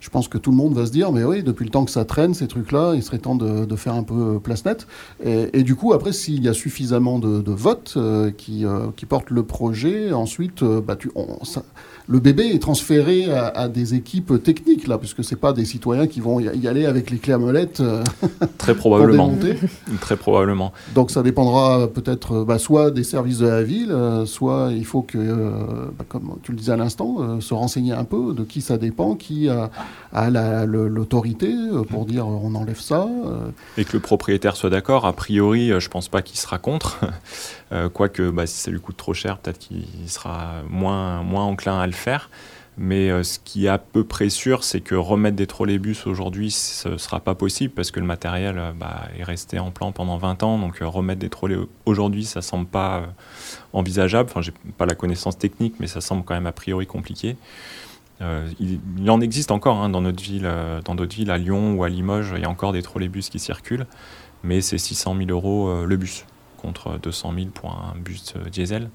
je 0.00 0.08
pense 0.10 0.28
que 0.28 0.38
tout 0.38 0.50
le 0.50 0.56
monde 0.56 0.74
va 0.74 0.86
se 0.86 0.92
dire, 0.92 1.12
mais 1.12 1.22
oui, 1.22 1.42
depuis 1.42 1.64
le 1.64 1.70
temps 1.70 1.84
que 1.84 1.90
ça 1.90 2.04
traîne, 2.04 2.32
ces 2.32 2.48
trucs-là, 2.48 2.94
il 2.94 3.02
serait 3.02 3.18
temps 3.18 3.34
de, 3.34 3.76
faire 3.76 3.94
un 3.94 4.04
peu 4.04 4.38
place 4.38 4.64
nette. 4.64 4.86
Et, 5.24 5.62
du 5.62 5.74
coup, 5.74 5.92
après, 5.92 6.12
s'il 6.12 6.42
y 6.44 6.48
a 6.48 6.52
suffisamment 6.52 7.18
de, 7.18 7.50
votes 7.50 7.98
qui, 8.36 8.64
qui 8.96 9.06
portent 9.06 9.30
le 9.30 9.42
projet, 9.42 10.12
ensuite, 10.12 10.62
bah, 10.62 10.96
tu, 10.96 11.10
on- 11.14 11.38
le 12.08 12.20
bébé 12.20 12.44
est 12.54 12.58
transféré 12.60 13.32
à, 13.32 13.46
à 13.48 13.68
des 13.68 13.94
équipes 13.94 14.42
techniques, 14.42 14.86
là, 14.86 14.98
puisque 14.98 15.24
c'est 15.24 15.36
pas 15.36 15.52
des 15.52 15.64
citoyens 15.64 16.06
qui 16.06 16.20
vont 16.20 16.38
y 16.40 16.68
aller 16.68 16.86
avec 16.86 17.10
les 17.10 17.18
clés 17.18 17.32
à 17.34 17.38
molette. 17.38 17.80
euh, 17.80 18.02
Très 18.58 18.74
probablement. 18.74 19.28
Très. 20.00 20.16
Donc 20.94 21.10
ça 21.10 21.22
dépendra 21.22 21.88
peut-être 21.88 22.32
euh, 22.36 22.44
bah, 22.44 22.58
soit 22.58 22.90
des 22.90 23.04
services 23.04 23.38
de 23.38 23.46
la 23.46 23.62
ville, 23.62 23.90
euh, 23.92 24.24
soit 24.26 24.70
il 24.72 24.84
faut 24.84 25.02
que, 25.02 25.18
euh, 25.18 25.50
bah, 25.98 26.04
comme 26.08 26.36
tu 26.42 26.52
le 26.52 26.58
disais 26.58 26.72
à 26.72 26.76
l'instant, 26.76 27.16
euh, 27.20 27.40
se 27.40 27.54
renseigner 27.54 27.92
un 27.92 28.04
peu 28.04 28.34
de 28.34 28.44
qui 28.44 28.60
ça 28.60 28.78
dépend, 28.78 29.14
qui 29.14 29.48
a, 29.48 29.70
a 30.12 30.30
l'autorité 30.66 31.52
euh, 31.52 31.82
pour 31.82 32.06
dire 32.06 32.24
euh, 32.26 32.38
on 32.42 32.54
enlève 32.54 32.80
ça. 32.80 33.02
euh. 33.04 33.48
Et 33.78 33.84
que 33.84 33.92
le 33.94 34.00
propriétaire 34.00 34.56
soit 34.56 34.70
d'accord, 34.70 35.06
a 35.06 35.12
priori, 35.12 35.70
euh, 35.72 35.80
je 35.80 35.88
pense 35.88 36.08
pas 36.08 36.22
qu'il 36.22 36.38
sera 36.38 36.58
contre. 36.58 36.98
Euh, 37.72 37.88
Quoique, 37.88 38.30
bah, 38.30 38.46
si 38.46 38.58
ça 38.60 38.70
lui 38.70 38.78
coûte 38.78 38.96
trop 38.96 39.12
cher, 39.12 39.38
peut-être 39.38 39.58
qu'il 39.58 39.82
sera 40.06 40.62
moins, 40.70 41.24
moins 41.24 41.42
enclin 41.42 41.76
à 41.80 41.86
le 41.88 41.92
faire. 41.96 42.30
Mais 42.78 43.10
euh, 43.10 43.22
ce 43.22 43.38
qui 43.38 43.66
est 43.66 43.70
à 43.70 43.78
peu 43.78 44.04
près 44.04 44.28
sûr, 44.28 44.62
c'est 44.62 44.82
que 44.82 44.94
remettre 44.94 45.36
des 45.36 45.46
trolleybus 45.46 46.06
aujourd'hui, 46.06 46.50
ce 46.50 46.90
ne 46.90 46.96
sera 46.98 47.20
pas 47.20 47.34
possible 47.34 47.72
parce 47.72 47.90
que 47.90 48.00
le 48.00 48.06
matériel 48.06 48.58
euh, 48.58 48.72
bah, 48.72 49.08
est 49.18 49.22
resté 49.22 49.58
en 49.58 49.70
plan 49.70 49.92
pendant 49.92 50.18
20 50.18 50.42
ans. 50.42 50.58
Donc 50.58 50.82
euh, 50.82 50.86
remettre 50.86 51.20
des 51.20 51.30
trolleys 51.30 51.58
aujourd'hui, 51.86 52.26
ça 52.26 52.42
semble 52.42 52.66
pas 52.66 53.04
envisageable. 53.72 54.28
Enfin, 54.30 54.42
j'ai 54.42 54.52
pas 54.76 54.84
la 54.84 54.94
connaissance 54.94 55.38
technique, 55.38 55.76
mais 55.80 55.86
ça 55.86 56.02
semble 56.02 56.22
quand 56.24 56.34
même 56.34 56.46
a 56.46 56.52
priori 56.52 56.86
compliqué. 56.86 57.36
Il, 58.58 59.10
en 59.10 59.20
existe 59.20 59.50
encore 59.50 59.76
hein, 59.76 59.90
dans 59.90 60.00
notre 60.00 60.22
ville, 60.22 60.50
dans 60.86 60.94
d'autres 60.94 61.14
villes, 61.14 61.30
à 61.30 61.36
Lyon 61.36 61.74
ou 61.74 61.84
à 61.84 61.90
Limoges, 61.90 62.32
il 62.34 62.40
y 62.40 62.46
a 62.46 62.48
encore 62.48 62.72
des 62.72 62.80
trolleybus 62.80 63.28
qui 63.28 63.38
circulent, 63.38 63.86
mais 64.42 64.62
c'est 64.62 64.78
600 64.78 65.16
000 65.18 65.30
euros 65.30 65.84
le 65.84 65.96
bus 65.98 66.24
contre 66.56 66.98
200 66.98 67.34
000 67.36 67.46
pour 67.48 67.72
un 67.72 67.94
bus 67.94 68.32
diesel. 68.50 68.88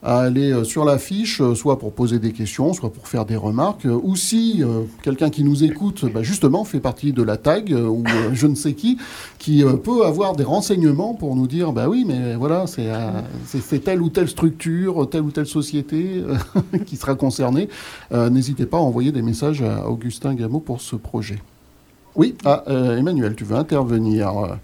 à 0.01 0.19
aller 0.19 0.51
euh, 0.51 0.63
sur 0.63 0.85
la 0.85 0.97
fiche, 0.97 1.41
euh, 1.41 1.55
soit 1.55 1.77
pour 1.77 1.91
poser 1.93 2.19
des 2.19 2.31
questions, 2.31 2.73
soit 2.73 2.91
pour 2.91 3.07
faire 3.07 3.25
des 3.25 3.35
remarques, 3.35 3.85
euh, 3.85 3.99
ou 4.01 4.15
si 4.15 4.63
quelqu'un 5.01 5.29
qui 5.29 5.43
nous 5.43 5.63
écoute, 5.63 6.05
bah, 6.13 6.23
justement, 6.23 6.63
fait 6.63 6.79
partie 6.79 7.11
de 7.13 7.23
la 7.23 7.37
tag, 7.37 7.71
ou 7.71 8.03
je 8.33 8.47
ne 8.47 8.55
sais 8.55 8.73
qui, 8.73 8.97
qui 9.37 9.63
peut 9.83 10.05
avoir 10.05 10.35
des 10.35 10.43
renseignements 10.43 11.13
pour 11.13 11.35
nous 11.35 11.47
dire, 11.47 11.71
bah 11.71 11.87
oui, 11.87 12.05
mais 12.07 12.35
voilà, 12.35 12.65
c'est 12.67 13.79
telle 13.83 14.01
ou 14.01 14.09
telle 14.09 14.27
structure, 14.27 15.09
telle 15.09 15.21
ou 15.21 15.31
telle 15.31 15.45
société 15.45 16.23
qui 16.85 16.95
sera 16.95 17.15
concernée. 17.15 17.69
N'hésitez 18.11 18.65
pas 18.65 18.77
à 18.77 18.81
envoyer 18.81 19.11
des 19.11 19.21
messages 19.21 19.61
à 19.61 19.87
Augustin 19.89 20.33
Gameau 20.33 20.59
pour 20.59 20.81
ce 20.81 20.95
projet. 20.95 21.39
Oui, 22.15 22.35
ah, 22.45 22.63
Emmanuel, 22.67 23.35
tu 23.35 23.43
veux 23.43 23.55
intervenir 23.55 24.59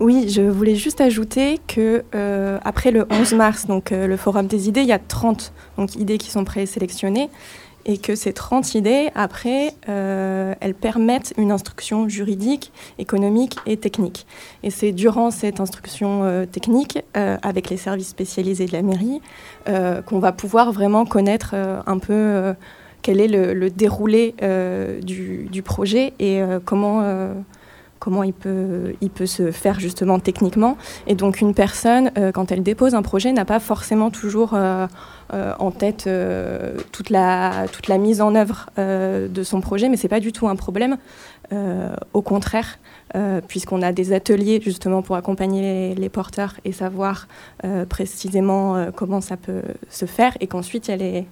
Oui, 0.00 0.30
je 0.30 0.40
voulais 0.40 0.76
juste 0.76 1.02
ajouter 1.02 1.60
que 1.68 2.04
euh, 2.14 2.58
après 2.64 2.90
le 2.90 3.06
11 3.10 3.34
mars, 3.34 3.66
donc 3.66 3.92
euh, 3.92 4.06
le 4.06 4.16
Forum 4.16 4.46
des 4.46 4.66
idées, 4.66 4.80
il 4.80 4.86
y 4.86 4.94
a 4.94 4.98
30 4.98 5.52
donc, 5.76 5.94
idées 5.94 6.16
qui 6.16 6.30
sont 6.30 6.42
présélectionnées. 6.42 7.28
et 7.84 7.98
que 7.98 8.14
ces 8.14 8.32
30 8.32 8.74
idées, 8.74 9.10
après, 9.14 9.74
euh, 9.90 10.54
elles 10.60 10.74
permettent 10.74 11.34
une 11.36 11.52
instruction 11.52 12.08
juridique, 12.08 12.72
économique 12.98 13.56
et 13.66 13.76
technique. 13.76 14.26
Et 14.62 14.70
c'est 14.70 14.92
durant 14.92 15.30
cette 15.30 15.60
instruction 15.60 16.46
technique, 16.50 16.98
avec 17.14 17.68
les 17.70 17.78
services 17.78 18.08
spécialisés 18.08 18.66
de 18.66 18.72
la 18.72 18.82
mairie, 18.82 19.20
qu'on 20.06 20.18
va 20.18 20.32
pouvoir 20.32 20.72
vraiment 20.72 21.06
connaître 21.06 21.54
un 21.54 21.98
peu 21.98 22.54
quel 23.00 23.18
est 23.18 23.28
le, 23.28 23.70
déroulé 23.70 24.34
du, 25.02 25.48
du, 25.50 25.62
projet 25.62 26.12
et 26.18 26.42
comment 26.66 27.02
comment 28.00 28.24
il 28.24 28.32
peut, 28.32 28.94
il 29.00 29.10
peut 29.10 29.26
se 29.26 29.52
faire 29.52 29.78
justement 29.78 30.18
techniquement. 30.18 30.76
Et 31.06 31.14
donc 31.14 31.40
une 31.40 31.54
personne, 31.54 32.10
euh, 32.18 32.32
quand 32.32 32.50
elle 32.50 32.64
dépose 32.64 32.96
un 32.96 33.02
projet, 33.02 33.30
n'a 33.30 33.44
pas 33.44 33.60
forcément 33.60 34.10
toujours 34.10 34.54
euh, 34.54 34.88
euh, 35.32 35.52
en 35.60 35.70
tête 35.70 36.08
toute, 36.90 37.10
la, 37.10 37.66
toute 37.70 37.86
la 37.86 37.98
mise 37.98 38.20
en 38.20 38.34
œuvre 38.34 38.66
de 38.76 39.42
son 39.44 39.60
projet, 39.60 39.88
mais 39.88 39.96
ce 39.96 40.04
n'est 40.04 40.08
pas 40.08 40.18
du 40.18 40.32
tout 40.32 40.48
un 40.48 40.56
problème. 40.56 40.96
au 42.14 42.22
contraire, 42.22 42.78
puisqu'on 43.46 43.82
a 43.82 43.92
des 43.92 44.12
ateliers 44.12 44.60
justement 44.62 45.02
pour 45.02 45.16
accompagner 45.16 45.94
les, 45.94 46.08
porteurs 46.08 46.54
et 46.64 46.72
savoir 46.72 47.28
précisément 47.88 48.86
comment 48.96 49.20
ça 49.20 49.36
peut 49.36 49.62
se 49.88 50.06
faire, 50.06 50.36
et 50.40 50.46
qu'ensuite 50.46 50.88
il 50.88 51.26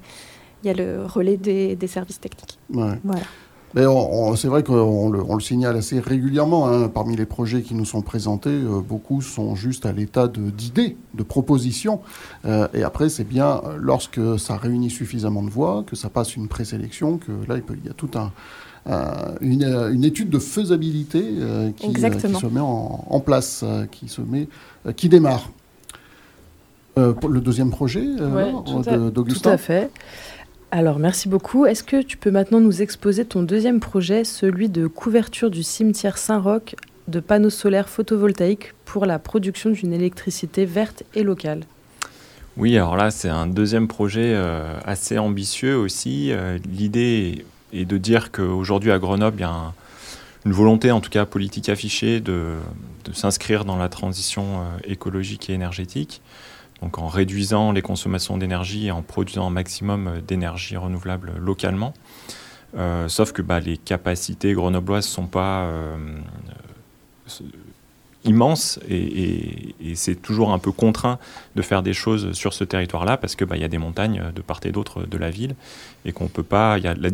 y, 0.64 0.70
a 0.70 0.74
le 0.74 1.04
relais 1.04 1.36
des, 1.36 1.86
services 1.86 2.20
techniques. 2.20 2.58
Voilà 2.70 3.26
c'est 3.74 4.48
vrai 4.48 4.62
qu'on 4.62 5.10
le, 5.10 5.40
signale 5.40 5.76
assez 5.76 6.00
régulièrement. 6.00 6.68
Hein. 6.68 6.88
Parmi 6.88 7.16
les 7.16 7.26
projets 7.26 7.62
qui 7.62 7.74
nous 7.74 7.84
sont 7.84 8.02
présentés, 8.02 8.50
euh, 8.50 8.80
beaucoup 8.80 9.20
sont 9.20 9.54
juste 9.54 9.86
à 9.86 9.92
l'état 9.92 10.28
d'idées, 10.28 10.96
de, 11.14 11.22
propositions. 11.22 12.00
Euh, 12.44 12.68
et 12.72 12.82
après, 12.82 13.08
c'est 13.08 13.24
bien 13.24 13.60
lorsque 13.76 14.20
ça 14.38 14.56
réunit 14.56 14.90
suffisamment 14.90 15.42
de 15.42 15.50
voix, 15.50 15.84
que 15.86 15.96
ça 15.96 16.08
passe 16.08 16.36
une 16.36 16.48
présélection, 16.48 17.18
que 17.18 17.32
là, 17.48 17.56
il, 17.56 17.86
y 17.86 17.90
a 17.90 17.94
toute 17.94 18.16
une, 19.42 20.04
étude 20.04 20.30
de 20.30 20.38
faisabilité 20.38 21.22
euh, 21.22 21.70
qui, 21.76 21.92
se 21.92 22.46
met 22.46 22.60
en, 22.60 23.20
place, 23.20 23.64
qui, 23.90 24.08
se 24.08 24.22
met, 24.22 24.48
qui 24.96 25.08
démarre. 25.08 25.50
le 26.96 27.40
deuxième 27.40 27.70
projet 27.70 28.06
d'Augustin 29.12 29.50
Tout 29.50 29.54
à 29.54 29.58
fait. 29.58 29.90
Alors, 30.70 30.98
merci 30.98 31.30
beaucoup. 31.30 31.64
Est-ce 31.64 31.82
que 31.82 32.02
tu 32.02 32.18
peux 32.18 32.30
maintenant 32.30 32.60
nous 32.60 32.82
exposer 32.82 33.24
ton 33.24 33.42
deuxième 33.42 33.80
projet, 33.80 34.24
celui 34.24 34.68
de 34.68 34.86
couverture 34.86 35.50
du 35.50 35.62
cimetière 35.62 36.18
Saint-Roch 36.18 36.74
de 37.08 37.20
panneaux 37.20 37.48
solaires 37.48 37.88
photovoltaïques 37.88 38.74
pour 38.84 39.06
la 39.06 39.18
production 39.18 39.70
d'une 39.70 39.94
électricité 39.94 40.66
verte 40.66 41.04
et 41.14 41.22
locale? 41.22 41.60
Oui, 42.58 42.76
alors 42.76 42.96
là, 42.96 43.10
c'est 43.10 43.30
un 43.30 43.46
deuxième 43.46 43.88
projet 43.88 44.34
euh, 44.34 44.78
assez 44.84 45.16
ambitieux 45.16 45.76
aussi. 45.76 46.32
Euh, 46.32 46.58
l'idée 46.70 47.46
est 47.72 47.86
de 47.86 47.96
dire 47.96 48.30
qu'aujourd'hui 48.30 48.92
à 48.92 48.98
Grenoble, 48.98 49.38
il 49.38 49.42
y 49.42 49.44
a 49.44 49.72
une 50.44 50.52
volonté, 50.52 50.90
en 50.90 51.00
tout 51.00 51.10
cas 51.10 51.24
politique 51.24 51.70
affichée, 51.70 52.20
de, 52.20 52.56
s'inscrire 53.14 53.64
dans 53.64 53.76
la 53.76 53.88
transition 53.88 54.60
euh, 54.60 54.64
écologique 54.84 55.48
et 55.48 55.54
énergétique 55.54 56.20
donc 56.82 56.98
en 56.98 57.08
réduisant 57.08 57.72
les 57.72 57.82
consommations 57.82 58.38
d'énergie 58.38 58.86
et 58.86 58.90
en 58.90 59.02
produisant 59.02 59.46
un 59.46 59.50
maximum 59.50 60.20
d'énergie 60.26 60.76
renouvelable 60.76 61.32
localement. 61.38 61.94
Euh, 62.76 63.08
sauf 63.08 63.32
que 63.32 63.42
bah, 63.42 63.60
les 63.60 63.78
capacités 63.78 64.52
grenobloises 64.52 65.06
ne 65.06 65.10
sont 65.10 65.26
pas 65.26 65.62
euh, 65.62 65.96
immenses 68.24 68.78
et, 68.88 69.74
c'est 69.94 70.20
toujours 70.20 70.52
un 70.52 70.58
peu 70.58 70.70
contraint 70.70 71.18
de 71.56 71.62
faire 71.62 71.82
des 71.82 71.94
choses 71.94 72.32
sur 72.32 72.52
ce 72.52 72.62
territoire-là 72.62 73.16
parce 73.16 73.36
qu'il 73.36 73.46
bah, 73.46 73.56
y 73.56 73.64
a 73.64 73.68
des 73.68 73.78
montagnes 73.78 74.32
de 74.34 74.42
part 74.42 74.60
et 74.64 74.70
d'autre 74.70 75.04
de 75.04 75.16
la 75.16 75.30
ville 75.30 75.54
et 76.04 76.12
qu'on 76.12 76.28
peut 76.28 76.42
pas, 76.42 76.78
y 76.78 76.86
a 76.86 76.94
la, 76.94 77.10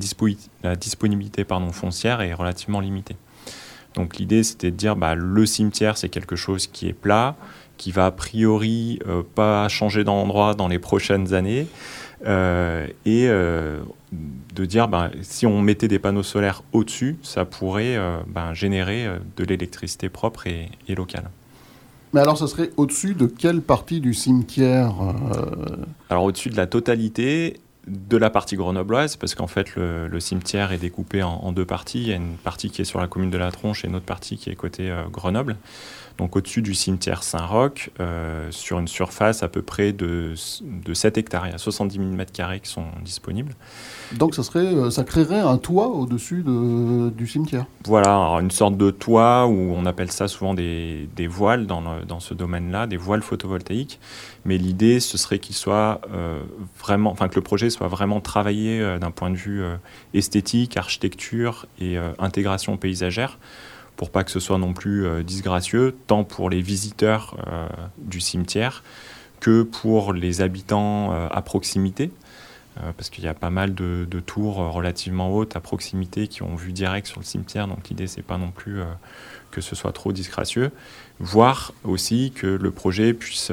disponibilité 0.77 1.47
foncière 1.73 2.21
est 2.21 2.35
relativement 2.35 2.81
limitée. 2.81 3.17
Donc 3.95 4.17
l'idée 4.17 4.43
c'était 4.43 4.73
de 4.73 4.77
dire 4.77 4.97
bah, 4.97 5.15
le 5.15 5.47
cimetière 5.47 5.97
c'est 5.97 6.09
quelque 6.09 6.37
chose 6.37 6.67
qui 6.67 6.89
est 6.89 6.93
plat, 6.93 7.37
qui 7.77 7.91
va 7.91 8.07
a 8.07 8.11
priori 8.11 8.99
euh, 9.07 9.23
pas 9.35 9.69
changer 9.69 10.05
d'endroit 10.05 10.55
dans 10.55 10.69
les 10.69 10.79
prochaines 10.79 11.35
années. 11.35 11.67
Euh, 12.27 12.87
et 13.05 13.27
euh, 13.29 13.81
de 14.55 14.65
dire 14.65 14.89
ben, 14.89 15.11
si 15.23 15.47
on 15.47 15.61
mettait 15.61 15.89
des 15.89 15.99
panneaux 15.99 16.23
solaires 16.23 16.63
au-dessus, 16.73 17.19
ça 17.23 17.45
pourrait 17.45 17.99
ben, 18.29 18.55
générer 18.55 19.07
de 19.37 19.45
l'électricité 19.45 20.09
propre 20.09 20.47
et, 20.47 20.71
locale. 20.95 21.29
Mais 22.13 22.21
alors, 22.21 22.39
ça 22.39 22.47
serait 22.47 22.71
au-dessus 22.77 23.15
de 23.15 23.27
quelle 23.27 23.61
partie 23.61 24.01
du 24.01 24.15
cimetière 24.15 24.95
Alors, 26.09 26.25
au-dessus 26.25 26.51
de 26.51 26.57
la 26.57 26.69
totalité 26.69 27.59
de 27.89 28.17
la 28.17 28.31
partie 28.31 28.55
grenobloise, 28.55 29.17
parce 29.17 29.35
qu'en 29.35 29.49
fait, 29.49 29.75
le, 29.75 30.21
cimetière 30.21 30.71
est 30.71 30.79
découpé 30.79 31.25
en, 31.25 31.33
en, 31.33 31.53
deux 31.53 31.67
parties. 31.67 32.03
Il 32.03 32.09
y 32.09 32.13
a 32.13 32.17
une 32.17 32.37
partie 32.37 32.71
qui 32.71 32.81
est 32.81 32.87
sur 32.87 33.01
la 33.01 33.09
commune 33.09 33.31
de 33.31 33.37
la 33.39 33.51
Tronche 33.51 33.85
et 33.85 33.89
une 33.89 33.97
autre 33.97 34.07
partie 34.07 34.39
qui 34.39 34.49
est 34.49 34.55
côté 34.55 34.95
Grenoble 35.11 35.57
donc 36.19 36.37
au-dessus 36.37 36.63
du 36.63 36.75
cimetière 36.75 37.23
Saint-Roch, 37.23 37.91
euh, 37.99 38.49
sur 38.51 38.79
une 38.79 38.87
surface 38.87 39.43
à 39.43 39.49
peu 39.49 39.63
près 39.63 39.93
de, 39.93 40.35
de 40.63 40.95
7 40.95 41.19
hectares. 41.19 41.47
Il 41.49 41.53
y 41.53 41.55
a 41.55 41.59
70 41.59 41.97
000 41.97 42.11
m2 42.11 42.61
qui 42.61 42.71
sont 42.71 42.85
disponibles. 43.05 43.53
Donc 44.13 44.35
ça, 44.35 44.45
serait, 44.45 44.61
euh, 44.61 44.91
ça 44.91 45.03
créerait 45.03 45.41
un 45.41 45.59
toit 45.59 45.89
au-dessus 45.89 46.45
du 46.45 47.27
cimetière 47.27 47.67
Voilà, 47.85 48.17
une 48.41 48.53
sorte 48.53 48.77
de 48.77 48.91
toit 48.91 49.47
où 49.47 49.75
on 49.75 49.87
appelle 49.87 50.13
ça 50.13 50.29
souvent 50.29 50.55
des, 50.55 51.09
des 51.17 51.27
voiles 51.27 51.67
dans, 51.67 51.83
dans 52.07 52.21
ce 52.21 52.33
domaine-là, 52.33 52.87
des 52.87 52.97
voiles 52.97 53.23
photovoltaïques. 53.23 53.99
Mais 54.45 54.57
l'idée, 54.57 55.01
ce 55.01 55.19
serait 55.19 55.41
qu'il 55.41 55.57
soit 55.57 56.01
euh, 56.13 56.41
vraiment, 56.79 57.11
enfin 57.11 57.29
que 57.29 57.35
le 57.35 57.43
projet 57.43 57.71
soit 57.71 57.89
vraiment 57.89 58.21
travaillé 58.21 58.99
d'un 59.01 59.11
point 59.11 59.31
de 59.31 59.37
vue 59.37 59.65
esthétique, 60.13 60.77
architecture 60.77 61.67
et 61.81 61.97
intégration 62.19 62.77
paysagère 62.77 63.39
pour 63.97 64.11
pas 64.11 64.25
que 64.25 64.31
ce 64.31 64.41
soit 64.41 64.59
non 64.59 64.73
plus 64.73 65.07
euh, 65.07 65.23
disgracieux, 65.23 65.97
tant 66.07 66.25
pour 66.25 66.51
les 66.51 66.61
visiteurs 66.61 67.37
euh, 67.47 67.69
du 67.99 68.21
cimetière 68.21 68.83
que 69.41 69.63
pour 69.63 70.13
les 70.13 70.41
habitants 70.41 71.13
euh, 71.13 71.29
à 71.31 71.43
proximité, 71.43 72.11
parce 72.97 73.09
qu'il 73.09 73.23
y 73.23 73.29
a 73.29 73.35
pas 73.35 73.51
mal 73.51 73.73
de, 73.73 74.05
tours 74.27 74.57
relativement 74.57 75.33
hautes 75.33 75.55
à 75.55 75.61
proximité 75.61 76.27
qui 76.27 76.43
ont 76.43 76.57
vue 76.57 76.73
direct 76.73 77.07
sur 77.07 77.21
le 77.21 77.25
cimetière, 77.25 77.69
donc 77.69 77.89
l'idée 77.89 78.09
c'est 78.09 78.21
pas 78.21 78.37
non 78.37 78.51
plus 78.51 78.81
que 79.53 79.61
ce 79.61 79.77
soit 79.77 79.93
trop 79.93 80.11
disgracieux, 80.11 80.73
voire 81.21 81.73
aussi 81.85 82.33
que 82.35 82.49
le 82.49 82.71
projet 82.73 83.15
puisse 83.15 83.53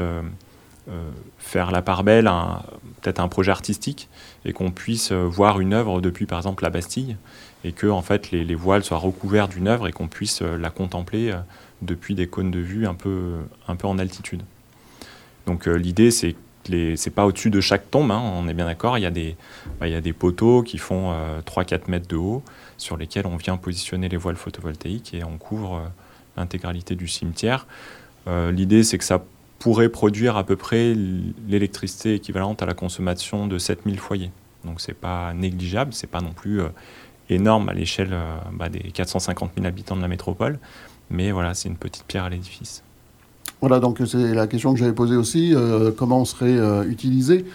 faire 1.37 1.69
la 1.69 1.83
part 1.83 2.03
belle 2.03 2.31
peut-être 3.01 3.19
un 3.19 3.27
projet 3.27 3.51
artistique 3.51 4.09
et 4.43 4.53
qu'on 4.53 4.71
puisse 4.71 5.11
voir 5.11 5.59
une 5.59 5.75
œuvre 5.75 6.01
depuis 6.01 6.25
par 6.25 6.39
exemple 6.39 6.63
la 6.63 6.71
Bastille 6.71 7.15
et 7.63 7.71
que 7.71 7.87
en 7.87 8.01
fait 8.01 8.31
les, 8.31 8.55
voiles 8.55 8.83
soient 8.83 8.97
recouverts 8.97 9.47
d'une 9.47 9.67
œuvre 9.67 9.87
et 9.87 9.91
qu'on 9.91 10.07
puisse 10.07 10.41
euh, 10.41 10.57
la 10.57 10.69
contempler 10.69 11.31
euh, 11.31 11.37
depuis 11.81 12.15
des 12.15 12.27
cônes 12.27 12.51
de 12.51 12.59
vue 12.59 12.87
un 12.87 12.93
peu, 12.93 13.35
un 13.67 13.75
peu 13.75 13.87
en 13.87 13.97
altitude. 13.97 14.41
Donc 15.45 15.67
euh, 15.67 15.75
l'idée 15.75 16.11
c'est 16.11 16.33
que 16.33 16.39
c'est 16.95 17.09
pas 17.09 17.25
au-dessus 17.25 17.49
de 17.49 17.59
chaque 17.59 17.89
tombe, 17.89 18.11
hein, 18.11 18.21
on 18.21 18.47
est 18.47 18.53
bien 18.53 18.65
d'accord, 18.65 18.99
il, 18.99 19.01
y 19.01 19.07
a 19.07 19.11
des, 19.11 19.35
bah, 19.79 19.87
il 19.87 19.93
y 19.93 19.95
a 19.95 20.01
des 20.01 20.13
poteaux 20.13 20.61
qui 20.61 20.77
font 20.77 21.11
3-4 21.43 21.89
mètres 21.89 22.07
de 22.07 22.17
haut 22.17 22.43
sur 22.77 22.97
lesquels 22.97 23.25
on 23.25 23.35
vient 23.35 23.57
positionner 23.57 24.09
les 24.09 24.17
voiles 24.17 24.35
photovoltaïques 24.35 25.15
et 25.15 25.23
on 25.23 25.39
couvre 25.39 25.81
l'intégralité 26.37 26.93
du 26.93 27.07
cimetière. 27.07 27.65
l'idée 28.27 28.83
c'est 28.83 28.99
que 28.99 29.03
ça 29.03 29.23
pourrait 29.57 29.89
produire 29.89 30.37
à 30.37 30.43
peu 30.43 30.55
près 30.55 30.93
l'électricité 30.93 32.13
équivalente 32.13 32.61
à 32.61 32.67
la 32.67 32.75
consommation 32.75 33.47
de 33.47 33.57
7000 33.57 33.97
foyers. 33.97 34.31
Donc 34.63 34.81
c'est 34.81 34.93
pas 34.93 35.33
négligeable, 35.33 35.93
c'est 35.93 36.05
pas 36.05 36.21
non 36.21 36.31
plus 36.31 36.61
énorme 37.31 37.69
à 37.69 37.73
l'échelle 37.73 38.09
euh, 38.11 38.35
bah, 38.53 38.69
des 38.69 38.79
450 38.79 39.51
000 39.55 39.67
habitants 39.67 39.95
de 39.95 40.01
la 40.01 40.07
métropole. 40.07 40.59
Mais 41.09 41.31
voilà, 41.31 41.53
c'est 41.53 41.69
une 41.69 41.75
petite 41.75 42.03
pierre 42.05 42.25
à 42.25 42.29
l'édifice. 42.29 42.83
Voilà, 43.59 43.79
donc 43.79 44.01
c'est 44.05 44.33
la 44.33 44.47
question 44.47 44.73
que 44.73 44.79
j'avais 44.79 44.93
posée 44.93 45.15
aussi. 45.15 45.53
Euh, 45.53 45.91
comment 45.95 46.25
serait 46.25 46.57
euh, 46.57 46.83
utilisée 46.83 47.45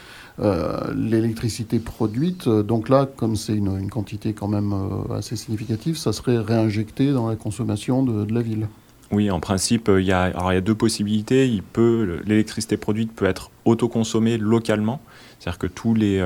l'électricité 0.94 1.78
produite 1.78 2.46
Donc 2.46 2.90
là, 2.90 3.06
comme 3.06 3.36
c'est 3.36 3.54
une, 3.54 3.88
quantité 3.88 4.34
quand 4.34 4.48
même 4.48 4.74
assez 5.10 5.34
significative, 5.34 5.96
ça 5.96 6.12
serait 6.12 6.36
réinjecté 6.36 7.10
dans 7.10 7.26
la 7.26 7.36
consommation 7.36 8.02
de, 8.02 8.30
la 8.30 8.42
ville. 8.42 8.68
Oui, 9.10 9.30
en 9.30 9.40
principe, 9.40 9.90
il 9.90 10.04
y 10.04 10.12
a, 10.12 10.28
il 10.28 10.54
y 10.54 10.58
a 10.58 10.60
deux 10.60 10.74
possibilités. 10.74 11.48
Il 11.48 11.62
peut, 11.62 12.20
l'électricité 12.26 12.76
produite 12.76 13.14
peut 13.14 13.24
être 13.24 13.50
autoconsommée 13.64 14.36
localement, 14.36 15.00
c'est-à-dire 15.38 15.58
que 15.58 15.68
tous 15.68 15.94
les, 15.94 16.22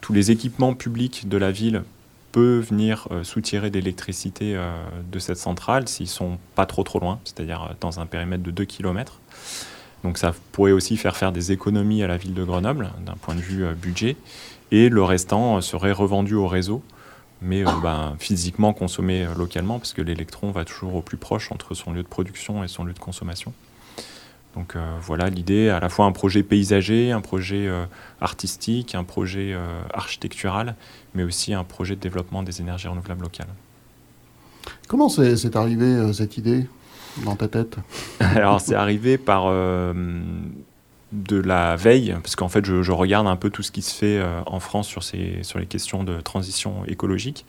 tous 0.00 0.12
les 0.12 0.32
équipements 0.32 0.74
publics 0.74 1.28
de 1.28 1.36
la 1.36 1.52
ville 1.52 1.84
peut 2.34 2.58
venir 2.58 3.06
euh, 3.12 3.22
soutirer 3.22 3.70
d'électricité 3.70 4.56
euh, 4.56 4.72
de 5.08 5.20
cette 5.20 5.36
centrale 5.36 5.86
s'ils 5.86 6.08
sont 6.08 6.38
pas 6.56 6.66
trop 6.66 6.82
trop 6.82 6.98
loin, 6.98 7.20
c'est-à-dire 7.22 7.62
euh, 7.62 7.74
dans 7.80 8.00
un 8.00 8.06
périmètre 8.06 8.42
de 8.42 8.50
2 8.50 8.64
km. 8.64 9.20
Donc 10.02 10.18
ça 10.18 10.34
pourrait 10.50 10.72
aussi 10.72 10.96
faire 10.96 11.16
faire 11.16 11.30
des 11.30 11.52
économies 11.52 12.02
à 12.02 12.08
la 12.08 12.16
ville 12.16 12.34
de 12.34 12.42
Grenoble 12.42 12.90
d'un 13.06 13.14
point 13.14 13.36
de 13.36 13.40
vue 13.40 13.64
budget. 13.76 14.16
Et 14.72 14.88
le 14.88 15.04
restant 15.04 15.60
serait 15.60 15.92
revendu 15.92 16.34
au 16.34 16.48
réseau, 16.48 16.82
mais 17.40 17.62
ben, 17.62 18.16
physiquement 18.18 18.72
consommé 18.72 19.26
localement, 19.38 19.78
parce 19.78 19.92
que 19.92 20.02
l'électron 20.02 20.50
va 20.50 20.64
toujours 20.64 20.96
au 20.96 21.02
plus 21.02 21.16
proche 21.16 21.52
entre 21.52 21.74
son 21.74 21.92
lieu 21.92 22.02
de 22.02 22.08
production 22.08 22.64
et 22.64 22.68
son 22.68 22.84
lieu 22.84 22.92
de 22.92 22.98
consommation. 22.98 23.54
Donc 24.54 24.76
voilà 25.00 25.30
l'idée, 25.30 25.68
à 25.68 25.80
la 25.80 25.88
fois 25.88 26.06
un 26.06 26.12
projet 26.12 26.42
paysager, 26.44 27.10
un 27.10 27.20
projet 27.20 27.68
artistique, 28.20 28.94
un 28.94 29.02
projet 29.02 29.56
architectural, 29.92 30.76
mais 31.14 31.24
aussi 31.24 31.54
un 31.54 31.64
projet 31.64 31.96
de 31.96 32.00
développement 32.00 32.44
des 32.44 32.60
énergies 32.60 32.86
renouvelables 32.86 33.22
locales. 33.22 33.48
Comment 34.86 35.08
c'est 35.08 35.56
arrivé 35.56 36.12
cette 36.12 36.36
idée 36.36 36.68
dans 37.24 37.34
ta 37.34 37.48
tête? 37.48 37.76
Alors 38.20 38.60
c'est 38.60 38.76
arrivé 38.76 39.18
par 39.18 39.48
de 41.14 41.36
la 41.36 41.76
veille, 41.76 42.14
parce 42.22 42.36
qu'en 42.36 42.48
fait, 42.48 42.64
je, 42.64 42.92
regarde 42.92 43.26
un 43.26 43.36
peu 43.36 43.50
tout 43.50 43.62
ce 43.62 43.70
qui 43.70 43.82
se 43.82 43.94
fait 43.94 44.18
euh, 44.18 44.40
en 44.46 44.60
France 44.60 44.88
sur, 44.88 45.02
ces, 45.02 45.38
sur 45.42 45.58
les 45.58 45.66
questions 45.66 46.04
de 46.04 46.20
transition 46.20 46.84
écologique. 46.86 47.46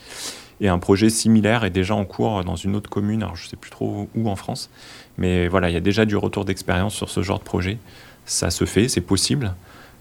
Et 0.61 0.69
un 0.69 0.79
projet 0.79 1.09
similaire 1.09 1.65
est 1.65 1.71
déjà 1.71 1.95
en 1.95 2.05
cours 2.05 2.43
dans 2.43 2.55
une 2.55 2.75
autre 2.75 2.89
commune, 2.89 3.23
alors 3.23 3.35
je 3.35 3.45
ne 3.45 3.49
sais 3.49 3.57
plus 3.57 3.71
trop 3.71 4.07
où 4.15 4.29
en 4.29 4.35
France, 4.35 4.69
mais 5.17 5.47
voilà, 5.47 5.69
il 5.69 5.73
y 5.73 5.77
a 5.77 5.81
déjà 5.81 6.05
du 6.05 6.15
retour 6.15 6.45
d'expérience 6.45 6.93
sur 6.93 7.09
ce 7.09 7.21
genre 7.21 7.39
de 7.39 7.43
projet. 7.43 7.77
Ça 8.25 8.49
se 8.49 8.65
fait, 8.65 8.87
c'est 8.87 9.01
possible. 9.01 9.53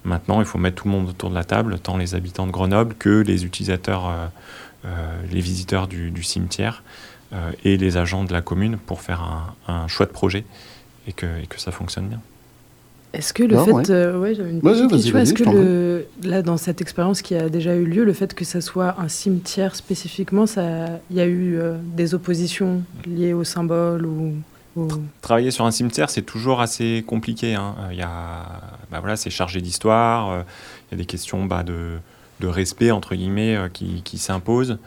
Maintenant, 0.05 0.41
il 0.41 0.47
faut 0.47 0.59
mettre 0.59 0.83
tout 0.83 0.89
le 0.89 0.93
monde 0.93 1.09
autour 1.09 1.31
de 1.31 1.35
la 1.35 1.45
table, 1.45 1.79
tant 1.79 1.97
les 1.97 2.15
habitants 2.15 2.47
de 2.47 2.53
Grenoble 2.53 2.95
que 2.95 3.21
les 3.21 3.45
utilisateurs, 3.45 4.09
euh, 4.09 4.27
euh, 4.87 5.21
les 5.31 5.41
visiteurs 5.41 5.89
du, 5.89 6.23
cimetière 6.23 6.83
et 7.65 7.77
les 7.77 7.97
agents 7.97 8.23
de 8.23 8.33
la 8.33 8.43
commune 8.43 8.77
pour 8.77 9.01
faire 9.01 9.53
un, 9.67 9.89
choix 9.89 10.07
de 10.07 10.12
projet 10.12 10.45
et 11.09 11.12
que, 11.12 11.27
et 11.43 11.47
que 11.49 11.61
ça 11.61 11.73
fonctionne 11.73 12.07
bien. 12.07 12.21
Est-ce 13.15 13.33
que 13.33 13.45
le 13.45 13.57
fait, 13.57 13.91
euh, 13.91 14.35
j'avais 14.35 14.51
une 14.51 14.61
petite 14.61 14.91
question. 14.91 15.19
Est-ce 15.19 15.35
que 15.35 15.45
le, 15.45 16.07
là, 16.25 16.43
dans 16.43 16.57
cette 16.57 16.81
expérience 16.81 17.23
qui 17.23 17.37
a 17.37 17.49
déjà 17.49 17.77
eu 17.77 17.85
lieu, 17.85 18.03
le 18.03 18.12
fait 18.12 18.35
que 18.35 18.45
ça 18.45 18.61
soit 18.61 18.97
un 18.99 19.07
cimetière 19.07 19.77
spécifiquement, 19.77 20.47
ça, 20.47 20.87
il 21.11 21.17
y 21.17 21.21
a 21.21 21.25
eu 21.25 21.57
euh, 21.57 21.77
des 21.97 22.15
oppositions 22.15 22.83
liées 23.07 23.33
au 23.33 23.45
symbole 23.45 24.05
ou 24.05 24.33
Travailler 25.20 25.51
sur 25.51 25.64
un 25.64 25.70
cimetière, 25.70 26.11
c'est 26.11 26.22
toujours 26.22 26.61
assez 26.61 27.05
compliqué. 27.07 27.55
Hein. 27.55 27.77
Il 27.91 27.97
y 27.97 28.03
a, 28.03 28.61
bah 28.91 29.01
voilà, 29.01 29.16
c'est 29.16 29.31
chargé 29.31 29.61
d'histoire. 29.61 30.31
Euh, 30.31 30.43
il 30.89 30.93
y 30.93 30.95
a 30.95 30.99
des 30.99 31.07
questions 31.07 31.45
bah, 31.45 31.62
de, 31.62 31.99
de, 32.41 32.47
respect 32.47 32.91
entre 32.91 33.14
guillemets 33.14 33.57
qui, 33.72 34.03
qui 34.03 34.18
s'imposent. 34.18 34.79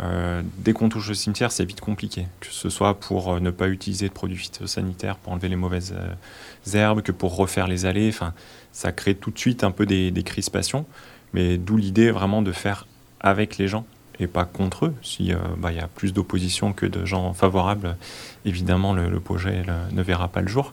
Euh, 0.00 0.42
dès 0.58 0.72
qu'on 0.72 0.88
touche 0.88 1.08
le 1.08 1.14
cimetière, 1.14 1.52
c'est 1.52 1.64
vite 1.64 1.80
compliqué, 1.80 2.26
que 2.40 2.46
ce 2.50 2.70
soit 2.70 2.98
pour 2.98 3.34
euh, 3.34 3.40
ne 3.40 3.50
pas 3.50 3.68
utiliser 3.68 4.08
de 4.08 4.12
produits 4.12 4.38
phytosanitaires 4.38 5.16
pour 5.16 5.32
enlever 5.32 5.48
les 5.48 5.56
mauvaises 5.56 5.94
euh, 5.96 6.78
herbes, 6.78 7.02
que 7.02 7.12
pour 7.12 7.36
refaire 7.36 7.66
les 7.66 7.84
allées. 7.84 8.08
Enfin, 8.08 8.32
ça 8.72 8.92
crée 8.92 9.14
tout 9.14 9.30
de 9.30 9.38
suite 9.38 9.64
un 9.64 9.70
peu 9.70 9.84
des, 9.84 10.22
crispations, 10.24 10.86
mais 11.34 11.58
d'où 11.58 11.76
l'idée 11.76 12.10
vraiment 12.10 12.40
de 12.40 12.52
faire 12.52 12.86
avec 13.20 13.58
les 13.58 13.68
gens 13.68 13.84
pas 14.26 14.44
contre 14.44 14.86
eux. 14.86 14.94
S'il 15.02 15.36
bah, 15.58 15.72
y 15.72 15.80
a 15.80 15.88
plus 15.88 16.12
d'opposition 16.12 16.72
que 16.72 16.86
de 16.86 17.04
gens 17.04 17.32
favorables, 17.32 17.96
évidemment, 18.44 18.92
le, 18.92 19.20
projet 19.20 19.64
ne 19.92 20.02
verra 20.02 20.28
pas 20.28 20.40
le 20.40 20.48
jour. 20.48 20.72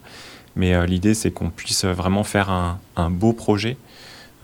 Mais 0.55 0.85
l'idée, 0.87 1.13
c'est 1.13 1.31
qu'on 1.31 1.49
puisse 1.49 1.85
vraiment 1.85 2.23
faire 2.23 2.49
un 2.49 3.09
beau 3.09 3.33
projet 3.33 3.77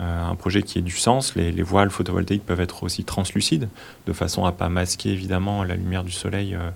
euh, 0.02 0.24
un 0.24 0.36
projet 0.36 0.62
qui 0.62 0.78
ait 0.78 0.82
du 0.82 0.92
sens. 0.92 1.36
Les, 1.36 1.52
voiles 1.62 1.90
photovoltaïques 1.90 2.46
peuvent 2.46 2.60
être 2.60 2.84
aussi 2.84 3.06
translucides, 3.06 3.70
de 4.08 4.14
façon 4.14 4.44
à 4.44 4.52
pas 4.52 4.68
masquer 4.68 5.12
évidemment 5.12 5.64
la 5.64 5.76
lumière 5.76 6.04
du 6.04 6.12
soleil 6.12 6.54
euh, 6.54 6.70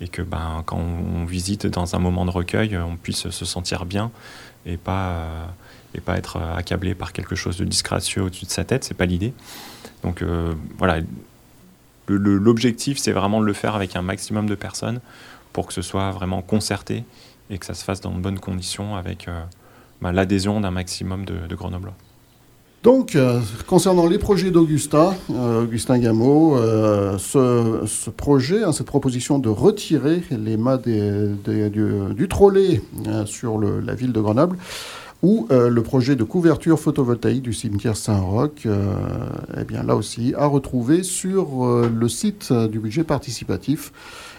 et 0.00 0.08
que 0.08 0.22
ben, 0.22 0.64
quand 0.66 0.78
on, 0.78 1.24
visite 1.24 1.68
dans 1.68 1.94
un 1.94 2.00
moment 2.00 2.24
de 2.24 2.32
recueil, 2.32 2.76
on 2.76 2.96
puisse 2.96 3.30
se 3.30 3.44
sentir 3.44 3.86
bien 3.86 4.10
et 4.66 4.76
pas, 4.76 5.10
euh, 5.10 5.44
et 5.94 6.00
pas 6.00 6.18
être 6.18 6.38
accablé 6.56 6.96
par 6.96 7.12
quelque 7.12 7.36
chose 7.36 7.58
de 7.58 7.64
disgracieux 7.64 8.22
au-dessus 8.22 8.46
de 8.46 8.50
sa 8.50 8.64
tête. 8.64 8.82
C'est 8.82 8.96
pas 8.96 9.06
l'idée. 9.06 9.34
Donc 10.02 10.24
voilà, 10.78 11.00
l'objectif 12.14 12.98
c'est 12.98 13.12
vraiment 13.12 13.40
de 13.40 13.46
le 13.46 13.52
faire 13.52 13.74
avec 13.74 13.96
un 13.96 14.02
maximum 14.02 14.48
de 14.48 14.54
personnes 14.54 15.00
pour 15.52 15.66
que 15.66 15.72
ce 15.72 15.82
soit 15.82 16.10
vraiment 16.10 16.42
concerté 16.42 17.04
et 17.50 17.58
que 17.58 17.66
ça 17.66 17.74
se 17.74 17.84
fasse 17.84 18.00
dans 18.00 18.12
de 18.12 18.20
bonnes 18.20 18.38
conditions 18.38 18.96
avec 18.96 19.28
ben, 20.02 20.12
l'adhésion 20.12 20.60
d'un 20.60 20.70
maximum 20.70 21.24
de, 21.24 21.46
de 21.48 21.54
Grenoblois. 21.54 21.94
Donc, 22.84 23.16
euh, 23.16 23.40
concernant 23.66 24.06
les 24.06 24.18
projets 24.18 24.52
d'Augustin, 24.52 25.12
euh, 25.30 25.64
Augustin 25.64 25.98
Gameau, 25.98 26.56
euh, 26.56 27.18
ce, 27.18 28.08
projet, 28.10 28.62
hein, 28.62 28.72
cette 28.72 28.86
proposition 28.86 29.40
de 29.40 29.48
retirer 29.48 30.22
les 30.30 30.56
mâts 30.56 30.78
du, 30.78 32.28
trolley 32.28 32.80
sur 33.26 33.58
la 33.58 33.94
ville 33.94 34.12
de 34.12 34.20
Grenoble, 34.20 34.58
ou 35.22 35.48
le 35.50 35.80
projet 35.82 36.14
de 36.14 36.22
couverture 36.22 36.78
photovoltaïque 36.78 37.42
du 37.42 37.52
cimetière 37.52 37.96
Saint-Roch, 37.96 38.66
eh 38.66 39.64
bien 39.64 39.82
là 39.82 39.96
aussi, 39.96 40.32
à 40.36 40.46
retrouver 40.46 41.02
sur 41.02 41.66
le 41.66 42.08
site 42.08 42.52
du 42.52 42.78
budget 42.78 43.02
participatif. 43.02 43.92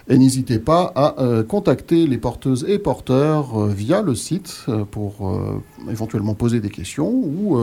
Et 0.08 0.16
n'hésitez 0.16 0.58
pas 0.58 0.90
à 0.96 1.42
contacter 1.46 2.06
les 2.06 2.16
porteuses 2.16 2.64
et 2.66 2.78
porteurs 2.78 3.66
via 3.66 4.00
le 4.00 4.14
site 4.14 4.64
pour 4.90 5.38
éventuellement 5.90 6.34
poser 6.34 6.60
des 6.60 6.70
questions 6.70 7.10
ou 7.10 7.58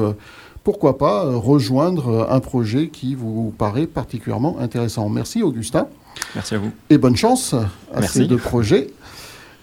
pourquoi 0.68 0.98
pas 0.98 1.24
euh, 1.24 1.38
rejoindre 1.38 2.10
euh, 2.10 2.26
un 2.30 2.42
projet 2.42 2.90
qui 2.90 3.16
vous 3.16 3.54
paraît 3.58 3.88
particulièrement 3.88 4.60
intéressant. 4.60 5.08
Merci 5.08 5.42
Augustin. 5.42 5.88
Merci 6.36 6.56
à 6.56 6.58
vous. 6.58 6.72
Et 6.90 6.98
bonne 6.98 7.16
chance 7.16 7.56
à 7.94 8.02
ces 8.02 8.26
deux 8.28 8.36
projets. 8.36 8.88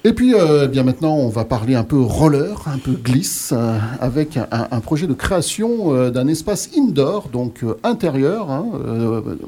Et 0.07 0.13
puis, 0.13 0.35
euh, 0.35 0.65
eh 0.67 0.69
bien 0.69 0.83
maintenant, 0.83 1.17
on 1.17 1.31
va 1.31 1.47
parler 1.47 1.75
un 1.75 1.83
peu 1.83 1.99
roller, 1.99 2.63
un 2.67 2.77
peu 2.77 2.93
glisse, 2.93 3.55
euh, 3.57 3.79
avec 4.01 4.37
un, 4.37 4.81
projet 4.81 5.07
de 5.07 5.15
création 5.15 5.95
euh, 5.95 6.11
d'un 6.11 6.29
espace 6.29 6.69
indoor, 6.77 7.31
donc 7.33 7.65
intérieur, 7.83 8.51
hein, 8.51 8.67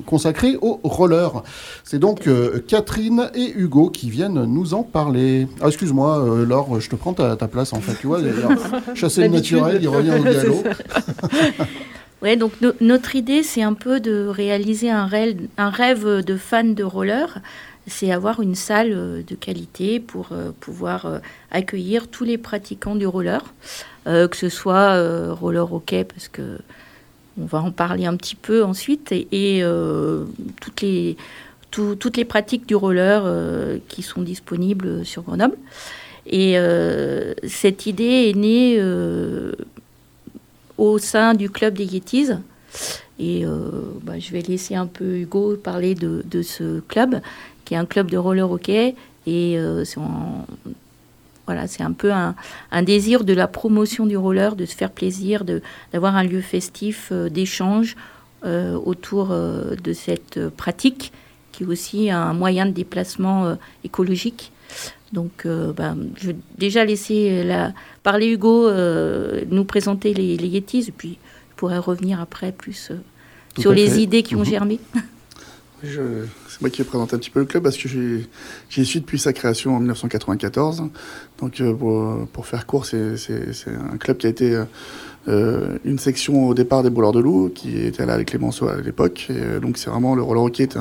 consacré 0.06 0.56
au 0.62 0.80
roller. 0.82 1.42
C'est 1.84 1.98
donc 1.98 2.26
Catherine 2.66 3.30
et 3.34 3.52
Hugo 3.54 3.90
qui 3.90 4.08
viennent 4.08 4.44
nous 4.46 4.72
en 4.72 4.82
parler. 4.82 5.46
Ah, 5.60 5.66
excuse-moi, 5.66 6.24
Laure, 6.48 6.80
je 6.80 6.88
te 6.88 6.96
prends 6.96 7.12
ta, 7.12 7.36
place, 7.48 7.74
en 7.74 7.80
fait. 7.80 7.94
Tu 8.00 8.06
vois, 8.06 8.20
chasser 8.94 9.22
le 9.22 9.28
naturel, 9.28 9.78
il 9.82 9.88
revient 9.88 10.14
au 10.18 10.22
galop. 10.24 10.62
Ouais, 12.22 12.36
donc 12.36 12.52
notre 12.80 13.14
idée, 13.14 13.42
c'est 13.42 13.62
un 13.62 13.74
peu 13.74 14.00
de 14.00 14.26
réaliser 14.26 14.90
un 14.90 15.04
rêve, 15.04 15.36
un 15.58 15.68
rêve 15.68 16.24
de 16.24 16.36
fan 16.38 16.74
de 16.74 16.82
roller 16.82 17.42
c'est 17.86 18.10
avoir 18.10 18.40
une 18.40 18.54
salle 18.54 18.92
euh, 18.92 19.22
de 19.22 19.34
qualité 19.34 20.00
pour 20.00 20.28
euh, 20.32 20.50
pouvoir 20.58 21.06
euh, 21.06 21.18
accueillir 21.50 22.08
tous 22.08 22.24
les 22.24 22.38
pratiquants 22.38 22.96
du 22.96 23.06
roller, 23.06 23.42
que 24.04 24.36
ce 24.36 24.48
soit 24.48 25.32
roller 25.32 25.72
hockey, 25.72 26.04
parce 26.04 26.28
que 26.28 26.58
on 27.40 27.44
va 27.44 27.60
en 27.60 27.72
parler 27.72 28.06
un 28.06 28.16
petit 28.16 28.36
peu 28.36 28.62
ensuite, 28.62 29.10
et, 29.10 29.64
toutes, 30.60 30.82
les, 30.82 32.24
pratiques 32.24 32.66
du 32.66 32.76
roller 32.76 33.80
qui 33.88 34.02
sont 34.02 34.22
disponibles 34.22 35.04
sur 35.04 35.22
Grenoble. 35.22 35.56
Et 36.24 36.56
cette 37.48 37.86
idée 37.86 38.30
est 38.30 38.36
née 38.36 38.80
au 40.78 40.98
sein 40.98 41.34
du 41.34 41.50
club 41.50 41.74
des 41.74 41.86
Yetis. 41.86 42.28
Et 43.18 43.44
bah, 44.04 44.20
je 44.20 44.30
vais 44.30 44.42
laisser 44.42 44.76
un 44.76 44.86
peu 44.86 45.18
Hugo 45.18 45.56
parler 45.56 45.96
de 45.96 46.42
ce 46.42 46.78
club 46.78 47.20
qui 47.66 47.74
est 47.74 47.76
un 47.76 47.84
club 47.84 48.10
de 48.10 48.16
roller 48.16 48.50
hockey. 48.50 48.94
Et 49.26 49.58
euh, 49.58 49.84
c'est 49.84 50.00
voilà, 51.44 51.68
c'est 51.68 51.82
un 51.84 51.92
peu 51.92 52.10
un, 52.12 52.34
désir 52.82 53.22
de 53.22 53.32
la 53.32 53.46
promotion 53.46 54.06
du 54.06 54.16
roller, 54.16 54.56
de 54.56 54.64
se 54.64 54.74
faire 54.74 54.90
plaisir, 54.90 55.44
d'avoir 55.92 56.16
un 56.16 56.24
lieu 56.24 56.40
festif 56.40 57.10
euh, 57.12 57.28
d'échange 57.28 57.96
euh, 58.44 58.74
autour 58.74 59.28
de 59.28 59.92
cette 59.92 60.48
pratique, 60.48 61.12
qui 61.52 61.62
est 61.62 61.66
aussi 61.66 62.10
un 62.10 62.32
moyen 62.32 62.66
de 62.66 62.72
déplacement 62.72 63.56
écologique. 63.84 64.50
Donc, 65.12 65.46
ben, 65.46 65.96
je 66.16 66.28
vais 66.28 66.36
déjà 66.58 66.84
laisser 66.84 67.44
la, 67.44 67.72
parler 68.02 68.28
Hugo, 68.32 68.70
nous 69.48 69.64
présenter 69.64 70.12
les, 70.14 70.36
les 70.36 70.48
Yetis, 70.48 70.86
et 70.88 70.92
puis 70.92 71.18
je 71.50 71.56
pourrais 71.56 71.78
revenir 71.78 72.20
après 72.20 72.52
plus 72.52 72.92
sur 73.58 73.72
les 73.72 74.00
idées 74.00 74.22
qui 74.22 74.34
ont 74.34 74.40
mhm. 74.40 74.46
germé. 74.46 74.80
C'est 75.82 76.60
moi 76.60 76.70
qui 76.70 76.78
vais 76.78 76.88
présenter 76.88 77.16
un 77.16 77.18
petit 77.18 77.30
peu 77.30 77.40
le 77.40 77.46
club 77.46 77.62
parce 77.62 77.76
que 77.76 77.88
j'y 77.88 78.86
suis 78.86 79.00
depuis 79.00 79.18
sa 79.18 79.32
création 79.32 79.76
en 79.76 79.78
1994. 79.78 80.84
Donc 81.38 81.60
euh, 81.60 81.74
pour, 82.32 82.46
faire 82.46 82.66
court, 82.66 82.86
c'est 82.86 83.16
un 83.68 83.96
club 83.98 84.16
qui 84.16 84.26
a 84.26 84.30
été 84.30 84.58
euh, 85.28 85.78
une 85.84 85.98
section 85.98 86.48
au 86.48 86.54
départ 86.54 86.82
des 86.82 86.90
Bouleurs 86.90 87.12
de 87.12 87.20
Loup, 87.20 87.50
qui 87.54 87.78
était 87.78 88.06
là 88.06 88.14
avec 88.14 88.28
Clémenceau 88.28 88.68
à 88.68 88.80
l'époque. 88.80 89.26
Euh, 89.30 89.60
donc 89.60 89.76
c'est 89.76 89.90
vraiment 89.90 90.14
le 90.14 90.22
roller 90.22 90.44
hockey 90.44 90.62
est, 90.62 90.78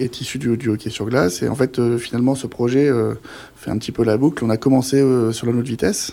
est, 0.00 0.20
issu 0.20 0.38
du, 0.38 0.68
hockey 0.68 0.90
sur 0.90 1.06
glace. 1.06 1.42
Et 1.42 1.48
en 1.48 1.54
fait, 1.54 1.98
finalement, 1.98 2.34
ce 2.34 2.48
projet 2.48 2.90
fait 3.54 3.70
un 3.70 3.78
petit 3.78 3.92
peu 3.92 4.02
la 4.02 4.16
boucle. 4.16 4.44
On 4.44 4.50
a 4.50 4.56
commencé 4.56 5.04
sur 5.32 5.46
la 5.46 5.52
note 5.52 5.66
vitesse 5.66 6.12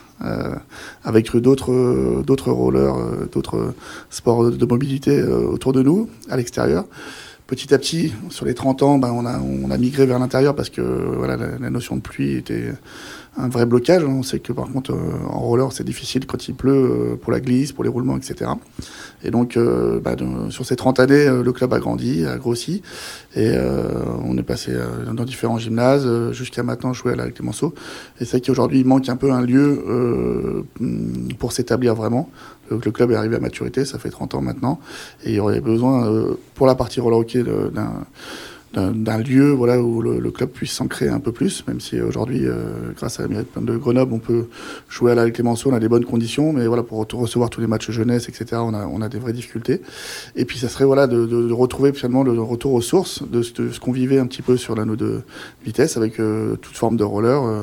avec 1.03 1.36
d'autres 1.36 2.24
d'autres 2.26 2.51
rollers, 2.51 2.95
d'autres 3.32 3.74
sports 4.09 4.51
de 4.51 4.66
mobilité 4.66 5.24
autour 5.24 5.74
de 5.74 5.84
nous, 5.84 6.09
à 6.30 6.38
l'extérieur. 6.38 6.86
Petit 7.48 7.74
à 7.74 7.78
petit, 7.78 8.14
sur 8.30 8.46
les 8.46 8.54
30 8.54 8.84
ans, 8.84 8.98
ben, 8.98 9.12
on, 9.12 9.26
a, 9.26 9.39
on 9.39 9.72
a 9.72 9.78
migré 9.78 10.06
vers 10.06 10.20
l'intérieur 10.20 10.56
parce 10.56 10.70
que 10.70 10.82
voilà, 10.82 11.38
la, 11.38 11.58
la, 11.60 11.70
notion 11.70 11.96
de 11.96 12.02
pluie 12.02 12.36
était 12.36 12.72
un 13.38 13.48
vrai 13.50 13.66
blocage. 13.66 14.04
On 14.04 14.24
sait 14.24 14.40
que 14.40 14.54
par 14.54 14.72
contre, 14.72 14.92
euh, 14.92 15.26
en 15.28 15.40
roller, 15.40 15.72
c'est 15.72 15.84
difficile 15.84 16.26
quand 16.26 16.48
il 16.48 16.56
pleut 16.56 16.72
euh, 16.74 17.16
pour 17.16 17.32
la 17.32 17.40
glisse, 17.40 17.72
pour 17.72 17.84
les 17.84 17.90
roulements, 17.90 18.18
etc. 18.18 18.52
Et 19.24 19.32
donc, 19.32 19.58
euh, 19.58 20.00
bah, 20.00 20.16
sur 20.50 20.66
ces 20.66 20.76
30 20.76 21.00
années, 21.00 21.26
le 21.26 21.52
club 21.52 21.74
a 21.74 21.80
grandi, 21.80 22.26
a 22.26 22.38
grossi. 22.38 22.82
Et 23.36 23.52
on 24.24 24.38
est 24.38 24.44
passé 24.44 24.72
dans 25.14 25.26
différents 25.26 25.58
gymnases, 25.58 26.32
jusqu'à 26.32 26.64
maintenant 26.64 26.94
jouer 26.94 27.14
à 27.14 27.16
la 27.16 27.32
Clémenceau. 27.32 27.74
Et 28.22 28.26
c'est 28.26 28.40
qu'aujourd'hui, 28.40 28.80
il 28.80 28.86
manque 28.86 29.10
un 29.10 29.18
peu 29.18 29.32
un 29.32 29.42
lieu 29.42 30.64
pour 31.38 31.52
s'établir 31.52 31.96
vraiment. 31.96 32.30
Le, 32.70 32.80
le, 32.84 32.92
club 32.92 33.12
est 33.12 33.16
arrivé 33.16 33.36
à 33.36 33.40
maturité, 33.40 33.84
ça 33.84 34.00
fait 34.00 34.10
30 34.10 34.36
ans 34.36 34.42
maintenant. 34.42 34.80
Et 35.24 35.32
il 35.32 35.36
y 35.36 35.40
aurait 35.40 35.60
besoin, 35.60 36.28
pour 36.54 36.66
la 36.66 36.76
partie 36.76 37.00
roller 37.00 37.20
hockey, 37.20 37.44
d'un 37.44 38.06
d'un 38.76 39.17
lieu 39.17 39.51
voilà, 39.51 39.82
où 39.82 40.01
le, 40.01 40.32
club 40.32 40.49
puisse 40.49 40.73
s'ancrer 40.73 41.07
un 41.07 41.19
peu 41.19 41.32
plus, 41.32 41.65
même 41.67 41.80
si 41.80 41.99
aujourd'hui, 42.01 42.41
euh, 42.43 42.91
grâce 42.95 43.19
à 43.19 43.23
la 43.23 43.30
mairie 43.30 43.45
de 43.55 43.78
Grenoble, 43.78 44.13
on 44.13 44.19
peut 44.19 44.47
jouer 44.89 45.13
à 45.13 45.15
la 45.15 45.30
Clémenceau, 45.32 45.71
on 45.71 45.73
a 45.73 45.80
des 45.80 45.88
bonnes 45.88 46.05
conditions, 46.05 46.51
mais 46.51 46.67
voilà, 46.67 46.84
pour 46.84 47.05
recevoir 47.13 47.49
tous 47.49 47.61
les 47.61 47.67
matchs 47.67 47.91
jeunesse, 47.91 48.28
etc., 48.28 48.61
on 48.63 48.73
a, 48.73 48.86
on 48.86 49.01
a 49.01 49.07
des 49.07 49.17
vraies 49.17 49.34
difficultés. 49.34 49.82
Et 50.36 50.45
puis 50.45 50.57
ça 50.57 50.67
serait 50.67 50.86
voilà, 50.86 51.07
de, 51.07 51.51
retrouver 51.51 51.93
finalement 51.93 52.23
le 52.23 52.41
retour 52.41 52.73
aux 52.73 52.82
sources 52.82 53.23
de, 53.28 53.41
ce 53.41 53.80
qu'on 53.80 53.91
vivait 53.93 54.19
un 54.19 54.28
petit 54.28 54.41
peu 54.41 54.57
sur 54.57 54.76
l'anneau 54.76 54.95
de 54.95 55.21
vitesse, 55.63 55.95
avec 55.95 56.19
euh, 56.19 56.55
toute 56.57 56.76
forme 56.76 56.97
de 56.97 57.03
roller, 57.03 57.43
euh, 57.43 57.61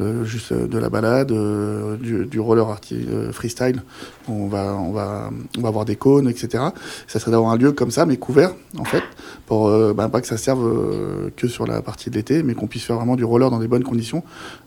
le, 0.00 0.24
juste 0.24 0.52
de 0.52 0.78
la 0.78 0.88
balade, 0.88 1.32
euh, 1.32 1.96
du, 1.96 2.40
roller 2.40 2.66
euh, 2.92 3.32
freestyle, 3.32 3.82
on 4.28 4.46
va, 4.46 4.74
on, 4.74 4.92
va, 4.92 5.30
on 5.58 5.60
va 5.60 5.68
avoir 5.68 5.84
des 5.84 5.96
cônes, 5.96 6.28
etc. 6.28 6.64
Ça 7.06 7.18
serait 7.18 7.30
d'avoir 7.30 7.52
un 7.52 7.56
lieu 7.56 7.72
comme 7.72 7.90
ça, 7.90 8.06
mais 8.06 8.16
couvert, 8.16 8.52
en 8.78 8.84
fait, 8.84 9.02
pour 9.46 9.68
euh, 9.68 9.92
bah, 9.92 10.08
pas 10.08 10.20
que 10.20 10.26
ça 10.26 10.36
serve 10.36 10.49
euh, 10.58 11.30
que 11.36 11.48
sur 11.48 11.66
la 11.66 11.82
partie 11.82 12.10
de 12.10 12.16
l'été, 12.16 12.42
mais 12.42 12.54
qu'on 12.54 12.66
puisse 12.66 12.84
faire 12.84 12.96
vraiment 12.96 13.16
du 13.16 13.24
roller 13.24 13.50
dans 13.50 13.58
des 13.58 13.68
bonnes 13.68 13.84
conditions 13.84 14.22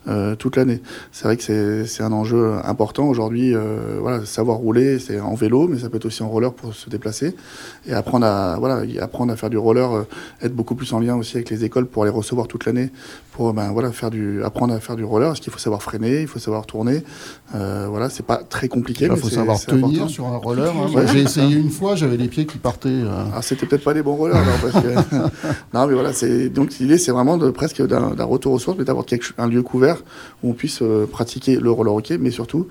euh, 0.06 0.34
toute 0.34 0.56
l'année. 0.56 0.80
C'est 1.12 1.24
vrai 1.24 1.36
que 1.36 1.84
c'est 1.86 2.02
un 2.02 2.12
enjeu 2.12 2.54
important 2.64 3.06
aujourd'hui. 3.06 3.54
voilà, 4.00 4.24
savoir 4.26 4.58
rouler, 4.58 4.98
c'est 4.98 5.20
en 5.20 5.34
vélo, 5.34 5.68
mais 5.68 5.78
ça 5.78 5.88
peut 5.88 5.96
être 5.96 6.06
aussi 6.06 6.22
en 6.22 6.28
roller 6.28 6.52
pour 6.52 6.74
se 6.74 6.90
déplacer 6.90 7.34
et 7.86 7.92
apprendre 7.92 8.26
à 8.26 8.56
voilà, 8.58 8.82
apprendre 9.00 9.32
à 9.32 9.36
faire 9.36 9.50
du 9.50 9.58
roller, 9.58 10.06
être 10.42 10.54
beaucoup 10.54 10.74
plus 10.74 10.92
en 10.92 11.00
lien 11.00 11.16
aussi 11.16 11.36
avec 11.36 11.50
les 11.50 11.64
écoles 11.64 11.86
pour 11.86 12.04
les 12.04 12.10
recevoir 12.10 12.48
toute 12.48 12.66
l'année, 12.66 12.90
pour 13.32 13.52
ben 13.52 13.72
voilà 13.72 13.92
faire 13.92 14.10
du 14.10 14.42
apprendre 14.42 14.74
à 14.74 14.80
faire 14.80 14.96
du 14.96 15.04
roller. 15.04 15.28
Parce 15.28 15.40
qu'il 15.40 15.52
faut 15.52 15.58
savoir 15.58 15.82
freiner, 15.82 16.20
il 16.20 16.26
faut 16.28 16.38
savoir 16.38 16.66
tourner. 16.66 17.02
voilà, 17.52 18.10
c'est 18.10 18.26
pas 18.26 18.36
très 18.36 18.68
compliqué. 18.68 19.08
Il 19.10 19.16
faut 19.16 19.28
savoir 19.28 19.60
tenir 19.60 19.86
important. 19.86 20.08
sur 20.08 20.26
un 20.26 20.36
roller. 20.36 20.72
Hein. 20.76 21.06
J'ai 21.12 21.22
essayé 21.22 21.56
une 21.56 21.70
fois, 21.70 21.94
j'avais 21.96 22.16
les 22.16 22.28
pieds 22.28 22.46
qui 22.46 22.58
partaient. 22.58 23.02
Ah, 23.34 23.40
c'était 23.42 23.66
peut-être 23.66 23.84
pas 23.84 23.94
les 23.94 24.02
bons 24.02 24.16
rollers. 24.16 24.36
Alors, 24.36 24.58
parce 24.60 24.84
que... 24.84 24.88
non, 25.74 25.86
mais 25.86 25.94
voilà, 25.94 26.12
c'est 26.12 26.48
donc 26.48 26.78
l'idée, 26.78 26.98
c'est 26.98 27.12
vraiment 27.12 27.36
de 27.36 27.50
presque 27.50 27.84
d'un 27.86 28.24
retour 28.24 28.52
aux 28.52 28.58
sources, 28.58 28.78
mais 28.78 28.84
d'avoir 28.84 29.04
un 29.38 29.48
lieu 29.48 29.62
couvert 29.62 29.93
où 30.42 30.50
on 30.50 30.52
puisse 30.52 30.80
euh, 30.82 31.06
pratiquer 31.06 31.56
le 31.56 31.70
roller 31.70 31.94
hockey, 31.94 32.18
mais 32.18 32.30
surtout 32.30 32.66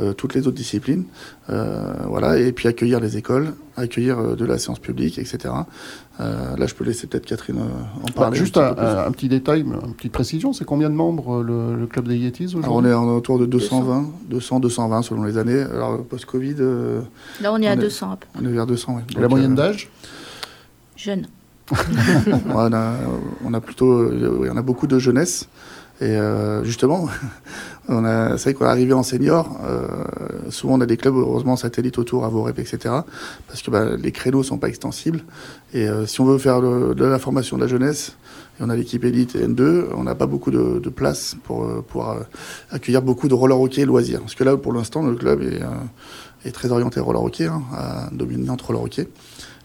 euh, 0.00 0.12
toutes 0.12 0.34
les 0.34 0.46
autres 0.46 0.56
disciplines, 0.56 1.04
euh, 1.50 1.92
voilà, 2.06 2.38
et 2.38 2.52
puis 2.52 2.68
accueillir 2.68 3.00
les 3.00 3.16
écoles, 3.16 3.54
accueillir 3.76 4.18
euh, 4.18 4.36
de 4.36 4.44
la 4.44 4.58
séance 4.58 4.78
publique, 4.78 5.18
etc. 5.18 5.54
Euh, 6.20 6.56
là, 6.56 6.66
je 6.66 6.74
peux 6.74 6.84
laisser 6.84 7.06
peut-être 7.06 7.26
Catherine 7.26 7.58
en 7.58 8.04
bah, 8.06 8.12
parler. 8.14 8.38
juste 8.38 8.56
un, 8.58 8.76
un, 8.76 9.06
un, 9.06 9.10
petit 9.10 9.28
détail, 9.28 9.62
une 9.62 9.94
petite 9.94 10.12
précision, 10.12 10.52
c'est 10.52 10.64
combien 10.64 10.88
de 10.90 10.94
membres 10.94 11.42
le, 11.42 11.74
le 11.76 11.86
club 11.86 12.06
des 12.06 12.16
Yetis 12.16 12.46
aujourd'hui? 12.46 12.70
On 12.72 12.84
est 12.84 12.92
en 12.92 13.08
autour 13.08 13.38
de 13.38 13.46
220, 13.46 14.10
200, 14.30 14.60
220 14.60 15.02
selon 15.02 15.24
les 15.24 15.38
années. 15.38 15.60
Alors 15.60 16.02
post-Covid. 16.04 16.56
là, 17.40 17.52
on 17.52 17.60
est 17.60 17.66
on 17.66 17.70
à 17.70 17.74
est, 17.74 17.76
200 17.76 18.10
à 18.10 18.16
peu 18.16 18.26
On 18.40 18.44
est 18.46 18.52
vers 18.52 18.66
200, 18.66 18.96
oui. 18.96 19.20
La 19.20 19.28
moyenne 19.28 19.54
d'âge? 19.54 19.88
Jeune. 20.96 21.26
on, 22.54 22.72
a, 22.72 22.94
on, 23.44 23.52
a, 23.54 23.60
plutôt, 23.60 24.10
on 24.10 24.56
a 24.56 24.62
beaucoup 24.62 24.86
de 24.86 24.98
jeunesse. 24.98 25.48
Et 26.00 26.04
euh, 26.04 26.62
justement, 26.64 27.08
on 27.88 28.04
a, 28.04 28.38
c'est 28.38 28.50
vrai 28.50 28.54
qu'on 28.54 28.64
est 28.66 28.68
arrivé 28.68 28.92
en 28.92 29.02
senior. 29.02 29.58
Euh, 29.64 29.86
souvent, 30.50 30.74
on 30.74 30.80
a 30.80 30.86
des 30.86 30.96
clubs, 30.96 31.16
heureusement, 31.16 31.56
satellites 31.56 31.98
autour, 31.98 32.24
à 32.24 32.28
vos 32.28 32.42
rêves, 32.42 32.60
etc. 32.60 32.94
Parce 33.48 33.62
que 33.62 33.70
bah, 33.70 33.96
les 33.96 34.12
créneaux 34.12 34.42
sont 34.42 34.58
pas 34.58 34.68
extensibles. 34.68 35.24
Et 35.74 35.88
euh, 35.88 36.06
si 36.06 36.20
on 36.20 36.24
veut 36.24 36.38
faire 36.38 36.60
de 36.60 37.04
la 37.04 37.18
formation 37.18 37.56
de 37.56 37.62
la 37.62 37.68
jeunesse, 37.68 38.16
et 38.58 38.64
on 38.64 38.70
a 38.70 38.76
l'équipe 38.76 39.04
élite 39.04 39.36
N2, 39.36 39.86
on 39.94 40.02
n'a 40.02 40.14
pas 40.14 40.26
beaucoup 40.26 40.50
de, 40.50 40.80
de 40.80 40.88
place 40.88 41.36
pour 41.44 41.64
euh, 41.64 41.80
pouvoir 41.80 42.16
euh, 42.16 42.22
accueillir 42.70 43.02
beaucoup 43.02 43.28
de 43.28 43.34
roller 43.34 43.60
hockey 43.60 43.84
loisirs. 43.84 44.20
Parce 44.20 44.34
que 44.34 44.42
là, 44.42 44.56
pour 44.56 44.72
l'instant, 44.72 45.02
le 45.02 45.14
club 45.14 45.42
est, 45.42 45.62
euh, 45.62 45.68
est 46.44 46.50
très 46.50 46.72
orienté 46.72 46.98
roller 46.98 47.22
hockey, 47.22 47.46
hein, 47.46 47.62
à 47.72 48.08
dominante 48.10 48.60
roller 48.62 48.82
hockey. 48.82 49.08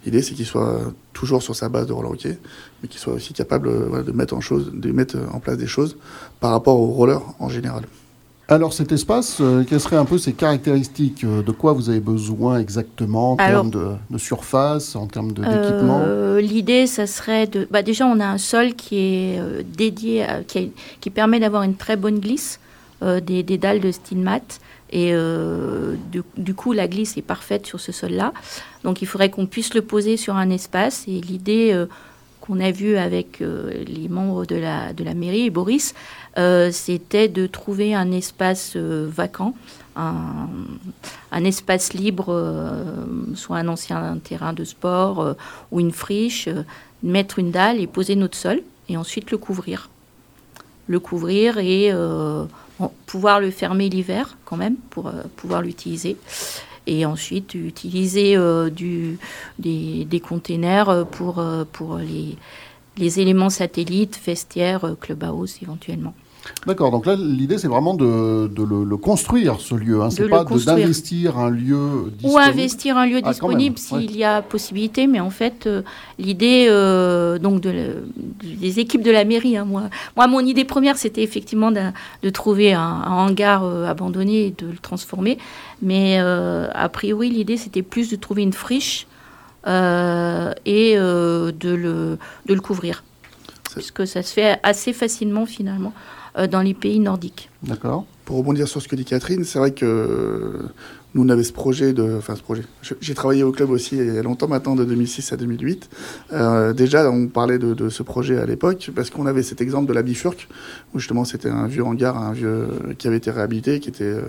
L'idée, 0.06 0.22
c'est 0.22 0.34
qu'il 0.34 0.46
soit 0.46 0.82
toujours 1.14 1.42
sur 1.42 1.56
sa 1.56 1.70
base 1.70 1.88
de 1.88 1.94
roller 1.94 2.12
hockey, 2.12 2.38
mais 2.82 2.90
qu'il 2.90 3.00
soit 3.00 3.14
aussi 3.14 3.34
capable 3.34 3.70
voilà, 3.70 4.04
de, 4.04 4.12
mettre 4.12 4.36
en 4.36 4.42
chose, 4.42 4.72
de 4.74 4.92
mettre 4.92 5.18
en 5.32 5.40
place 5.40 5.58
des 5.58 5.68
choses 5.68 5.98
par 6.40 6.52
rapport 6.52 6.80
au 6.80 6.88
roller 6.88 7.22
en 7.40 7.50
général. 7.50 7.84
Alors 8.50 8.74
cet 8.74 8.92
espace, 8.92 9.38
euh, 9.40 9.64
quelles 9.64 9.80
seraient 9.80 9.96
un 9.96 10.04
peu 10.06 10.18
ses 10.18 10.34
caractéristiques 10.34 11.26
De 11.26 11.52
quoi 11.52 11.72
vous 11.72 11.90
avez 11.90 12.02
besoin 12.02 12.60
exactement 12.60 13.32
en 13.32 13.36
Alors, 13.38 13.62
termes 13.62 13.72
de, 13.72 13.96
de, 14.10 14.18
surface, 14.18 14.98
en 14.98 15.08
termes 15.08 15.32
d'équipement? 15.32 16.02
euh, 16.34 16.42
L'idée, 16.42 16.86
ça 16.86 17.08
serait 17.08 17.48
de... 17.48 17.68
Bah, 17.72 17.82
déjà, 17.84 18.06
on 18.06 18.20
a 18.20 18.26
un 18.26 18.38
sol 18.38 18.74
qui 18.74 18.98
est 18.98 19.40
euh, 19.40 19.64
dédié, 19.66 20.24
à, 20.24 20.44
qui, 20.44 20.58
est, 20.58 20.72
qui, 21.00 21.10
permet 21.10 21.40
d'avoir 21.40 21.64
une 21.64 21.76
très 21.76 21.96
bonne 21.96 22.20
glisse, 22.20 22.60
euh, 23.02 23.22
des, 23.22 23.44
des, 23.44 23.58
dalles 23.58 23.80
de 23.80 23.92
steel 23.92 24.20
mat. 24.20 24.60
Et 24.92 25.10
euh, 25.14 25.96
du, 26.38 26.54
coup, 26.54 26.72
la 26.72 26.88
glisse 26.88 27.18
est 27.18 27.24
parfaite 27.24 27.66
sur 27.66 27.80
ce 27.80 27.92
sol-là. 27.92 28.32
Donc, 28.84 29.02
il 29.02 29.08
faudrait 29.08 29.32
qu'on 29.32 29.48
puisse 29.48 29.74
le 29.74 29.82
poser 29.82 30.18
sur 30.18 30.36
un 30.36 30.52
espace. 30.52 31.06
Et 31.08 31.20
l'idée 31.20 31.72
euh, 31.74 31.88
qu'on 32.42 32.60
a 32.60 32.70
vue 32.70 32.98
avec 32.98 33.42
euh, 33.42 33.72
les 33.88 34.08
membres 34.08 34.46
de 34.46 34.56
la, 34.56 34.94
de 34.94 35.04
la 35.04 35.16
mairie 35.16 35.46
et 35.46 35.50
Boris, 35.50 35.96
c'était 36.72 37.28
de 37.28 37.48
trouver 37.48 37.94
un 37.94 38.12
espace 38.12 38.76
vacant, 38.76 39.54
un, 39.96 40.50
un, 41.32 41.44
espace 41.44 41.94
libre, 41.94 42.76
soit 43.36 43.58
un 43.58 43.68
ancien 43.68 44.18
terrain 44.24 44.54
de 44.54 44.64
sport 44.64 45.36
ou 45.72 45.80
une 45.80 45.92
friche, 45.92 46.50
mettre 47.04 47.38
une 47.38 47.52
dalle 47.52 47.80
et 47.80 47.86
poser 47.86 48.16
notre 48.16 48.36
sol, 48.36 48.64
et 48.90 48.98
ensuite 48.98 49.30
le 49.30 49.38
couvrir. 49.38 49.92
Le 50.88 51.00
couvrir 51.00 51.60
et 51.60 51.92
pouvoir 53.06 53.40
le 53.40 53.52
fermer 53.52 53.90
l'hiver 53.90 54.38
quand 54.46 54.58
même 54.58 54.76
pour 54.90 55.08
euh, 55.08 55.24
pouvoir 55.36 55.62
l'utiliser 55.62 56.18
et 56.86 57.06
ensuite 57.06 57.54
utiliser 57.54 58.36
euh, 58.36 58.70
des, 59.60 60.06
des, 60.06 60.20
containers 60.20 61.06
pour, 61.12 61.40
euh, 61.40 61.64
pour 61.72 61.98
les, 61.98 62.38
les 62.98 63.20
éléments 63.20 63.50
satellites, 63.50 64.20
vestiaires, 64.26 64.96
clubhouse 65.00 65.60
éventuellement. 65.62 66.14
D'accord, 66.66 66.92
donc 66.92 67.06
là 67.06 67.16
l'idée 67.16 67.58
c'est 67.58 67.68
vraiment 67.68 67.94
de, 67.94 68.48
de 68.48 68.64
le, 68.64 68.84
le, 68.84 68.98
construire 68.98 69.60
ce 69.60 69.76
lieu, 69.76 70.02
hein. 70.02 70.10
c'est 70.10 70.28
pas 70.28 70.44
d'investir 70.44 71.38
un 71.38 71.50
lieu 71.50 72.12
disponible. 72.18 72.34
Ou 72.34 72.38
investir 72.38 72.98
un 72.98 73.06
lieu 73.06 73.20
ah, 73.24 73.30
disponible 73.30 73.78
s'il 73.78 73.98
ouais. 73.98 74.14
y 74.14 74.24
a 74.24 74.42
possibilité, 74.42 75.08
mais 75.08 75.20
en 75.20 75.30
fait 75.30 75.68
euh, 75.68 75.82
l'idée 76.20 76.68
euh, 76.70 77.38
donc 77.38 77.62
de 77.62 78.04
des 78.44 78.80
équipes 78.80 79.04
de 79.04 79.12
la 79.12 79.26
mairie, 79.26 79.58
hein, 79.58 79.66
moi, 79.66 79.84
moi 80.16 80.28
mon 80.28 80.40
idée 80.40 80.66
première 80.66 80.98
c'était 80.98 81.24
effectivement 81.24 81.72
de, 81.72 82.30
trouver 82.30 82.74
un, 82.74 82.82
un 82.82 83.12
hangar 83.12 83.64
euh, 83.64 83.86
abandonné 83.86 84.48
et 84.48 84.52
de 84.52 84.68
le 84.68 84.78
transformer, 84.78 85.38
mais 85.82 86.18
a 86.18 86.90
priori 86.90 87.30
l'idée 87.30 87.58
c'était 87.58 87.84
plus 87.84 88.10
de 88.10 88.16
trouver 88.16 88.44
une 88.44 88.54
friche 88.54 89.08
et 89.66 90.96
de, 90.96 91.54
le, 91.64 92.18
de 92.46 92.54
le 92.54 92.62
couvrir, 92.62 93.04
puisque 93.76 94.06
ça 94.08 94.24
se 94.24 94.34
fait 94.34 94.60
assez 94.64 94.94
facilement 94.94 95.46
finalement 95.46 95.94
dans 96.50 96.62
les 96.62 96.74
pays 96.74 97.00
nordiques. 97.00 97.50
D'accord. 97.62 98.06
Pour 98.26 98.38
rebondir 98.38 98.68
sur 98.68 98.82
ce 98.82 98.88
que 98.88 98.96
dit 98.96 99.06
Catherine, 99.06 99.44
c'est 99.44 99.60
vrai 99.60 99.72
que 99.72 100.62
nous, 101.14 101.24
on 101.24 101.30
avait 101.30 101.44
ce 101.44 101.54
projet 101.54 101.94
de. 101.94 102.16
Enfin, 102.18 102.36
ce 102.36 102.42
projet. 102.42 102.64
J'ai 103.00 103.14
travaillé 103.14 103.44
au 103.44 103.52
club 103.52 103.70
aussi 103.70 103.98
il 103.98 104.14
y 104.14 104.18
a 104.18 104.24
longtemps 104.24 104.48
maintenant, 104.48 104.76
de 104.76 104.84
2006 104.84 105.32
à 105.34 105.38
2008. 105.38 105.90
Euh, 106.32 106.74
déjà, 106.74 107.10
on 107.12 107.28
parlait 107.28 107.60
de, 107.60 107.74
de 107.74 107.90
ce 107.90 108.02
projet 108.02 108.38
à 108.38 108.46
l'époque 108.46 108.90
parce 108.96 109.10
qu'on 109.12 109.28
avait 109.28 109.44
cet 109.44 109.62
exemple 109.62 109.88
de 109.88 109.94
la 109.94 110.02
bifurque, 110.02 110.48
où 110.94 111.00
justement 111.00 111.24
c'était 111.24 111.50
un 111.50 111.68
vieux 111.68 111.84
hangar, 111.84 112.18
un 112.18 112.34
vieux 112.34 112.68
qui 112.98 113.08
avait 113.08 113.18
été 113.18 113.30
réhabilité, 113.30 113.80
qui 113.80 113.90
était 113.90 114.04
euh, 114.06 114.22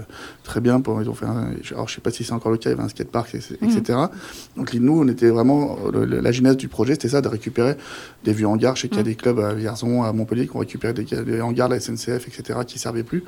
très 0.43 0.61
bien. 0.61 0.81
Pour, 0.81 1.01
ils 1.01 1.09
ont 1.09 1.15
fait 1.15 1.27
un, 1.27 1.53
alors, 1.71 1.89
je 1.89 1.95
sais 1.95 2.01
pas 2.03 2.11
si 2.11 2.23
c'est 2.23 2.33
encore 2.33 2.53
le 2.53 2.59
cas, 2.59 2.69
il 2.69 2.73
y 2.73 2.77
avait 2.77 2.85
un 2.85 2.89
skatepark, 2.89 3.35
etc. 3.35 3.81
Mmh. 3.89 4.59
Donc, 4.59 4.75
nous, 4.75 5.01
on 5.01 5.09
était 5.09 5.31
vraiment. 5.31 5.79
Le, 5.93 6.05
la 6.05 6.33
genèse 6.33 6.57
du 6.57 6.69
projet, 6.69 6.95
c'était 6.95 7.09
ça, 7.09 7.23
de 7.23 7.29
récupérer 7.29 7.77
des 8.25 8.33
vieux 8.33 8.47
hangars. 8.47 8.77
Je 8.77 8.83
sais 8.83 8.89
qu'il 8.89 8.99
y 8.99 9.01
a 9.01 9.05
des 9.05 9.15
clubs 9.15 9.41
à 9.41 9.55
Vierzon, 9.55 10.03
à 10.03 10.13
Montpellier, 10.13 10.47
qui 10.47 10.57
ont 10.57 10.61
récupéré 10.61 10.93
des, 10.93 11.05
des 11.05 11.41
hangars 11.41 11.69
de 11.69 11.75
la 11.75 11.81
SNCF, 11.81 12.29
etc., 12.29 12.61
qui 12.67 12.79
servaient 12.79 13.03
plus, 13.03 13.25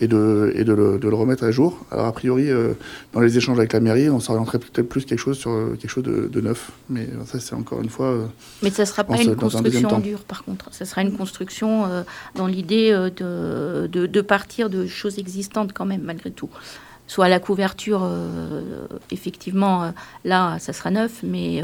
et 0.00 0.08
de, 0.08 0.52
et 0.54 0.64
de, 0.64 0.72
le, 0.72 0.98
de 0.98 1.08
le 1.08 1.14
remettre 1.14 1.44
à 1.44 1.50
jour. 1.50 1.84
Alors, 1.90 2.06
a 2.06 2.12
priori, 2.12 2.50
euh, 2.50 2.72
dans 3.12 3.20
les 3.20 3.36
échanges 3.38 3.58
avec 3.58 3.72
la 3.72 3.80
mairie, 3.80 4.10
on 4.10 4.20
s'orienterait 4.20 4.58
peut-être 4.58 4.88
plus 4.88 5.04
quelque 5.04 5.18
chose 5.18 5.38
sur 5.38 5.50
quelque 5.78 5.88
chose 5.90 6.04
de, 6.04 6.28
de 6.32 6.40
neuf. 6.40 6.70
Mais 6.88 7.08
ça, 7.26 7.40
c'est 7.40 7.54
encore 7.54 7.80
une 7.80 7.88
fois. 7.88 8.06
Euh, 8.06 8.26
Mais 8.62 8.70
ça 8.70 8.82
ne 8.82 8.86
sera 8.86 9.04
pas 9.04 9.20
une 9.20 9.36
construction 9.36 9.88
en 9.88 9.98
dur, 10.00 10.20
par 10.20 10.44
contre. 10.44 10.68
Ça 10.72 10.84
sera 10.84 11.02
une 11.02 11.16
construction 11.16 11.86
euh, 11.86 12.02
dans 12.34 12.46
l'idée 12.46 12.90
euh, 12.90 13.10
de, 13.10 13.86
de, 13.86 14.06
de, 14.06 14.20
partir 14.20 14.70
de 14.70 14.86
choses 14.86 15.18
existantes, 15.18 15.72
quand 15.72 15.86
même, 15.86 16.02
malgré 16.02 16.30
tout. 16.30 16.50
Soit 17.06 17.28
la 17.28 17.38
couverture, 17.38 18.00
euh, 18.02 18.86
effectivement, 19.10 19.92
là, 20.24 20.58
ça 20.58 20.72
sera 20.72 20.90
neuf, 20.90 21.22
mais 21.22 21.62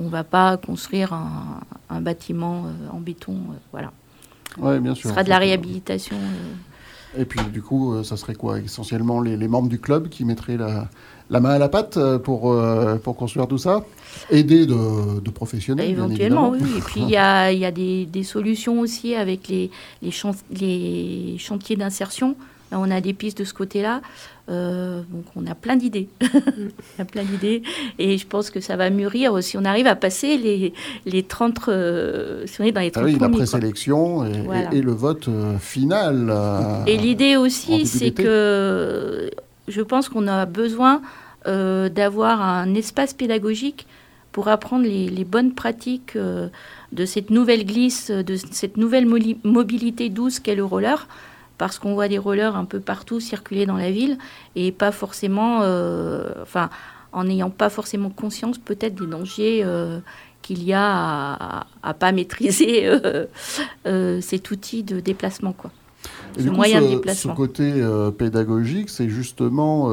On 0.00 0.04
ne 0.04 0.08
va 0.10 0.22
pas 0.24 0.56
construire 0.56 1.12
un, 1.12 1.60
un 1.90 2.00
bâtiment 2.00 2.66
en 2.92 3.00
béton. 3.00 3.36
voilà. 3.72 3.92
Ouais, 4.58 4.80
bien 4.80 4.94
sûr. 4.94 5.04
Ce 5.04 5.08
sera 5.10 5.24
de 5.24 5.28
la 5.28 5.38
réhabilitation. 5.38 6.16
Et 7.16 7.24
puis, 7.24 7.40
du 7.52 7.62
coup, 7.62 8.02
ça 8.04 8.16
serait 8.16 8.34
quoi 8.34 8.58
Essentiellement 8.58 9.20
les, 9.20 9.36
les 9.36 9.48
membres 9.48 9.68
du 9.68 9.78
club 9.78 10.08
qui 10.08 10.24
mettraient 10.24 10.56
la, 10.56 10.88
la 11.30 11.40
main 11.40 11.50
à 11.50 11.58
la 11.58 11.68
pâte 11.68 11.98
pour, 12.18 12.54
pour 13.02 13.16
construire 13.16 13.46
tout 13.46 13.58
ça? 13.58 13.84
Aider 14.30 14.66
de, 14.66 15.20
de 15.20 15.30
professionnels 15.30 15.88
Éventuellement, 15.90 16.50
oui. 16.50 16.60
Et 16.76 16.80
puis, 16.80 17.00
il 17.00 17.10
y 17.10 17.16
a, 17.16 17.52
y 17.52 17.64
a 17.64 17.70
des, 17.70 18.04
des, 18.06 18.24
solutions 18.24 18.80
aussi 18.80 19.14
avec 19.14 19.48
les, 19.48 19.70
les, 20.02 20.12
les 20.50 21.36
chantiers 21.38 21.76
d'insertion. 21.76 22.36
On 22.72 22.90
a 22.90 23.00
des 23.00 23.12
pistes 23.12 23.38
de 23.38 23.44
ce 23.44 23.54
côté-là. 23.54 24.00
Euh, 24.48 25.02
donc 25.10 25.24
on 25.36 25.46
a 25.46 25.54
plein 25.54 25.76
d'idées. 25.76 26.08
on 26.22 27.02
a 27.02 27.04
plein 27.04 27.22
d'idées. 27.22 27.62
Et 27.98 28.18
je 28.18 28.26
pense 28.26 28.50
que 28.50 28.60
ça 28.60 28.76
va 28.76 28.90
mûrir 28.90 29.42
si 29.42 29.56
on 29.56 29.64
arrive 29.64 29.86
à 29.86 29.96
passer 29.96 30.36
les, 30.36 30.72
les 31.06 31.22
30... 31.22 31.68
Euh, 31.68 32.46
si 32.46 32.60
on 32.60 32.64
est 32.64 32.72
dans 32.72 32.80
les 32.80 32.90
30 32.90 33.04
ah 33.04 33.06
oui, 33.06 33.18
la 33.18 33.28
présélection 33.28 34.24
et, 34.24 34.76
et, 34.76 34.82
le 34.82 34.92
vote 34.92 35.28
euh, 35.28 35.58
final. 35.58 36.32
et 36.86 36.96
l'idée 36.96 37.36
aussi, 37.36 37.86
c'est 37.86 38.10
que 38.10 39.30
je 39.66 39.82
pense 39.82 40.08
qu'on 40.08 40.26
a 40.26 40.46
besoin 40.46 41.02
d'avoir 41.46 42.42
un 42.42 42.74
espace 42.74 43.14
pédagogique 43.14 43.86
pour 44.32 44.48
apprendre 44.48 44.84
les, 44.84 45.08
les 45.08 45.24
bonnes 45.24 45.54
pratiques 45.54 46.16
de 46.16 47.06
cette 47.06 47.30
nouvelle 47.30 47.64
glisse, 47.64 48.10
de 48.10 48.36
cette 48.36 48.76
nouvelle 48.76 49.06
mobilité 49.44 50.10
douce 50.10 50.40
qu'est 50.40 50.54
le 50.54 50.64
roller 50.64 51.06
parce 51.58 51.78
qu'on 51.78 51.94
voit 51.94 52.08
des 52.08 52.18
rollers 52.18 52.56
un 52.56 52.64
peu 52.64 52.80
partout 52.80 53.20
circuler 53.20 53.66
dans 53.66 53.76
la 53.76 53.90
ville 53.90 54.16
et 54.56 54.72
pas 54.72 54.92
forcément, 54.92 55.60
euh, 55.62 56.30
enfin, 56.40 56.70
en 57.12 57.24
n'ayant 57.24 57.50
pas 57.50 57.68
forcément 57.68 58.10
conscience 58.10 58.58
peut-être 58.58 58.94
des 58.94 59.06
dangers 59.06 59.62
euh, 59.64 59.98
qu'il 60.40 60.62
y 60.62 60.72
a 60.72 61.34
à, 61.34 61.66
à, 61.82 61.94
pas 61.94 62.12
maîtriser 62.12 62.84
euh, 63.86 64.20
cet 64.20 64.50
outil 64.52 64.84
de 64.84 65.00
déplacement, 65.00 65.52
quoi. 65.52 65.72
ce 66.38 66.48
moyen 66.48 66.80
de 66.80 66.86
déplacement. 66.86 67.32
Ce 67.32 67.36
côté 67.36 67.72
pédagogique, 68.16 68.88
c'est 68.88 69.08
justement 69.08 69.90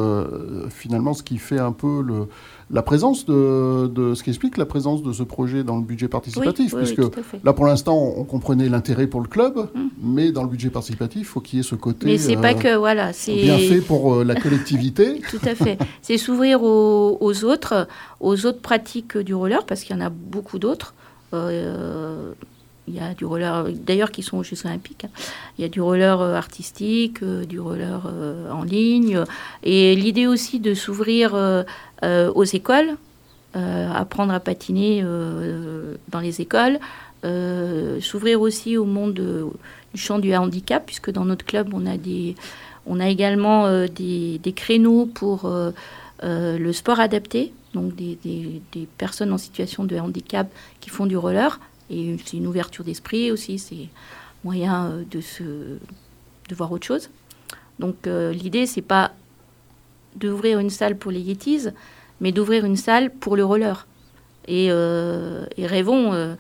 finalement 0.70 1.14
ce 1.14 1.24
qui 1.24 1.40
fait 1.40 1.60
un 1.60 1.72
peu 1.72 2.04
le 2.04 2.28
la 2.72 2.82
présence 2.82 3.26
de, 3.26 4.14
ce 4.16 4.24
qui 4.24 4.30
explique 4.30 4.58
la 4.58 4.66
présence 4.66 5.04
de 5.04 5.14
ce 5.14 5.24
projet 5.24 5.64
dans 5.64 5.78
le 5.78 5.84
budget 5.84 6.08
participatif, 6.08 6.76
puisque 6.76 7.02
là 7.44 7.54
pour 7.54 7.66
l'instant 7.66 8.14
on 8.18 8.24
comprenait 8.24 8.70
l'intérêt 8.70 9.08
pour 9.08 9.22
le 9.22 9.28
club, 9.28 9.58
hum. 9.58 9.90
mais 10.02 10.32
dans 10.32 10.44
le 10.44 10.50
budget 10.50 10.70
participatif, 10.70 11.22
il 11.22 11.26
faut 11.26 11.42
qu'il 11.42 11.58
y 11.58 11.60
ait 11.60 11.64
ce 11.64 11.76
côté. 11.76 12.06
Mais 12.06 12.18
c'est 12.18 12.38
pas 12.38 12.54
euh, 12.54 12.56
que 12.56 12.76
voilà, 12.76 13.14
c'est 13.14 13.36
bien 13.36 13.58
fait 13.58 13.82
pour 13.82 14.16
euh, 14.16 14.24
la 14.24 14.36
collectivité. 14.36 15.22
Tout 15.30 15.46
à 15.46 15.56
fait. 15.56 15.78
C'est 16.02 16.18
s'ouvrir 16.18 16.64
aux, 16.64 17.44
autres, 17.44 17.88
aux 18.20 18.46
autres 18.46 18.62
pratiques 18.62 19.18
du 19.18 19.36
roller, 19.36 19.66
parce 19.66 19.84
qu'il 19.84 19.96
y 19.96 20.00
en 20.00 20.06
a 20.06 20.10
beaucoup 20.10 20.60
d'autres. 20.60 20.94
Euh, 21.34 22.34
il 22.88 22.94
y 22.94 23.00
a 23.00 23.14
du 23.14 23.26
roller, 23.26 23.66
d'ailleurs, 23.74 24.12
qui 24.12 24.22
sont 24.22 24.38
aux 24.38 24.44
Jeux 24.44 24.66
Olympiques. 24.66 25.06
Hein. 25.06 25.10
Il 25.58 25.64
y 25.64 25.66
a 25.66 25.70
du 25.70 25.82
roller 25.82 26.22
artistique, 26.22 27.24
du 27.24 27.60
roller 27.60 28.02
en 28.52 28.64
ligne. 28.64 29.24
Et 29.64 29.96
l'idée 29.96 30.28
aussi 30.28 30.60
de 30.60 30.74
s'ouvrir 30.74 31.36
euh, 32.04 32.32
aux 32.34 32.44
écoles, 32.44 32.98
euh, 33.56 33.90
apprendre 33.92 34.34
à 34.34 34.42
patiner 34.42 35.02
euh, 35.04 35.96
dans 36.10 36.20
les 36.20 36.42
écoles, 36.42 36.78
s'ouvrir 38.02 38.42
aussi 38.42 38.78
au 38.78 38.86
monde 38.86 39.14
du 39.14 40.00
champ 40.00 40.20
du 40.20 40.36
handicap, 40.36 40.86
puisque 40.86 41.10
dans 41.10 41.26
notre 41.26 41.44
club, 41.44 41.74
on 41.74 41.88
a, 41.88 41.98
des, 41.98 42.36
on 42.86 43.00
a 43.00 43.10
également 43.10 43.68
des, 43.88 44.54
créneaux 44.56 45.08
pour 45.08 45.52
le 46.22 46.72
sport 46.72 47.00
adapté, 47.00 47.52
donc 47.74 47.96
des, 47.96 48.20
des, 48.24 48.88
personnes 49.00 49.34
en 49.34 49.40
situation 49.40 49.86
de 49.86 49.98
handicap 49.98 50.48
qui 50.82 50.92
font 50.92 51.08
du 51.08 51.18
roller. 51.18 51.60
Et 51.90 52.16
c'est 52.26 52.38
une 52.38 52.48
ouverture 52.48 52.84
d'esprit 52.84 53.32
aussi, 53.32 53.60
c'est 53.60 53.90
moyen 54.44 55.04
de, 55.10 55.22
se, 55.22 55.44
de 55.44 56.56
voir 56.56 56.72
autre 56.72 56.86
chose. 56.86 57.10
Donc 57.80 57.96
l'idée, 58.06 58.66
c'est 58.66 58.82
pas 58.82 59.12
d'ouvrir 60.16 60.60
une 60.60 60.70
salle 60.70 60.98
pour 60.98 61.12
les 61.12 61.20
Yetis, 61.20 61.68
mais 62.22 62.32
d'ouvrir 62.32 62.66
une 62.66 62.78
salle 62.78 63.12
pour 63.12 63.36
le 63.36 63.46
roller. 63.46 63.88
Et, 64.48 64.68
euh, 64.70 65.46
rêvons, 65.58 66.14
euh, 66.14 66.36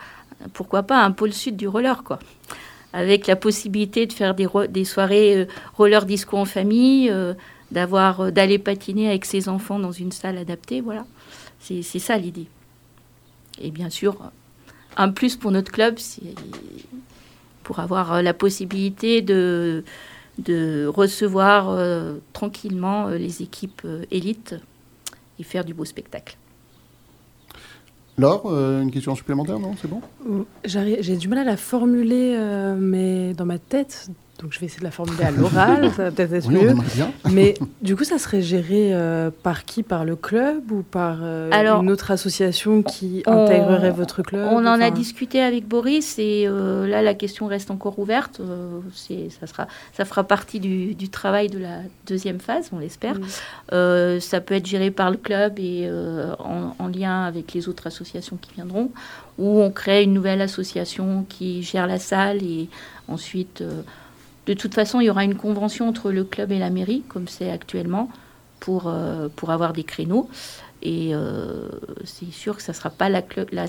pourquoi 0.53 0.83
pas, 0.83 1.03
un 1.03 1.11
pôle 1.11 1.33
sud 1.33 1.57
du 1.57 1.67
roller, 1.67 2.03
quoi. 2.03 2.19
Avec 2.93 3.27
la 3.27 3.35
possibilité 3.35 4.05
de 4.05 4.13
faire 4.13 4.35
des, 4.35 4.47
des 4.69 4.85
soirées 4.85 5.35
euh, 5.35 5.45
roller 5.73 6.05
disco 6.05 6.37
en 6.37 6.45
famille, 6.45 7.11
d'avoir, 7.71 8.31
d'aller 8.31 8.59
patiner 8.59 9.09
avec 9.09 9.25
ses 9.25 9.49
enfants 9.49 9.79
dans 9.79 9.91
une 9.91 10.11
salle 10.11 10.37
adaptée, 10.37 10.81
voilà. 10.81 11.05
C'est 11.59 11.81
ça 11.81 12.15
l'idée. 12.17 12.47
Et 13.59 13.71
bien 13.71 13.89
sûr, 13.89 14.17
un 14.95 15.09
plus 15.09 15.35
pour 15.35 15.51
notre 15.51 15.71
club, 15.71 15.97
pour 17.63 17.79
avoir 17.79 18.21
la 18.21 18.33
possibilité 18.33 19.21
de, 19.21 19.83
de 20.39 20.85
recevoir 20.87 21.77
tranquillement 22.33 23.07
les 23.09 23.41
équipes 23.41 23.85
élites 24.11 24.55
et 25.39 25.43
faire 25.43 25.65
du 25.65 25.73
beau 25.73 25.85
spectacle. 25.85 26.37
Laure, 28.17 28.43
euh, 28.45 28.81
une 28.81 28.91
question 28.91 29.13
supplémentaire, 29.13 29.59
non? 29.59 29.75
C'est 29.81 29.89
bon? 29.89 30.01
J'ai 30.63 31.17
du 31.17 31.27
mal 31.27 31.39
à 31.39 31.43
la 31.43 31.57
formuler, 31.57 32.35
euh, 32.37 32.77
mais 32.79 33.33
dans 33.33 33.45
ma 33.45 33.59
tête, 33.59 34.09
donc 34.41 34.51
je 34.51 34.59
vais 34.59 34.65
essayer 34.65 34.79
de 34.79 34.85
la 34.85 34.91
formuler 34.91 35.23
à 35.23 35.31
l'oral, 35.31 35.91
ça 35.95 36.03
va 36.03 36.11
peut-être 36.11 36.33
être 36.33 36.49
mieux. 36.49 36.75
Mais 37.31 37.53
du 37.81 37.95
coup, 37.95 38.03
ça 38.03 38.17
serait 38.17 38.41
géré 38.41 38.93
euh, 38.93 39.31
par 39.43 39.63
qui? 39.65 39.81
Par 39.81 40.03
le 40.03 40.15
club 40.15 40.71
ou 40.71 40.83
par 40.83 41.19
euh, 41.21 41.49
une 41.51 41.89
autre 41.89 42.11
association 42.11 42.81
qui 42.81 43.23
intégrerait 43.25 43.91
votre 43.91 44.23
club 44.23 44.47
On 44.51 44.65
en 44.65 44.81
a 44.81 44.91
discuté 44.91 45.41
avec 45.41 45.67
Boris 45.67 46.17
et 46.19 46.45
euh, 46.47 46.87
là, 46.87 47.01
la 47.01 47.13
question 47.13 47.47
reste 47.47 47.71
encore 47.71 47.97
ouverte. 47.99 48.41
ça, 49.39 49.47
sera, 49.47 49.67
ça 49.93 50.05
fera 50.05 50.23
partie 50.23 50.59
du, 50.59 51.09
travail 51.09 51.49
de 51.49 51.59
la 51.59 51.79
deuxième 52.07 52.39
phase, 52.39 52.69
on 52.73 52.79
l'espère. 52.79 53.15
ça 53.71 54.41
peut 54.41 54.55
être 54.55 54.65
géré 54.65 54.91
par 54.91 55.11
le 55.11 55.17
club 55.17 55.59
et 55.59 55.89
en, 56.39 56.75
en, 56.77 56.87
lien 56.87 57.23
avec 57.23 57.53
les 57.53 57.69
autres 57.69 57.87
associations 57.87 58.37
qui 58.37 58.53
viendront, 58.53 58.91
ou 59.37 59.61
on 59.61 59.71
crée 59.71 60.03
une 60.03 60.13
nouvelle 60.13 60.41
association 60.41 61.25
qui 61.29 61.63
gère 61.63 61.87
la 61.87 61.99
salle 61.99 62.43
et 62.43 62.69
ensuite 63.07 63.63
de 64.45 64.53
toute 64.53 64.73
façon, 64.73 64.99
il 64.99 65.05
y 65.05 65.09
aura 65.09 65.23
une 65.23 65.35
convention 65.35 65.87
entre 65.87 66.11
le 66.11 66.23
club 66.23 66.51
et 66.51 66.59
la 66.59 66.69
mairie, 66.69 67.03
comme 67.07 67.27
c'est 67.27 67.49
actuellement, 67.49 68.09
pour, 68.59 68.87
euh, 68.87 69.27
pour 69.35 69.49
avoir 69.51 69.73
des 69.73 69.83
créneaux. 69.83 70.29
Et 70.81 71.11
euh, 71.13 71.67
c'est 72.03 72.31
sûr 72.31 72.55
que 72.55 72.61
ça 72.61 72.71
ne 72.71 72.77
sera 72.77 72.89
pas 72.89 73.09
la, 73.09 73.21
la, 73.51 73.65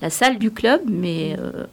la, 0.00 0.10
salle 0.10 0.38
du 0.38 0.50
club, 0.50 0.82
mais... 0.86 1.36
Euh, 1.38 1.64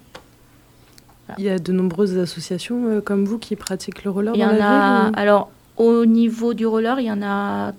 il 1.40 1.46
y 1.46 1.50
a 1.50 1.58
de 1.58 1.72
nombreuses 1.72 2.20
associations 2.20 3.02
comme 3.02 3.26
vous 3.26 3.40
qui 3.40 3.56
pratiquent 3.56 4.04
le 4.04 4.12
roller 4.12 4.36
il 4.36 4.42
y 4.42 4.46
en 4.46 4.62
a, 4.62 5.10
Alors, 5.16 5.50
au 5.76 6.06
niveau 6.06 6.54
du 6.54 6.68
roller, 6.68 7.00
il 7.00 7.08
y 7.08 7.12
en 7.12 7.24
a 7.24 7.74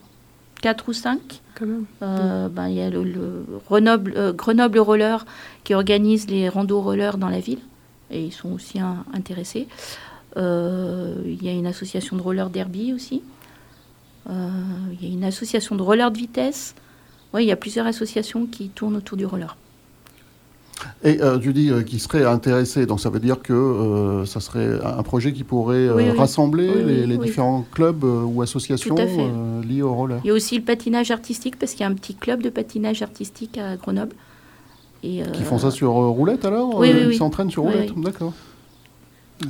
quatre 0.61 0.89
ou 0.89 0.93
cinq. 0.93 1.43
Quand 1.55 1.67
même. 1.67 1.85
ben, 2.01 2.67
il 2.67 2.75
y 2.75 2.81
a 2.81 2.91
le, 2.91 3.47
Grenoble, 3.69 4.35
Grenoble 4.35 4.81
Roller 4.81 5.25
qui 5.62 5.75
organise 5.75 6.29
les 6.29 6.49
randos 6.49 6.81
roller 6.81 7.19
dans 7.19 7.29
la 7.29 7.39
ville. 7.39 7.61
Et 8.11 8.25
ils 8.25 8.33
sont 8.33 8.53
aussi 8.53 8.81
intéressés. 9.14 9.69
Euh, 10.37 11.14
il 11.24 11.43
y 11.43 11.49
a 11.49 11.53
une 11.53 11.66
association 11.66 12.16
de 12.16 12.22
roller 12.22 12.51
derby 12.51 12.93
aussi. 12.93 13.22
Euh, 14.28 14.49
il 14.93 15.09
y 15.09 15.11
a 15.11 15.14
une 15.14 15.24
association 15.24 15.76
de 15.76 15.82
roller 15.82 16.11
de 16.11 16.18
vitesse. 16.18 16.74
Oui, 17.32 17.45
il 17.45 17.47
y 17.49 17.53
a 17.53 17.57
plusieurs 17.57 17.87
associations 17.87 18.47
qui 18.47 18.68
tournent 18.68 18.97
autour 18.97 19.16
du 19.16 19.26
roller. 19.26 19.57
Et 21.03 21.22
euh, 21.22 21.39
tu 21.39 21.55
dis 21.55 21.70
qui 21.87 21.99
serait 21.99 22.24
intéressé, 22.24 22.84
donc 22.84 23.01
ça 23.01 23.09
veut 23.09 23.18
dire 23.18 23.41
que 23.41 24.24
ça 24.26 24.41
serait 24.41 24.78
un 24.84 25.03
projet 25.03 25.32
qui 25.32 25.43
pourrait 25.43 25.89
rassembler 26.12 27.07
les, 27.07 27.18
différents 27.18 27.64
clubs 27.72 28.05
ou 28.05 28.43
associations 28.43 28.95
liés 29.66 29.82
au 29.82 29.95
roller. 29.95 30.20
Il 30.24 30.28
y 30.28 30.30
a 30.30 30.34
aussi 30.34 30.57
le 30.57 30.64
patinage 30.64 31.11
artistique, 31.11 31.59
parce 31.59 31.72
qu'il 31.72 31.80
y 31.80 31.84
a 31.84 31.89
un 31.89 31.95
petit 31.95 32.14
club 32.14 32.43
de 32.43 32.51
patinage 32.51 33.03
artistique 33.03 33.59
à 33.59 33.76
Grenoble. 33.76 34.14
Et, 35.03 35.22
qui 35.32 35.43
font 35.43 35.59
ça 35.59 35.70
sur 35.70 35.93
roulette 35.93 36.45
alors 36.45 36.76
Oui, 36.76 36.91
Ils 36.91 37.16
s'entraînent 37.16 37.51
sur 37.51 37.62
roulette, 37.62 37.93
d'accord. 37.97 38.34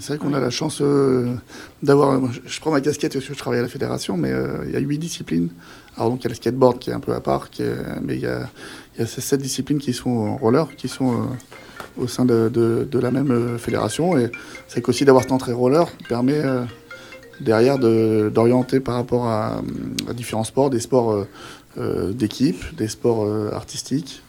C'est 0.01 0.09
vrai 0.09 0.19
qu'on 0.19 0.35
a 0.35 0.41
la 0.41 0.51
chance 0.51 0.81
euh, 0.81 1.37
d'avoir. 1.83 2.21
Je 2.45 2.61
prends 2.61 2.73
ma 2.73 2.81
casquette 2.81 3.13
parce 3.13 3.25
que 3.25 3.33
je 3.33 3.39
travaille 3.39 3.61
à 3.61 3.63
la 3.63 3.69
fédération, 3.69 4.17
mais 4.17 4.33
euh, 4.33 4.65
il 4.67 4.73
y 4.73 4.77
a 4.77 4.81
huit 4.81 4.99
disciplines. 4.99 5.49
Alors, 5.97 6.11
donc, 6.11 6.21
il 6.21 6.25
y 6.25 6.27
a 6.27 6.31
le 6.31 6.35
skateboard 6.35 6.81
qui 6.81 6.91
est 6.91 6.93
un 6.93 7.01
peu 7.01 7.15
à 7.15 7.21
part, 7.21 7.49
mais 8.03 8.17
il 8.17 8.21
y, 8.21 8.27
a, 8.27 8.49
ces 9.07 9.21
sept 9.21 9.41
disciplines 9.41 9.79
qui 9.79 9.93
sont 9.93 10.11
en 10.11 10.37
roller, 10.37 10.75
qui 10.77 10.89
sont 10.89 11.13
euh, 11.13 11.25
au 11.99 12.09
sein 12.09 12.25
de, 12.25 12.89
la 12.93 13.11
même 13.13 13.59
fédération. 13.59 14.19
Et 14.19 14.31
c'est 14.67 14.83
qu'aussi 14.83 15.05
d'avoir 15.05 15.23
cette 15.23 15.33
entrée 15.33 15.53
roller 15.53 15.87
permet 16.09 16.43
derrière 17.41 17.79
d'orienter 17.79 18.81
par 18.81 18.97
rapport 18.97 19.27
à, 19.27 19.63
à, 20.09 20.13
différents 20.15 20.45
sports, 20.45 20.69
des 20.69 20.81
sports 20.81 21.27
d'équipe, 21.79 22.75
des 22.77 22.89
sports 22.89 23.27
artistiques 23.53 24.23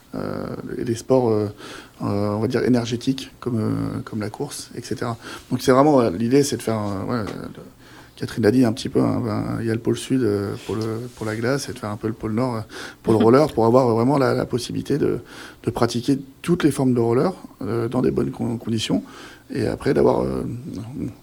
et 0.78 0.86
des 0.86 0.96
sports 0.96 1.50
on 2.00 2.40
va 2.40 2.48
dire 2.48 2.64
énergétiques 2.64 3.32
comme, 3.40 3.60
euh, 3.60 4.00
comme 4.06 4.20
la 4.22 4.30
course, 4.30 4.70
etc. 4.76 5.12
Donc 5.52 5.62
c'est 5.62 5.72
vraiment 5.72 6.10
l'idée, 6.10 6.44
c'est 6.44 6.58
de 6.58 6.62
faire 6.62 6.80
Catherine 8.18 8.46
a 8.48 8.52
dit 8.52 8.66
un 8.66 8.74
petit 8.74 8.90
peu, 8.90 9.00
hein, 9.00 9.22
ben, 9.24 9.58
il 9.62 9.68
y 9.68 9.70
a 9.70 9.74
le 9.74 9.80
pôle 9.80 9.96
sud 9.96 10.24
euh, 10.24 10.56
pour, 10.66 10.76
le, 10.76 11.08
pour 11.16 11.26
la 11.26 11.36
glace 11.36 11.70
et 11.70 11.74
de 11.74 11.78
faire 11.78 11.92
un 11.92 11.98
peu 11.98 12.08
le 12.08 12.14
pôle 12.14 12.34
nord 12.34 12.56
euh, 12.56 12.62
pour 13.04 13.14
le 13.14 13.20
roller, 13.24 13.54
pour 13.54 13.66
avoir 13.68 13.88
vraiment 13.90 14.18
la, 14.18 14.46
possibilité 14.48 14.98
de, 14.98 15.20
de, 15.64 15.72
pratiquer 15.72 16.18
toutes 16.42 16.64
les 16.64 16.72
formes 16.72 16.96
de 16.96 17.00
roller 17.00 17.32
euh, 17.62 17.88
dans 17.88 18.02
des 18.02 18.10
bonnes 18.10 18.32
conditions. 18.32 19.04
Et 19.54 19.66
après 19.66 19.94
d'avoir, 19.94 20.26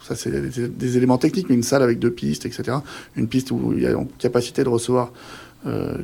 ça 0.02 0.14
c'est 0.14 0.30
des, 0.30 0.96
éléments 0.96 1.18
techniques, 1.18 1.46
mais 1.50 1.56
une 1.56 1.62
salle 1.62 1.82
avec 1.82 1.98
deux 1.98 2.10
pistes, 2.10 2.46
etc. 2.46 2.78
Une 3.16 3.28
piste 3.28 3.50
où 3.50 3.74
il 3.76 3.82
y 3.82 3.86
a 3.86 3.90
une 3.90 4.06
capacité 4.18 4.64
de 4.64 4.70
recevoir 4.70 5.12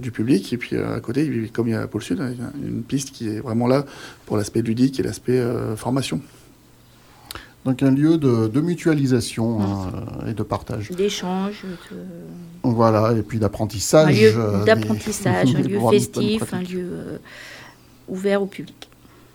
du 0.00 0.10
public. 0.10 0.52
Et 0.52 0.56
puis 0.56 0.76
à 0.76 1.00
côté, 1.00 1.50
comme 1.52 1.68
il 1.68 1.72
y 1.72 1.74
a 1.74 1.86
Pôle 1.86 2.02
Sud, 2.02 2.20
une 2.64 2.82
piste 2.82 3.10
qui 3.10 3.28
est 3.28 3.40
vraiment 3.40 3.66
là 3.66 3.84
pour 4.26 4.36
l'aspect 4.36 4.62
ludique 4.62 4.98
et 5.00 5.02
l'aspect 5.02 5.42
formation. 5.76 6.20
Donc 7.64 7.82
un 7.82 7.90
lieu 7.90 8.16
de, 8.16 8.60
mutualisation 8.60 9.60
hein, 9.60 9.92
et 10.26 10.32
de 10.32 10.42
partage. 10.42 10.90
D'échange. 10.90 11.64
Voilà, 12.62 13.12
et 13.12 13.22
puis 13.22 13.38
d'apprentissage. 13.38 14.08
Un 14.08 14.20
lieu 14.20 14.34
euh, 14.36 14.64
d'apprentissage, 14.64 15.54
un 15.54 15.60
lieu 15.60 15.78
festif, 15.90 16.54
un 16.54 16.62
lieu 16.62 16.88
euh, 16.90 17.18
ouvert 18.08 18.42
au 18.42 18.46
public. 18.46 18.89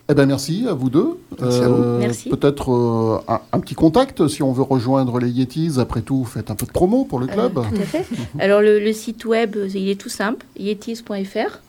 Eh 0.07 0.13
bien, 0.13 0.27
merci 0.27 0.67
à 0.69 0.73
vous 0.73 0.89
deux. 0.89 1.17
Merci 1.39 1.61
à 1.61 1.67
vous. 1.67 1.81
Euh, 1.81 1.97
merci. 1.97 2.29
Peut-être 2.29 3.23
un, 3.27 3.59
petit 3.59 3.73
contact 3.73 4.27
si 4.27 4.43
on 4.43 4.51
veut 4.51 4.61
rejoindre 4.63 5.17
les 5.19 5.29
Yetis. 5.29 5.79
Après 5.79 6.01
tout, 6.01 6.25
faites 6.25 6.51
un 6.51 6.55
peu 6.55 6.67
de 6.67 6.71
promo 6.71 7.05
pour 7.05 7.19
le 7.19 7.27
club. 7.27 7.53
tout 7.53 7.81
à 7.81 7.85
fait. 7.85 8.05
Alors, 8.39 8.61
le, 8.61 8.93
site 8.93 9.25
web, 9.25 9.55
il 9.73 9.89
est 9.89 9.99
tout 9.99 10.09
simple, 10.09 10.45
yetis.fr. 10.57 11.59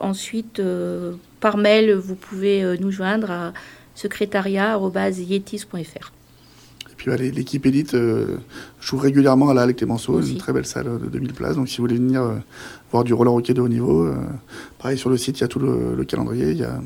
ensuite, 0.00 0.62
par 1.40 1.58
mail, 1.58 1.92
vous 1.92 2.14
pouvez 2.14 2.78
nous 2.80 2.90
joindre 2.90 3.30
à 3.30 3.52
secrétariat.yetis.fr. 3.94 6.15
Et 6.96 7.02
puis 7.02 7.10
bah, 7.10 7.16
l'équipe 7.16 7.66
élite 7.66 7.92
euh, 7.94 8.38
joue 8.80 8.96
régulièrement 8.96 9.50
à 9.50 9.54
la 9.54 9.62
Halle 9.62 9.74
Clémenceau, 9.74 10.22
une 10.22 10.38
très 10.38 10.54
belle 10.54 10.64
salle 10.64 10.86
de 10.98 11.06
2000 11.08 11.34
places. 11.34 11.56
Donc 11.56 11.68
si 11.68 11.76
vous 11.76 11.82
voulez 11.82 11.96
venir 11.96 12.22
euh, 12.22 12.36
voir 12.90 13.04
du 13.04 13.12
roller 13.12 13.34
hockey 13.34 13.52
de 13.52 13.60
haut 13.60 13.68
niveau, 13.68 14.04
euh, 14.04 14.16
pareil 14.78 14.96
sur 14.96 15.10
le 15.10 15.18
site, 15.18 15.38
il 15.38 15.42
y 15.42 15.44
a 15.44 15.48
tout 15.48 15.58
le, 15.58 16.02
calendrier. 16.04 16.52
Il 16.52 16.58
y 16.58 16.64
a 16.64 16.80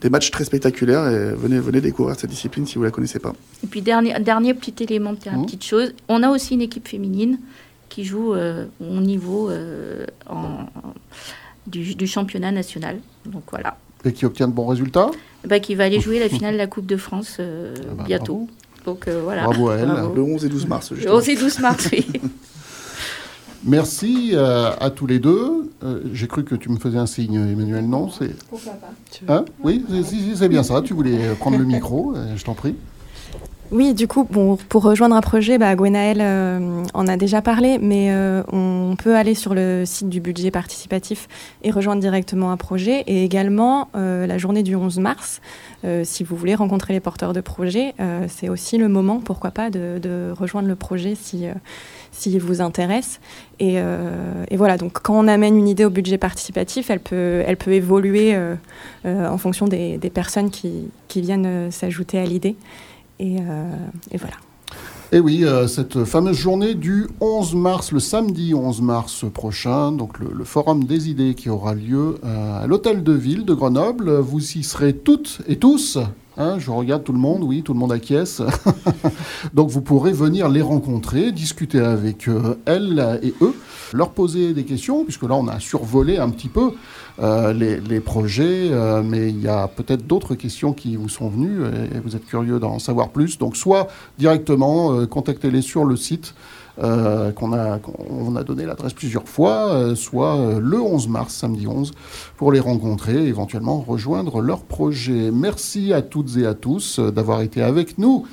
des 0.00 0.10
matchs 0.10 0.30
très 0.30 0.44
spectaculaires 0.44 1.08
et 1.08 1.34
venez, 1.34 1.58
venez 1.58 1.80
découvrir 1.80 2.14
cette 2.16 2.30
discipline 2.30 2.66
si 2.66 2.74
vous 2.76 2.82
ne 2.82 2.86
la 2.86 2.92
connaissez 2.92 3.18
pas. 3.18 3.32
Et 3.64 3.66
puis 3.66 3.82
dernier, 3.82 4.18
dernier 4.20 4.54
petit 4.54 4.82
élément, 4.82 5.14
une 5.26 5.40
mmh. 5.40 5.44
petite 5.44 5.64
chose, 5.64 5.92
on 6.08 6.22
a 6.22 6.30
aussi 6.30 6.54
une 6.54 6.62
équipe 6.62 6.86
féminine 6.86 7.38
qui 7.88 8.04
joue 8.04 8.32
au 8.34 9.00
niveau 9.00 9.50
du, 11.66 11.94
du 11.94 12.06
championnat 12.06 12.52
national. 12.52 12.98
Donc 13.26 13.42
voilà. 13.50 13.76
Et 14.04 14.12
qui 14.12 14.24
obtient 14.26 14.48
de 14.48 14.52
bons 14.52 14.66
résultats? 14.66 15.10
Bah, 15.46 15.60
Qui 15.60 15.74
va 15.74 15.84
aller 15.84 16.00
jouer 16.00 16.18
la 16.18 16.28
finale 16.28 16.54
de 16.54 16.58
la 16.58 16.66
Coupe 16.66 16.86
de 16.86 16.96
France 16.96 17.36
euh, 17.40 17.74
ah 17.78 17.94
bah, 17.94 18.04
bientôt. 18.04 18.48
Donc 18.84 19.08
euh, 19.08 19.20
voilà. 19.22 19.44
Bravo 19.44 19.70
à 19.70 19.76
elle. 19.76 19.92
Le 20.14 20.22
11 20.22 20.44
et 20.44 20.48
12 20.48 20.66
mars. 20.66 20.92
Le 20.92 21.12
11 21.12 21.28
et 21.28 21.36
12 21.36 21.58
mars, 21.60 21.88
oui. 21.92 22.06
Merci 23.64 24.30
euh, 24.32 24.72
à 24.80 24.90
tous 24.90 25.06
les 25.06 25.20
deux. 25.20 25.70
J'ai 26.12 26.26
cru 26.26 26.44
que 26.44 26.54
tu 26.54 26.68
me 26.68 26.78
faisais 26.78 26.98
un 26.98 27.06
signe, 27.06 27.34
Emmanuel, 27.34 27.88
non 27.88 28.08
Pourquoi 28.48 28.72
pas 28.72 29.34
hein? 29.34 29.44
Oui, 29.62 29.84
c'est 30.36 30.48
bien 30.48 30.62
ça. 30.62 30.82
Tu 30.82 30.94
voulais 30.94 31.34
prendre 31.38 31.58
le 31.58 31.64
micro, 31.64 32.14
je 32.36 32.44
t'en 32.44 32.54
prie. 32.54 32.74
Oui, 33.72 33.94
du 33.94 34.06
coup, 34.06 34.24
pour 34.24 34.82
rejoindre 34.82 35.16
un 35.16 35.22
projet, 35.22 35.56
bah, 35.56 35.74
Gwenaël 35.74 36.18
euh, 36.20 36.84
en 36.92 37.08
a 37.08 37.16
déjà 37.16 37.40
parlé, 37.40 37.78
mais 37.80 38.08
euh, 38.10 38.42
on 38.52 38.96
peut 38.96 39.16
aller 39.16 39.34
sur 39.34 39.54
le 39.54 39.84
site 39.86 40.10
du 40.10 40.20
budget 40.20 40.50
participatif 40.50 41.26
et 41.62 41.70
rejoindre 41.70 42.02
directement 42.02 42.52
un 42.52 42.58
projet. 42.58 43.02
Et 43.06 43.24
également, 43.24 43.88
euh, 43.96 44.26
la 44.26 44.36
journée 44.36 44.62
du 44.62 44.76
11 44.76 44.98
mars, 44.98 45.40
si 46.04 46.22
vous 46.22 46.36
voulez 46.36 46.54
rencontrer 46.54 46.92
les 46.92 47.00
porteurs 47.00 47.32
de 47.32 47.40
projets, 47.40 47.94
c'est 48.28 48.48
aussi 48.48 48.78
le 48.78 48.86
moment, 48.86 49.18
pourquoi 49.18 49.50
pas, 49.50 49.68
de, 49.68 50.32
rejoindre 50.32 50.68
le 50.68 50.76
projet 50.76 51.16
si, 51.20 51.46
s'il 52.12 52.40
vous 52.40 52.60
intéresse. 52.60 53.18
Et, 53.58 53.78
voilà, 54.52 54.76
donc 54.76 55.00
quand 55.02 55.18
on 55.18 55.26
amène 55.26 55.58
une 55.58 55.66
idée 55.66 55.84
au 55.84 55.90
budget 55.90 56.18
participatif, 56.18 56.88
elle 56.88 57.00
peut, 57.00 57.42
évoluer 57.66 58.36
en 59.04 59.38
fonction 59.38 59.66
des, 59.66 59.98
personnes 60.14 60.50
qui 60.50 60.92
viennent 61.16 61.72
s'ajouter 61.72 62.20
à 62.20 62.24
l'idée. 62.26 62.54
Euh, 63.22 63.76
et, 64.10 64.16
voilà. 64.16 64.34
Et 65.12 65.20
oui, 65.20 65.44
euh, 65.44 65.66
cette 65.66 66.04
fameuse 66.04 66.36
journée 66.36 66.74
du 66.74 67.06
11 67.20 67.54
mars, 67.54 67.92
le 67.92 68.00
samedi 68.00 68.54
11 68.54 68.80
mars 68.80 69.24
prochain, 69.32 69.92
donc 69.92 70.18
le, 70.18 70.44
Forum 70.44 70.84
des 70.84 71.10
idées 71.10 71.34
qui 71.34 71.50
aura 71.50 71.74
lieu 71.74 72.16
euh, 72.24 72.64
à 72.64 72.66
l'Hôtel 72.66 73.02
de 73.02 73.12
Ville 73.12 73.44
de 73.44 73.54
Grenoble. 73.54 74.10
Vous 74.18 74.40
y 74.40 74.62
serez 74.62 74.94
toutes 74.94 75.40
et 75.46 75.56
tous. 75.56 75.98
Hein, 76.38 76.58
je 76.58 76.70
regarde 76.70 77.04
tout 77.04 77.12
le 77.12 77.18
monde, 77.18 77.42
oui, 77.42 77.62
tout 77.62 77.74
le 77.74 77.78
monde 77.78 77.92
acquiesce. 77.92 78.40
donc 79.54 79.68
vous 79.68 79.82
pourrez 79.82 80.12
venir 80.12 80.48
les 80.48 80.62
rencontrer, 80.62 81.30
discuter 81.32 81.78
avec 81.78 82.28
elles 82.66 83.20
et 83.22 83.34
eux, 83.42 83.54
leur 83.92 84.10
poser 84.10 84.54
des 84.54 84.64
questions, 84.64 85.04
puisque 85.04 85.24
là 85.24 85.34
on 85.34 85.46
a 85.48 85.60
survolé 85.60 86.18
un 86.18 86.30
petit 86.30 86.48
peu 86.48 86.72
euh, 87.20 87.52
les, 87.52 88.00
projets, 88.00 88.70
euh, 88.70 89.02
mais 89.04 89.28
il 89.28 89.40
y 89.40 89.48
a 89.48 89.68
peut-être 89.68 90.06
d'autres 90.06 90.34
questions 90.34 90.72
qui 90.72 90.96
vous 90.96 91.10
sont 91.10 91.28
venues 91.28 91.60
et, 91.94 92.00
vous 92.00 92.16
êtes 92.16 92.24
curieux 92.24 92.58
d'en 92.58 92.78
savoir 92.78 93.10
plus. 93.10 93.38
Donc 93.38 93.56
soit 93.56 93.88
directement, 94.18 94.94
euh, 94.94 95.06
contactez-les 95.06 95.62
sur 95.62 95.84
le 95.84 95.96
site. 95.96 96.34
Qu'on 96.78 97.52
a, 97.52 97.78
on 98.10 98.36
a 98.36 98.44
donné 98.44 98.64
l'adresse 98.64 98.92
plusieurs 98.92 99.28
fois, 99.28 99.94
soit 99.94 100.58
le 100.60 100.80
11 100.80 101.08
mars, 101.08 101.34
samedi 101.34 101.66
11, 101.66 101.92
pour 102.36 102.52
les 102.52 102.60
rencontrer 102.60 103.24
et 103.24 103.28
éventuellement 103.28 103.80
rejoindre 103.80 104.40
leur 104.40 104.62
projet. 104.62 105.30
Merci 105.30 105.92
à 105.92 106.02
toutes 106.02 106.36
et 106.36 106.46
à 106.46 106.54
tous 106.54 106.98
d'avoir 106.98 107.42
été 107.42 107.62
avec 107.62 107.98
nous 107.98 108.26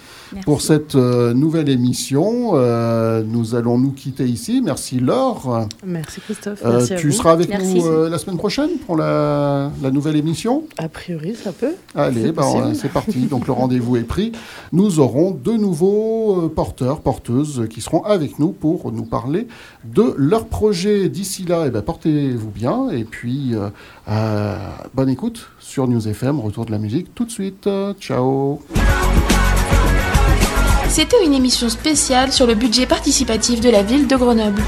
pour 0.45 0.61
cette 0.61 0.95
euh, 0.95 1.33
nouvelle 1.33 1.69
émission. 1.69 2.51
Euh, 2.53 3.23
nous 3.25 3.55
allons 3.55 3.77
nous 3.77 3.91
quitter 3.91 4.25
ici. 4.25 4.61
Merci 4.63 4.99
Laure. 4.99 5.67
Merci 5.85 6.21
Christophe. 6.21 6.61
Euh, 6.65 6.85
tu 6.97 7.11
seras 7.11 7.31
avec 7.31 7.49
nous 7.49 8.09
la 8.09 8.17
semaine 8.17 8.37
prochaine 8.37 8.71
pour 8.85 8.97
la, 8.97 9.71
nouvelle 9.91 10.15
émission? 10.15 10.63
A 10.77 10.89
priori, 10.89 11.35
ça 11.35 11.51
peut. 11.51 11.73
Allez, 11.95 12.31
bah, 12.31 12.43
c'est 12.73 12.91
parti. 12.91 13.27
Donc 13.27 13.47
le 13.47 13.53
rendez-vous 13.59 13.97
est 13.97 14.03
pris. 14.03 14.31
Nous 14.71 14.99
aurons 14.99 15.31
de 15.31 15.51
nouveaux 15.53 16.49
porteurs, 16.49 17.01
porteuses 17.01 17.67
qui 17.69 17.81
seront 17.81 18.03
avec 18.03 18.39
nous 18.39 18.51
pour 18.51 18.91
nous 18.91 19.05
parler 19.05 19.47
de 19.83 20.13
leur 20.17 20.47
projet. 20.47 21.09
D'ici 21.09 21.45
là, 21.45 21.65
eh 21.67 21.69
ben, 21.69 21.81
portez-vous 21.81 22.51
bien 22.51 22.89
et 22.91 23.03
puis 23.03 23.53
bonne 24.93 25.09
écoute 25.09 25.49
sur 25.59 25.87
News 25.87 26.07
FM. 26.07 26.39
Retour 26.39 26.65
de 26.65 26.71
la 26.71 26.77
musique 26.77 27.13
tout 27.15 27.25
de 27.25 27.31
suite. 27.31 27.69
Ciao. 27.99 28.59
C'était 30.89 31.23
une 31.23 31.35
émission 31.35 31.69
spéciale 31.69 32.33
sur 32.33 32.47
le 32.47 32.55
budget 32.55 32.87
participatif 32.87 33.61
de 33.61 33.69
la 33.69 33.83
ville 33.83 34.07
de 34.07 34.15
Grenoble. 34.15 34.63